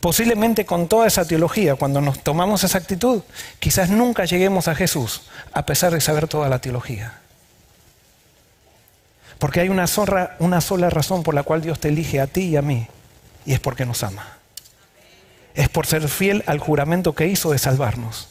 posiblemente 0.00 0.64
con 0.64 0.88
toda 0.88 1.06
esa 1.06 1.26
teología, 1.26 1.76
cuando 1.76 2.00
nos 2.00 2.20
tomamos 2.20 2.64
esa 2.64 2.78
actitud, 2.78 3.22
quizás 3.58 3.90
nunca 3.90 4.24
lleguemos 4.24 4.68
a 4.68 4.74
Jesús, 4.74 5.22
a 5.52 5.66
pesar 5.66 5.92
de 5.92 6.00
saber 6.00 6.28
toda 6.28 6.48
la 6.48 6.60
teología. 6.60 7.20
Porque 9.38 9.60
hay 9.60 9.68
una 9.68 9.86
sola, 9.86 10.36
una 10.38 10.60
sola 10.60 10.90
razón 10.90 11.22
por 11.22 11.34
la 11.34 11.42
cual 11.42 11.62
Dios 11.62 11.80
te 11.80 11.88
elige 11.88 12.20
a 12.20 12.26
ti 12.26 12.42
y 12.42 12.56
a 12.56 12.62
mí, 12.62 12.86
y 13.44 13.52
es 13.52 13.60
porque 13.60 13.86
nos 13.86 14.02
ama. 14.02 14.38
Es 15.54 15.68
por 15.68 15.86
ser 15.86 16.08
fiel 16.08 16.42
al 16.46 16.58
juramento 16.58 17.14
que 17.14 17.26
hizo 17.26 17.52
de 17.52 17.58
salvarnos. 17.58 18.28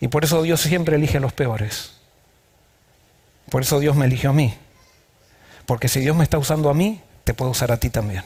Y 0.00 0.08
por 0.08 0.24
eso 0.24 0.42
Dios 0.42 0.60
siempre 0.60 0.96
elige 0.96 1.18
a 1.18 1.20
los 1.20 1.32
peores. 1.32 1.92
Por 3.50 3.62
eso 3.62 3.80
Dios 3.80 3.96
me 3.96 4.06
eligió 4.06 4.30
a 4.30 4.32
mí. 4.32 4.54
Porque 5.66 5.88
si 5.88 6.00
Dios 6.00 6.16
me 6.16 6.24
está 6.24 6.38
usando 6.38 6.68
a 6.68 6.74
mí, 6.74 7.00
te 7.24 7.34
puede 7.34 7.50
usar 7.50 7.72
a 7.72 7.78
ti 7.78 7.90
también. 7.90 8.22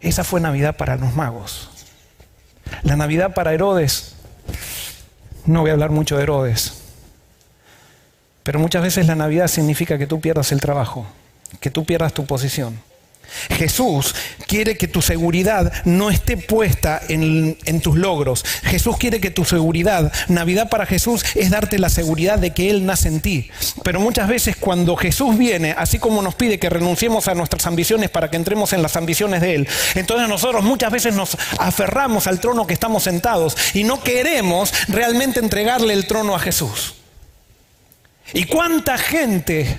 Esa 0.00 0.24
fue 0.24 0.40
Navidad 0.40 0.76
para 0.76 0.96
los 0.96 1.14
magos. 1.14 1.70
La 2.82 2.96
Navidad 2.96 3.34
para 3.34 3.52
Herodes 3.52 4.14
no 5.44 5.60
voy 5.60 5.70
a 5.70 5.72
hablar 5.72 5.90
mucho 5.90 6.16
de 6.16 6.22
Herodes. 6.22 6.74
Pero 8.42 8.58
muchas 8.58 8.82
veces 8.82 9.06
la 9.06 9.14
Navidad 9.14 9.48
significa 9.48 9.98
que 9.98 10.06
tú 10.06 10.20
pierdas 10.20 10.52
el 10.52 10.60
trabajo, 10.60 11.06
que 11.60 11.70
tú 11.70 11.84
pierdas 11.84 12.12
tu 12.12 12.26
posición. 12.26 12.80
Jesús 13.50 14.14
quiere 14.46 14.76
que 14.76 14.88
tu 14.88 15.02
seguridad 15.02 15.72
no 15.84 16.10
esté 16.10 16.36
puesta 16.36 17.00
en, 17.08 17.56
tus 17.80 17.96
logros. 17.96 18.44
Jesús 18.62 18.96
quiere 18.98 19.20
que 19.20 19.30
tu 19.30 19.44
seguridad, 19.44 20.12
Navidad 20.28 20.68
para 20.68 20.86
Jesús 20.86 21.24
es 21.34 21.50
darte 21.50 21.78
la 21.78 21.88
seguridad 21.88 22.38
de 22.38 22.50
que 22.50 22.70
Él 22.70 22.86
nace 22.86 23.08
en 23.08 23.20
ti. 23.20 23.50
Pero 23.82 24.00
muchas 24.00 24.28
veces 24.28 24.56
cuando 24.56 24.96
Jesús 24.96 25.36
viene, 25.36 25.74
así 25.76 25.98
como 25.98 26.22
nos 26.22 26.34
pide 26.34 26.58
que 26.58 26.70
renunciemos 26.70 27.28
a 27.28 27.34
nuestras 27.34 27.66
ambiciones 27.66 28.10
para 28.10 28.30
que 28.30 28.36
entremos 28.36 28.72
en 28.72 28.82
las 28.82 28.96
ambiciones 28.96 29.40
de 29.40 29.54
Él, 29.54 29.68
entonces 29.94 30.28
nosotros 30.28 30.62
muchas 30.62 30.92
veces 30.92 31.14
nos 31.14 31.36
aferramos 31.58 32.26
al 32.26 32.40
trono 32.40 32.66
que 32.66 32.74
estamos 32.74 33.04
sentados 33.04 33.56
y 33.74 33.84
no 33.84 34.02
queremos 34.02 34.72
realmente 34.88 35.40
entregarle 35.40 35.94
el 35.94 36.06
trono 36.06 36.34
a 36.34 36.38
Jesús. 36.38 36.94
¿Y 38.34 38.44
cuánta 38.44 38.96
gente 38.96 39.78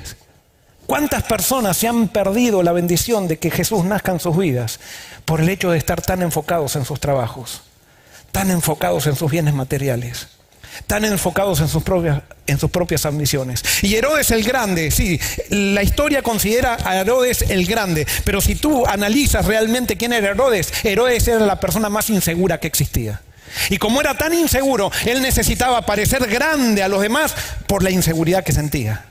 ¿Cuántas 0.85 1.23
personas 1.23 1.77
se 1.77 1.87
han 1.87 2.09
perdido 2.09 2.61
la 2.61 2.73
bendición 2.73 3.27
de 3.27 3.37
que 3.37 3.49
Jesús 3.49 3.85
nazca 3.85 4.11
en 4.11 4.19
sus 4.19 4.37
vidas 4.37 4.79
por 5.25 5.39
el 5.39 5.49
hecho 5.49 5.71
de 5.71 5.77
estar 5.77 6.01
tan 6.01 6.21
enfocados 6.21 6.75
en 6.75 6.83
sus 6.83 6.99
trabajos, 6.99 7.61
tan 8.31 8.51
enfocados 8.51 9.07
en 9.07 9.15
sus 9.15 9.31
bienes 9.31 9.53
materiales, 9.53 10.27
tan 10.85 11.05
enfocados 11.05 11.61
en 11.61 11.69
sus 11.69 11.83
propias, 11.83 12.21
en 12.47 12.59
sus 12.59 12.69
propias 12.69 13.05
ambiciones? 13.05 13.63
Y 13.81 13.95
Herodes 13.95 14.31
el 14.31 14.43
Grande, 14.43 14.91
sí, 14.91 15.19
la 15.49 15.83
historia 15.83 16.21
considera 16.21 16.77
a 16.83 16.97
Herodes 16.97 17.43
el 17.43 17.65
Grande, 17.65 18.05
pero 18.25 18.41
si 18.41 18.55
tú 18.55 18.85
analizas 18.85 19.45
realmente 19.45 19.95
quién 19.95 20.11
era 20.11 20.31
Herodes, 20.31 20.73
Herodes 20.83 21.25
era 21.29 21.39
la 21.39 21.61
persona 21.61 21.87
más 21.87 22.09
insegura 22.09 22.59
que 22.59 22.67
existía. 22.67 23.21
Y 23.69 23.77
como 23.77 24.01
era 24.01 24.17
tan 24.17 24.33
inseguro, 24.33 24.91
él 25.05 25.21
necesitaba 25.21 25.85
parecer 25.85 26.27
grande 26.27 26.83
a 26.83 26.87
los 26.87 27.01
demás 27.01 27.33
por 27.67 27.83
la 27.83 27.91
inseguridad 27.91 28.43
que 28.43 28.51
sentía. 28.51 29.05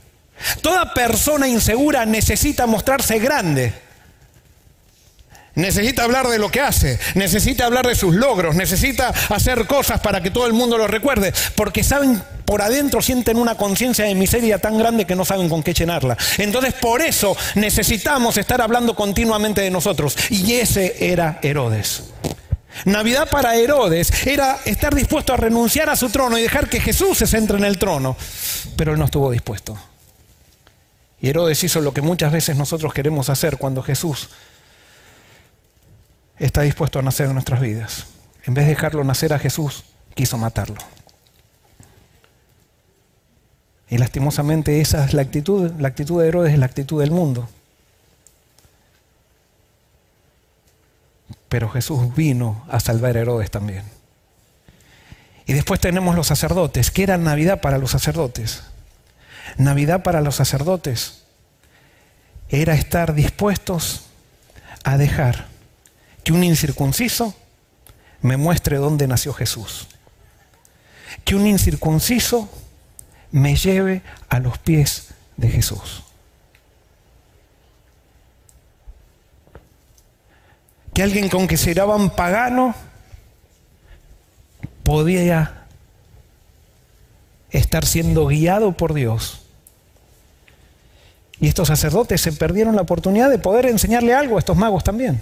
Toda 0.60 0.94
persona 0.94 1.48
insegura 1.48 2.06
necesita 2.06 2.66
mostrarse 2.66 3.18
grande. 3.18 3.72
Necesita 5.54 6.04
hablar 6.04 6.28
de 6.28 6.38
lo 6.38 6.50
que 6.50 6.60
hace, 6.60 6.98
necesita 7.14 7.66
hablar 7.66 7.86
de 7.86 7.94
sus 7.94 8.14
logros, 8.14 8.54
necesita 8.54 9.12
hacer 9.28 9.66
cosas 9.66 10.00
para 10.00 10.22
que 10.22 10.30
todo 10.30 10.46
el 10.46 10.54
mundo 10.54 10.78
lo 10.78 10.86
recuerde, 10.86 11.34
porque 11.54 11.84
saben, 11.84 12.22
por 12.46 12.62
adentro 12.62 13.02
sienten 13.02 13.36
una 13.36 13.54
conciencia 13.56 14.06
de 14.06 14.14
miseria 14.14 14.58
tan 14.58 14.78
grande 14.78 15.04
que 15.04 15.14
no 15.14 15.26
saben 15.26 15.50
con 15.50 15.62
qué 15.62 15.74
llenarla. 15.74 16.16
Entonces 16.38 16.72
por 16.72 17.02
eso 17.02 17.36
necesitamos 17.54 18.38
estar 18.38 18.62
hablando 18.62 18.94
continuamente 18.94 19.60
de 19.60 19.70
nosotros. 19.70 20.16
Y 20.30 20.54
ese 20.54 20.96
era 21.12 21.38
Herodes. 21.42 22.04
Navidad 22.86 23.28
para 23.28 23.54
Herodes 23.54 24.26
era 24.26 24.58
estar 24.64 24.94
dispuesto 24.94 25.34
a 25.34 25.36
renunciar 25.36 25.90
a 25.90 25.96
su 25.96 26.08
trono 26.08 26.38
y 26.38 26.42
dejar 26.42 26.70
que 26.70 26.80
Jesús 26.80 27.18
se 27.18 27.26
centre 27.26 27.58
en 27.58 27.64
el 27.64 27.76
trono, 27.76 28.16
pero 28.74 28.92
él 28.92 28.98
no 28.98 29.04
estuvo 29.04 29.30
dispuesto. 29.30 29.78
Y 31.22 31.28
Herodes 31.30 31.62
hizo 31.62 31.80
lo 31.80 31.94
que 31.94 32.02
muchas 32.02 32.32
veces 32.32 32.56
nosotros 32.56 32.92
queremos 32.92 33.30
hacer 33.30 33.56
cuando 33.56 33.80
Jesús 33.80 34.28
está 36.36 36.62
dispuesto 36.62 36.98
a 36.98 37.02
nacer 37.02 37.28
en 37.28 37.34
nuestras 37.34 37.60
vidas. 37.60 38.06
En 38.44 38.54
vez 38.54 38.64
de 38.64 38.70
dejarlo 38.70 39.04
nacer 39.04 39.32
a 39.32 39.38
Jesús, 39.38 39.84
quiso 40.16 40.36
matarlo. 40.36 40.78
Y 43.88 43.98
lastimosamente 43.98 44.80
esa 44.80 45.04
es 45.04 45.14
la 45.14 45.22
actitud, 45.22 45.70
la 45.78 45.88
actitud 45.88 46.20
de 46.20 46.26
Herodes 46.26 46.54
es 46.54 46.58
la 46.58 46.66
actitud 46.66 47.00
del 47.00 47.12
mundo. 47.12 47.48
Pero 51.48 51.68
Jesús 51.70 52.12
vino 52.16 52.66
a 52.68 52.80
salvar 52.80 53.16
a 53.16 53.20
Herodes 53.20 53.52
también. 53.52 53.84
Y 55.46 55.52
después 55.52 55.78
tenemos 55.78 56.16
los 56.16 56.26
sacerdotes. 56.26 56.90
¿Qué 56.90 57.04
era 57.04 57.16
Navidad 57.16 57.60
para 57.60 57.78
los 57.78 57.92
sacerdotes? 57.92 58.64
Navidad 59.56 60.02
para 60.02 60.20
los 60.20 60.36
sacerdotes 60.36 61.22
era 62.48 62.74
estar 62.74 63.14
dispuestos 63.14 64.02
a 64.84 64.96
dejar 64.96 65.46
que 66.24 66.32
un 66.32 66.44
incircunciso 66.44 67.34
me 68.20 68.36
muestre 68.36 68.76
dónde 68.76 69.06
nació 69.06 69.32
Jesús. 69.32 69.88
Que 71.24 71.34
un 71.34 71.46
incircunciso 71.46 72.48
me 73.30 73.56
lleve 73.56 74.02
a 74.28 74.38
los 74.38 74.58
pies 74.58 75.08
de 75.36 75.48
Jesús. 75.48 76.02
Que 80.94 81.02
alguien 81.02 81.28
con 81.28 81.48
que 81.48 81.56
se 81.56 81.74
pagano 82.14 82.74
podía 84.84 85.64
estar 87.50 87.86
siendo 87.86 88.26
guiado 88.26 88.72
por 88.72 88.94
Dios. 88.94 89.41
Y 91.42 91.48
estos 91.48 91.66
sacerdotes 91.66 92.20
se 92.20 92.30
perdieron 92.30 92.76
la 92.76 92.82
oportunidad 92.82 93.28
de 93.28 93.36
poder 93.36 93.66
enseñarle 93.66 94.14
algo 94.14 94.36
a 94.36 94.38
estos 94.38 94.56
magos 94.56 94.84
también. 94.84 95.20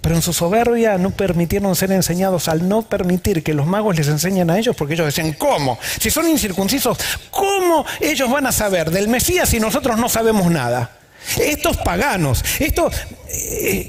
Pero 0.00 0.16
en 0.16 0.20
su 0.20 0.32
soberbia 0.32 0.98
no 0.98 1.10
permitieron 1.10 1.76
ser 1.76 1.92
enseñados 1.92 2.48
al 2.48 2.68
no 2.68 2.82
permitir 2.82 3.44
que 3.44 3.54
los 3.54 3.68
magos 3.68 3.96
les 3.96 4.08
enseñen 4.08 4.50
a 4.50 4.58
ellos, 4.58 4.74
porque 4.74 4.94
ellos 4.94 5.06
decían, 5.06 5.32
¿cómo? 5.34 5.78
Si 6.00 6.10
son 6.10 6.28
incircuncisos, 6.28 6.98
¿cómo 7.30 7.86
ellos 8.00 8.28
van 8.28 8.48
a 8.48 8.52
saber 8.52 8.90
del 8.90 9.06
Mesías 9.06 9.50
si 9.50 9.60
nosotros 9.60 9.96
no 9.96 10.08
sabemos 10.08 10.50
nada? 10.50 10.90
Estos 11.38 11.76
paganos, 11.76 12.44
estos 12.58 12.92
eh, 13.28 13.88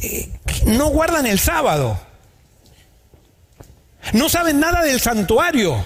eh, 0.00 0.30
no 0.66 0.90
guardan 0.90 1.26
el 1.26 1.40
sábado, 1.40 1.98
no 4.12 4.28
saben 4.28 4.60
nada 4.60 4.82
del 4.82 5.00
santuario. 5.00 5.84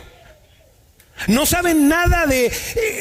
No 1.26 1.46
saben 1.46 1.88
nada 1.88 2.26
de, 2.26 2.46
eh, 2.46 2.52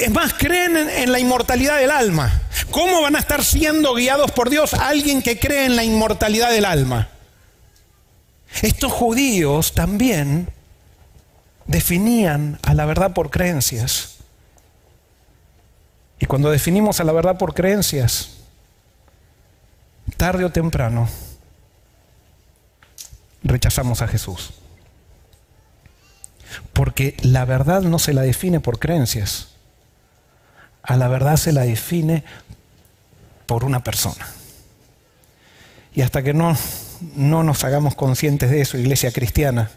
es 0.02 0.12
más, 0.12 0.34
creen 0.34 0.76
en, 0.76 1.12
la 1.12 1.20
inmortalidad 1.20 1.78
del 1.78 1.92
alma. 1.92 2.42
¿Cómo 2.72 3.02
van 3.02 3.16
a 3.16 3.20
estar 3.20 3.44
siendo 3.44 3.94
guiados 3.94 4.32
por 4.32 4.50
Dios 4.50 4.74
alguien 4.74 5.22
que 5.22 5.40
cree 5.40 5.66
en 5.66 5.76
la 5.76 5.84
inmortalidad 5.84 6.50
del 6.50 6.66
alma? 6.66 7.10
Estos 8.62 8.92
judíos 8.92 9.74
también 9.74 10.50
definían 11.66 12.60
a 12.64 12.74
la 12.74 12.86
verdad 12.86 13.14
por 13.14 13.30
creencias. 13.30 14.16
Y 16.20 16.26
cuando 16.26 16.50
definimos 16.50 17.00
a 17.00 17.04
la 17.04 17.12
verdad 17.12 17.38
por 17.38 17.54
creencias, 17.54 18.38
tarde 20.18 20.44
o 20.44 20.50
temprano, 20.50 21.08
rechazamos 23.44 24.02
a 24.02 24.08
Jesús. 24.08 24.54
Porque 26.74 27.16
la 27.22 27.46
verdad 27.46 27.82
no 27.82 28.00
se 28.00 28.14
la 28.14 28.22
define 28.22 28.60
por 28.60 28.80
creencias. 28.80 29.50
A 30.84 30.96
la 30.96 31.08
verdad 31.08 31.38
se 31.38 31.52
la 31.52 31.62
define 31.62 32.24
por 33.46 33.64
una 33.64 33.84
persona. 33.84 34.28
Y 35.94 36.02
hasta 36.02 36.22
que 36.22 36.34
no, 36.34 36.56
no 37.16 37.44
nos 37.44 37.64
hagamos 37.64 37.96
conscientes 37.96 38.52
de 38.52 38.62
eso, 38.62 38.78
iglesia 38.78 39.12
cristiana, 39.12 39.72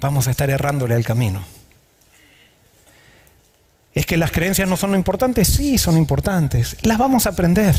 vamos 0.00 0.26
a 0.28 0.30
estar 0.30 0.48
errándole 0.50 0.94
al 0.94 1.04
camino. 1.04 1.44
¿Es 3.92 4.06
que 4.06 4.16
las 4.16 4.30
creencias 4.30 4.68
no 4.68 4.76
son 4.76 4.94
importantes? 4.94 5.48
Sí, 5.48 5.76
son 5.76 5.96
importantes. 5.96 6.76
Las 6.82 6.96
vamos 6.96 7.26
a 7.26 7.30
aprender. 7.30 7.76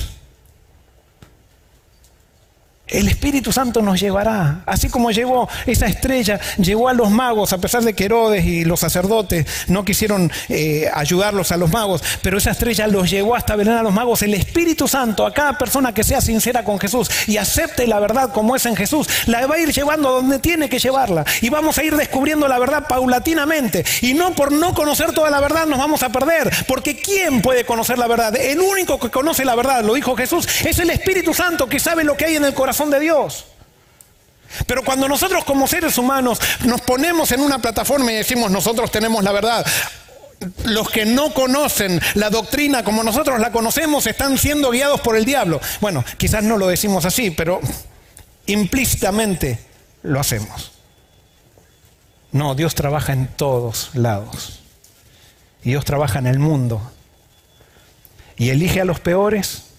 El 2.91 3.07
Espíritu 3.07 3.53
Santo 3.53 3.81
nos 3.81 4.01
llevará, 4.01 4.63
así 4.65 4.89
como 4.89 5.11
llevó 5.11 5.47
esa 5.65 5.87
estrella, 5.87 6.41
llevó 6.57 6.89
a 6.89 6.93
los 6.93 7.09
magos, 7.09 7.53
a 7.53 7.57
pesar 7.57 7.83
de 7.83 7.93
que 7.93 8.03
Herodes 8.03 8.43
y 8.43 8.65
los 8.65 8.81
sacerdotes 8.81 9.45
no 9.67 9.85
quisieron 9.85 10.29
eh, 10.49 10.89
ayudarlos 10.93 11.53
a 11.53 11.57
los 11.57 11.71
magos, 11.71 12.03
pero 12.21 12.37
esa 12.37 12.51
estrella 12.51 12.87
los 12.87 13.09
llevó 13.09 13.35
hasta 13.35 13.55
Belén 13.55 13.75
a 13.75 13.81
los 13.83 13.93
magos. 13.93 14.21
El 14.23 14.33
Espíritu 14.33 14.89
Santo, 14.89 15.25
a 15.25 15.33
cada 15.33 15.57
persona 15.57 15.93
que 15.93 16.03
sea 16.03 16.19
sincera 16.19 16.65
con 16.65 16.79
Jesús 16.79 17.09
y 17.27 17.37
acepte 17.37 17.87
la 17.87 17.99
verdad 17.99 18.33
como 18.33 18.57
es 18.57 18.65
en 18.65 18.75
Jesús, 18.75 19.07
la 19.25 19.47
va 19.47 19.55
a 19.55 19.59
ir 19.59 19.71
llevando 19.71 20.09
a 20.09 20.11
donde 20.11 20.39
tiene 20.39 20.67
que 20.67 20.79
llevarla. 20.79 21.23
Y 21.39 21.49
vamos 21.49 21.77
a 21.77 21.83
ir 21.83 21.95
descubriendo 21.95 22.49
la 22.49 22.59
verdad 22.59 22.87
paulatinamente. 22.89 23.85
Y 24.01 24.15
no 24.15 24.31
por 24.31 24.51
no 24.51 24.73
conocer 24.73 25.13
toda 25.13 25.29
la 25.29 25.39
verdad 25.39 25.65
nos 25.65 25.79
vamos 25.79 26.03
a 26.03 26.09
perder, 26.09 26.51
porque 26.67 26.97
¿quién 26.97 27.41
puede 27.41 27.63
conocer 27.63 27.97
la 27.97 28.07
verdad? 28.07 28.35
El 28.35 28.59
único 28.59 28.99
que 28.99 29.09
conoce 29.09 29.45
la 29.45 29.55
verdad, 29.55 29.81
lo 29.81 29.93
dijo 29.93 30.17
Jesús, 30.17 30.45
es 30.65 30.77
el 30.79 30.89
Espíritu 30.89 31.33
Santo 31.33 31.67
que 31.67 31.79
sabe 31.79 32.03
lo 32.03 32.17
que 32.17 32.25
hay 32.25 32.35
en 32.35 32.43
el 32.43 32.53
corazón 32.53 32.80
de 32.89 32.99
Dios. 32.99 33.45
Pero 34.67 34.83
cuando 34.83 35.07
nosotros 35.07 35.45
como 35.45 35.67
seres 35.67 35.97
humanos 35.97 36.39
nos 36.65 36.81
ponemos 36.81 37.31
en 37.31 37.41
una 37.41 37.59
plataforma 37.59 38.11
y 38.11 38.15
decimos 38.15 38.51
nosotros 38.51 38.91
tenemos 38.91 39.23
la 39.23 39.31
verdad, 39.31 39.65
los 40.65 40.89
que 40.89 41.05
no 41.05 41.33
conocen 41.33 42.01
la 42.15 42.29
doctrina 42.29 42.83
como 42.83 43.03
nosotros 43.03 43.39
la 43.39 43.51
conocemos 43.51 44.07
están 44.07 44.37
siendo 44.37 44.71
guiados 44.71 45.01
por 45.01 45.15
el 45.15 45.25
diablo. 45.25 45.61
Bueno, 45.79 46.03
quizás 46.17 46.43
no 46.43 46.57
lo 46.57 46.67
decimos 46.67 47.05
así, 47.05 47.31
pero 47.31 47.59
implícitamente 48.47 49.59
lo 50.03 50.19
hacemos. 50.19 50.71
No, 52.31 52.55
Dios 52.55 52.75
trabaja 52.75 53.13
en 53.13 53.27
todos 53.27 53.91
lados. 53.93 54.61
Dios 55.63 55.85
trabaja 55.85 56.19
en 56.19 56.27
el 56.27 56.39
mundo. 56.39 56.81
Y 58.37 58.49
elige 58.49 58.81
a 58.81 58.85
los 58.85 58.99
peores 58.99 59.70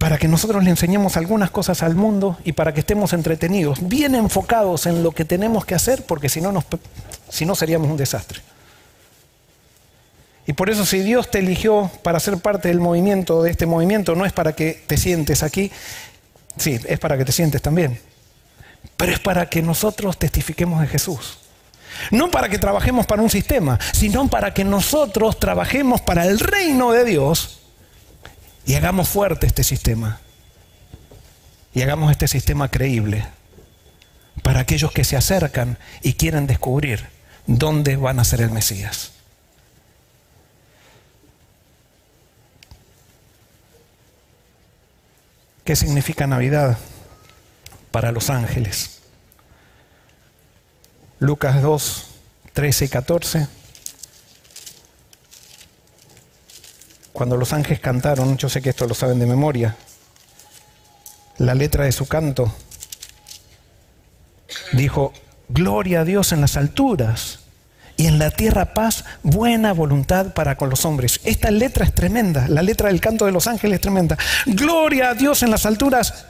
para 0.00 0.16
que 0.16 0.28
nosotros 0.28 0.64
le 0.64 0.70
enseñemos 0.70 1.18
algunas 1.18 1.50
cosas 1.50 1.82
al 1.82 1.94
mundo 1.94 2.38
y 2.42 2.52
para 2.52 2.72
que 2.72 2.80
estemos 2.80 3.12
entretenidos, 3.12 3.86
bien 3.86 4.14
enfocados 4.14 4.86
en 4.86 5.02
lo 5.02 5.12
que 5.12 5.26
tenemos 5.26 5.66
que 5.66 5.74
hacer, 5.74 6.06
porque 6.06 6.30
si 6.30 6.40
no, 6.40 6.64
si 7.28 7.44
no 7.44 7.54
seríamos 7.54 7.90
un 7.90 7.98
desastre. 7.98 8.40
Y 10.46 10.54
por 10.54 10.70
eso 10.70 10.86
si 10.86 11.00
Dios 11.00 11.30
te 11.30 11.40
eligió 11.40 11.90
para 12.02 12.18
ser 12.18 12.38
parte 12.38 12.68
del 12.68 12.80
movimiento, 12.80 13.42
de 13.42 13.50
este 13.50 13.66
movimiento, 13.66 14.14
no 14.14 14.24
es 14.24 14.32
para 14.32 14.54
que 14.54 14.82
te 14.86 14.96
sientes 14.96 15.42
aquí, 15.42 15.70
sí, 16.56 16.80
es 16.86 16.98
para 16.98 17.18
que 17.18 17.26
te 17.26 17.32
sientes 17.32 17.60
también, 17.60 18.00
pero 18.96 19.12
es 19.12 19.20
para 19.20 19.50
que 19.50 19.60
nosotros 19.60 20.16
testifiquemos 20.16 20.80
de 20.80 20.86
Jesús. 20.86 21.40
No 22.10 22.30
para 22.30 22.48
que 22.48 22.56
trabajemos 22.56 23.04
para 23.04 23.20
un 23.20 23.28
sistema, 23.28 23.78
sino 23.92 24.28
para 24.28 24.54
que 24.54 24.64
nosotros 24.64 25.38
trabajemos 25.38 26.00
para 26.00 26.24
el 26.24 26.38
reino 26.38 26.92
de 26.92 27.04
Dios 27.04 27.59
y 28.70 28.76
hagamos 28.76 29.08
fuerte 29.08 29.48
este 29.48 29.64
sistema. 29.64 30.20
Y 31.74 31.82
hagamos 31.82 32.12
este 32.12 32.28
sistema 32.28 32.70
creíble 32.70 33.26
para 34.44 34.60
aquellos 34.60 34.92
que 34.92 35.02
se 35.02 35.16
acercan 35.16 35.76
y 36.02 36.12
quieren 36.12 36.46
descubrir 36.46 37.08
dónde 37.48 37.96
van 37.96 38.20
a 38.20 38.24
ser 38.24 38.42
el 38.42 38.52
Mesías. 38.52 39.10
¿Qué 45.64 45.74
significa 45.74 46.28
Navidad 46.28 46.78
para 47.90 48.12
los 48.12 48.30
ángeles? 48.30 49.00
Lucas 51.18 51.60
2, 51.60 52.06
13 52.52 52.84
y 52.84 52.88
14. 52.88 53.59
Cuando 57.12 57.36
los 57.36 57.52
ángeles 57.52 57.80
cantaron, 57.80 58.36
yo 58.36 58.48
sé 58.48 58.62
que 58.62 58.70
esto 58.70 58.86
lo 58.86 58.94
saben 58.94 59.18
de 59.18 59.26
memoria, 59.26 59.76
la 61.38 61.54
letra 61.54 61.84
de 61.84 61.92
su 61.92 62.06
canto 62.06 62.52
dijo, 64.72 65.12
gloria 65.48 66.00
a 66.00 66.04
Dios 66.04 66.32
en 66.32 66.40
las 66.40 66.56
alturas 66.56 67.40
y 67.96 68.06
en 68.06 68.18
la 68.18 68.30
tierra 68.30 68.72
paz, 68.74 69.04
buena 69.22 69.72
voluntad 69.72 70.32
para 70.32 70.56
con 70.56 70.70
los 70.70 70.84
hombres. 70.84 71.20
Esta 71.24 71.50
letra 71.50 71.84
es 71.84 71.94
tremenda, 71.94 72.48
la 72.48 72.62
letra 72.62 72.88
del 72.88 73.00
canto 73.00 73.26
de 73.26 73.32
los 73.32 73.46
ángeles 73.46 73.76
es 73.76 73.80
tremenda. 73.80 74.16
Gloria 74.46 75.10
a 75.10 75.14
Dios 75.14 75.42
en 75.42 75.50
las 75.50 75.66
alturas 75.66 76.26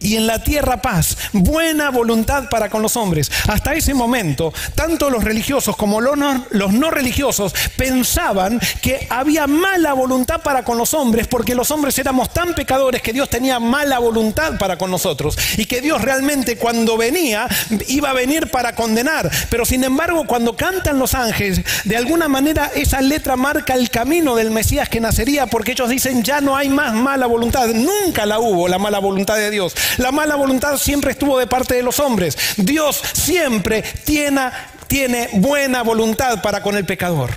y 0.00 0.16
en 0.16 0.26
la 0.26 0.42
tierra 0.42 0.80
paz, 0.80 1.16
buena 1.32 1.90
voluntad 1.90 2.48
para 2.48 2.68
con 2.68 2.82
los 2.82 2.96
hombres. 2.96 3.30
Hasta 3.48 3.74
ese 3.74 3.94
momento, 3.94 4.52
tanto 4.74 5.10
los 5.10 5.24
religiosos 5.24 5.76
como 5.76 6.00
los 6.00 6.16
no, 6.16 6.90
religiosos 6.90 7.54
pensaban 7.76 8.60
que 8.82 9.06
había 9.10 9.46
mala 9.46 9.92
voluntad 9.92 10.40
para 10.42 10.64
con 10.64 10.78
los 10.78 10.94
hombres 10.94 11.26
porque 11.26 11.54
los 11.54 11.70
hombres 11.70 11.98
éramos 11.98 12.30
tan 12.30 12.54
pecadores 12.54 13.02
que 13.02 13.12
Dios 13.12 13.28
tenía 13.28 13.58
mala 13.60 13.98
voluntad 13.98 14.58
para 14.58 14.78
con 14.78 14.90
nosotros 14.90 15.36
y 15.56 15.66
que 15.66 15.80
Dios 15.80 16.02
realmente 16.02 16.56
cuando 16.56 16.96
venía 16.96 17.48
iba 17.88 18.10
a 18.10 18.14
venir 18.14 18.50
para 18.50 18.74
condenar. 18.74 19.30
Pero 19.50 19.64
sin 19.64 19.84
embargo, 19.84 20.26
cuando 20.26 20.56
cantan 20.56 20.98
los 20.98 21.14
ángeles, 21.14 21.62
de 21.84 21.96
alguna 21.96 22.28
manera 22.28 22.70
esa 22.74 23.00
letra 23.00 23.36
marca 23.36 23.74
el 23.74 23.90
camino 23.90 24.34
del 24.36 24.50
Mesías 24.50 24.88
que 24.88 25.00
nacería 25.00 25.46
porque 25.46 25.72
ellos 25.72 25.88
dicen 25.88 26.22
ya 26.22 26.40
no 26.40 26.56
hay 26.56 26.68
más 26.68 26.94
mala 26.94 27.26
voluntad. 27.26 27.68
Nunca 27.68 28.26
la 28.26 28.38
hubo 28.38 28.68
la 28.68 28.78
mala 28.78 28.98
voluntad 28.98 29.36
de 29.36 29.50
Dios. 29.50 29.74
La 29.96 30.12
mala 30.12 30.36
voluntad 30.36 30.76
siempre 30.76 31.12
estuvo 31.12 31.38
de 31.38 31.46
parte 31.46 31.74
de 31.74 31.82
los 31.82 31.98
hombres. 32.00 32.36
Dios 32.56 33.00
siempre 33.12 33.82
tiene, 34.04 35.28
buena 35.34 35.82
voluntad 35.82 36.42
para 36.42 36.62
con 36.62 36.76
el 36.76 36.84
pecador. 36.84 37.30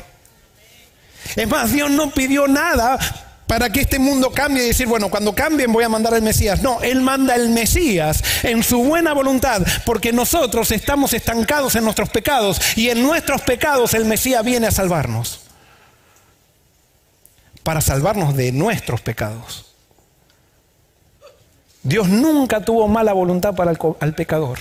Es 1.36 1.48
más, 1.48 1.72
Dios 1.72 1.90
no 1.90 2.12
pidió 2.12 2.48
nada 2.48 3.00
para 3.48 3.70
que 3.70 3.82
este 3.82 4.00
mundo 4.00 4.32
cambie 4.32 4.64
y 4.64 4.68
decir, 4.68 4.88
bueno, 4.88 5.10
cuando 5.10 5.36
cambien 5.36 5.72
voy 5.74 5.84
a 5.84 5.90
mandar 5.90 6.14
al 6.14 6.22
Mesías. 6.22 6.62
No, 6.62 6.82
Él 6.82 7.02
manda 7.02 7.34
al 7.34 7.50
Mesías 7.50 8.24
en 8.44 8.64
su 8.64 8.84
buena 8.84 9.14
voluntad, 9.14 9.62
porque 9.86 10.14
nosotros 10.14 10.72
estamos 10.72 11.14
estancados 11.14 11.76
en 11.76 11.84
nuestros 11.84 12.10
pecados 12.10 12.62
y 12.78 12.90
en 12.90 13.02
nuestros 13.04 13.42
pecados 13.42 13.94
el 13.94 14.06
Mesías 14.06 14.44
viene 14.44 14.68
a 14.68 14.72
salvarnos. 14.72 15.42
Para 17.64 17.82
salvarnos 17.82 18.36
de 18.36 18.52
nuestros 18.52 19.02
pecados. 19.02 19.71
Dios 21.84 22.08
nunca 22.08 22.62
tuvo 22.62 22.88
mala 22.88 23.14
voluntad 23.14 23.56
para 23.56 23.72
el, 23.72 24.14
pecador. 24.14 24.60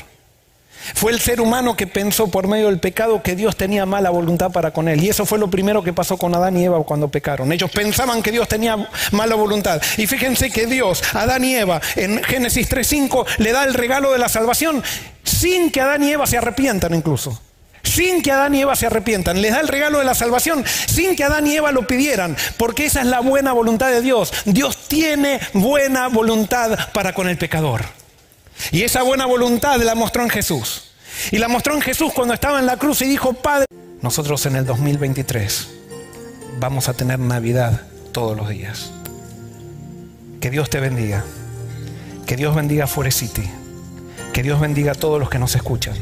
Fue 0.95 1.13
el 1.13 1.21
ser 1.21 1.41
humano 1.41 1.77
que 1.77 1.87
pensó 1.87 2.29
por 2.29 2.49
medio 2.49 2.67
del 2.67 2.81
pecado 2.81 3.23
que 3.23 3.37
Dios 3.37 3.57
tenía 3.57 3.85
mala 3.85 4.09
voluntad 4.09 4.51
para 4.51 4.71
con 4.71 4.89
él. 4.89 5.05
Y 5.05 5.11
eso 5.11 5.27
fue 5.27 5.39
lo 5.39 5.51
primero 5.51 5.83
que 5.83 5.93
pasó 5.93 6.17
con 6.17 6.35
Adán 6.35 6.57
y 6.57 6.65
Eva 6.65 6.83
cuando 6.85 7.09
pecaron. 7.09 7.53
Ellos 7.53 7.71
pensaban 7.71 8.23
que 8.23 8.33
Dios 8.33 8.49
tenía 8.49 8.89
mala 9.13 9.35
voluntad. 9.35 9.83
Y 9.99 10.07
fíjense 10.07 10.51
que 10.51 10.67
Dios, 10.67 11.03
Adán 11.15 11.45
y 11.45 11.55
Eva, 11.55 11.83
en 11.97 12.23
Génesis 12.25 12.71
3.5, 12.71 13.27
le 13.39 13.53
da 13.53 13.65
el 13.65 13.75
regalo 13.75 14.13
de 14.13 14.19
la 14.19 14.31
salvación 14.31 14.83
sin 15.23 15.71
que 15.71 15.83
Adán 15.83 16.03
y 16.03 16.13
Eva 16.13 16.27
se 16.27 16.39
arrepientan 16.39 16.95
incluso. 16.95 17.39
Sin 17.83 18.23
que 18.23 18.33
Adán 18.33 18.55
y 18.55 18.63
Eva 18.63 18.77
se 18.77 18.87
arrepientan. 18.87 19.41
Les 19.41 19.53
da 19.53 19.61
el 19.61 19.69
regalo 19.69 19.99
de 19.99 20.05
la 20.05 20.15
salvación 20.15 20.65
sin 20.87 21.17
que 21.17 21.25
Adán 21.25 21.47
y 21.47 21.57
Eva 21.57 21.73
lo 21.73 21.87
pidieran. 21.87 22.37
Porque 22.57 22.87
esa 22.87 23.01
es 23.01 23.07
la 23.07 23.21
buena 23.21 23.53
voluntad 23.53 23.91
de 23.91 24.01
Dios. 24.01 24.33
Dios 24.45 24.89
tiene 24.89 25.41
buena 25.53 26.09
voluntad 26.09 26.91
para 26.93 27.13
con 27.13 27.29
el 27.29 27.39
pecador. 27.39 27.85
Y 28.73 28.83
esa 28.83 29.03
buena 29.03 29.27
voluntad 29.27 29.81
la 29.81 29.95
mostró 29.95 30.23
en 30.23 30.31
Jesús. 30.31 30.93
Y 31.31 31.39
la 31.39 31.49
mostró 31.49 31.75
en 31.75 31.81
Jesús 31.81 32.13
cuando 32.15 32.35
estaba 32.35 32.59
en 32.61 32.67
la 32.67 32.77
cruz 32.77 33.03
y 33.03 33.07
dijo, 33.07 33.33
Padre, 33.33 33.67
nosotros 34.01 34.45
en 34.47 34.57
el 34.57 34.65
2023 34.65 35.69
vamos 36.59 36.89
a 36.89 36.95
tener 36.95 37.19
Navidad 37.19 37.83
todos 38.13 38.37
los 38.37 38.49
días. 38.49 38.93
Que 40.41 40.51
Dios 40.51 40.71
te 40.71 40.81
bendiga. 40.81 41.25
Que 42.27 42.37
Dios 42.37 42.55
bendiga 42.55 42.85
a 42.85 43.11
City. 43.11 43.49
Que 44.33 44.43
Dios 44.43 44.61
bendiga 44.61 44.93
a 44.93 44.95
todos 44.95 45.21
los 45.21 45.29
que 45.29 45.39
nos 45.39 45.55
escuchan. 45.55 45.97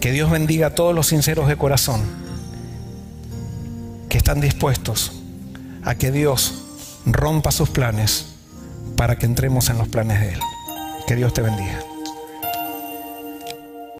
Que 0.00 0.12
Dios 0.12 0.30
bendiga 0.30 0.68
a 0.68 0.74
todos 0.74 0.94
los 0.94 1.08
sinceros 1.08 1.46
de 1.46 1.56
corazón 1.56 2.00
que 4.08 4.16
están 4.18 4.40
dispuestos 4.40 5.12
a 5.84 5.94
que 5.94 6.10
Dios 6.10 6.64
rompa 7.06 7.52
sus 7.52 7.70
planes 7.70 8.26
para 8.96 9.18
que 9.18 9.26
entremos 9.26 9.68
en 9.68 9.78
los 9.78 9.88
planes 9.88 10.20
de 10.20 10.32
Él. 10.32 10.40
Que 11.06 11.16
Dios 11.16 11.32
te 11.32 11.42
bendiga. 11.42 11.89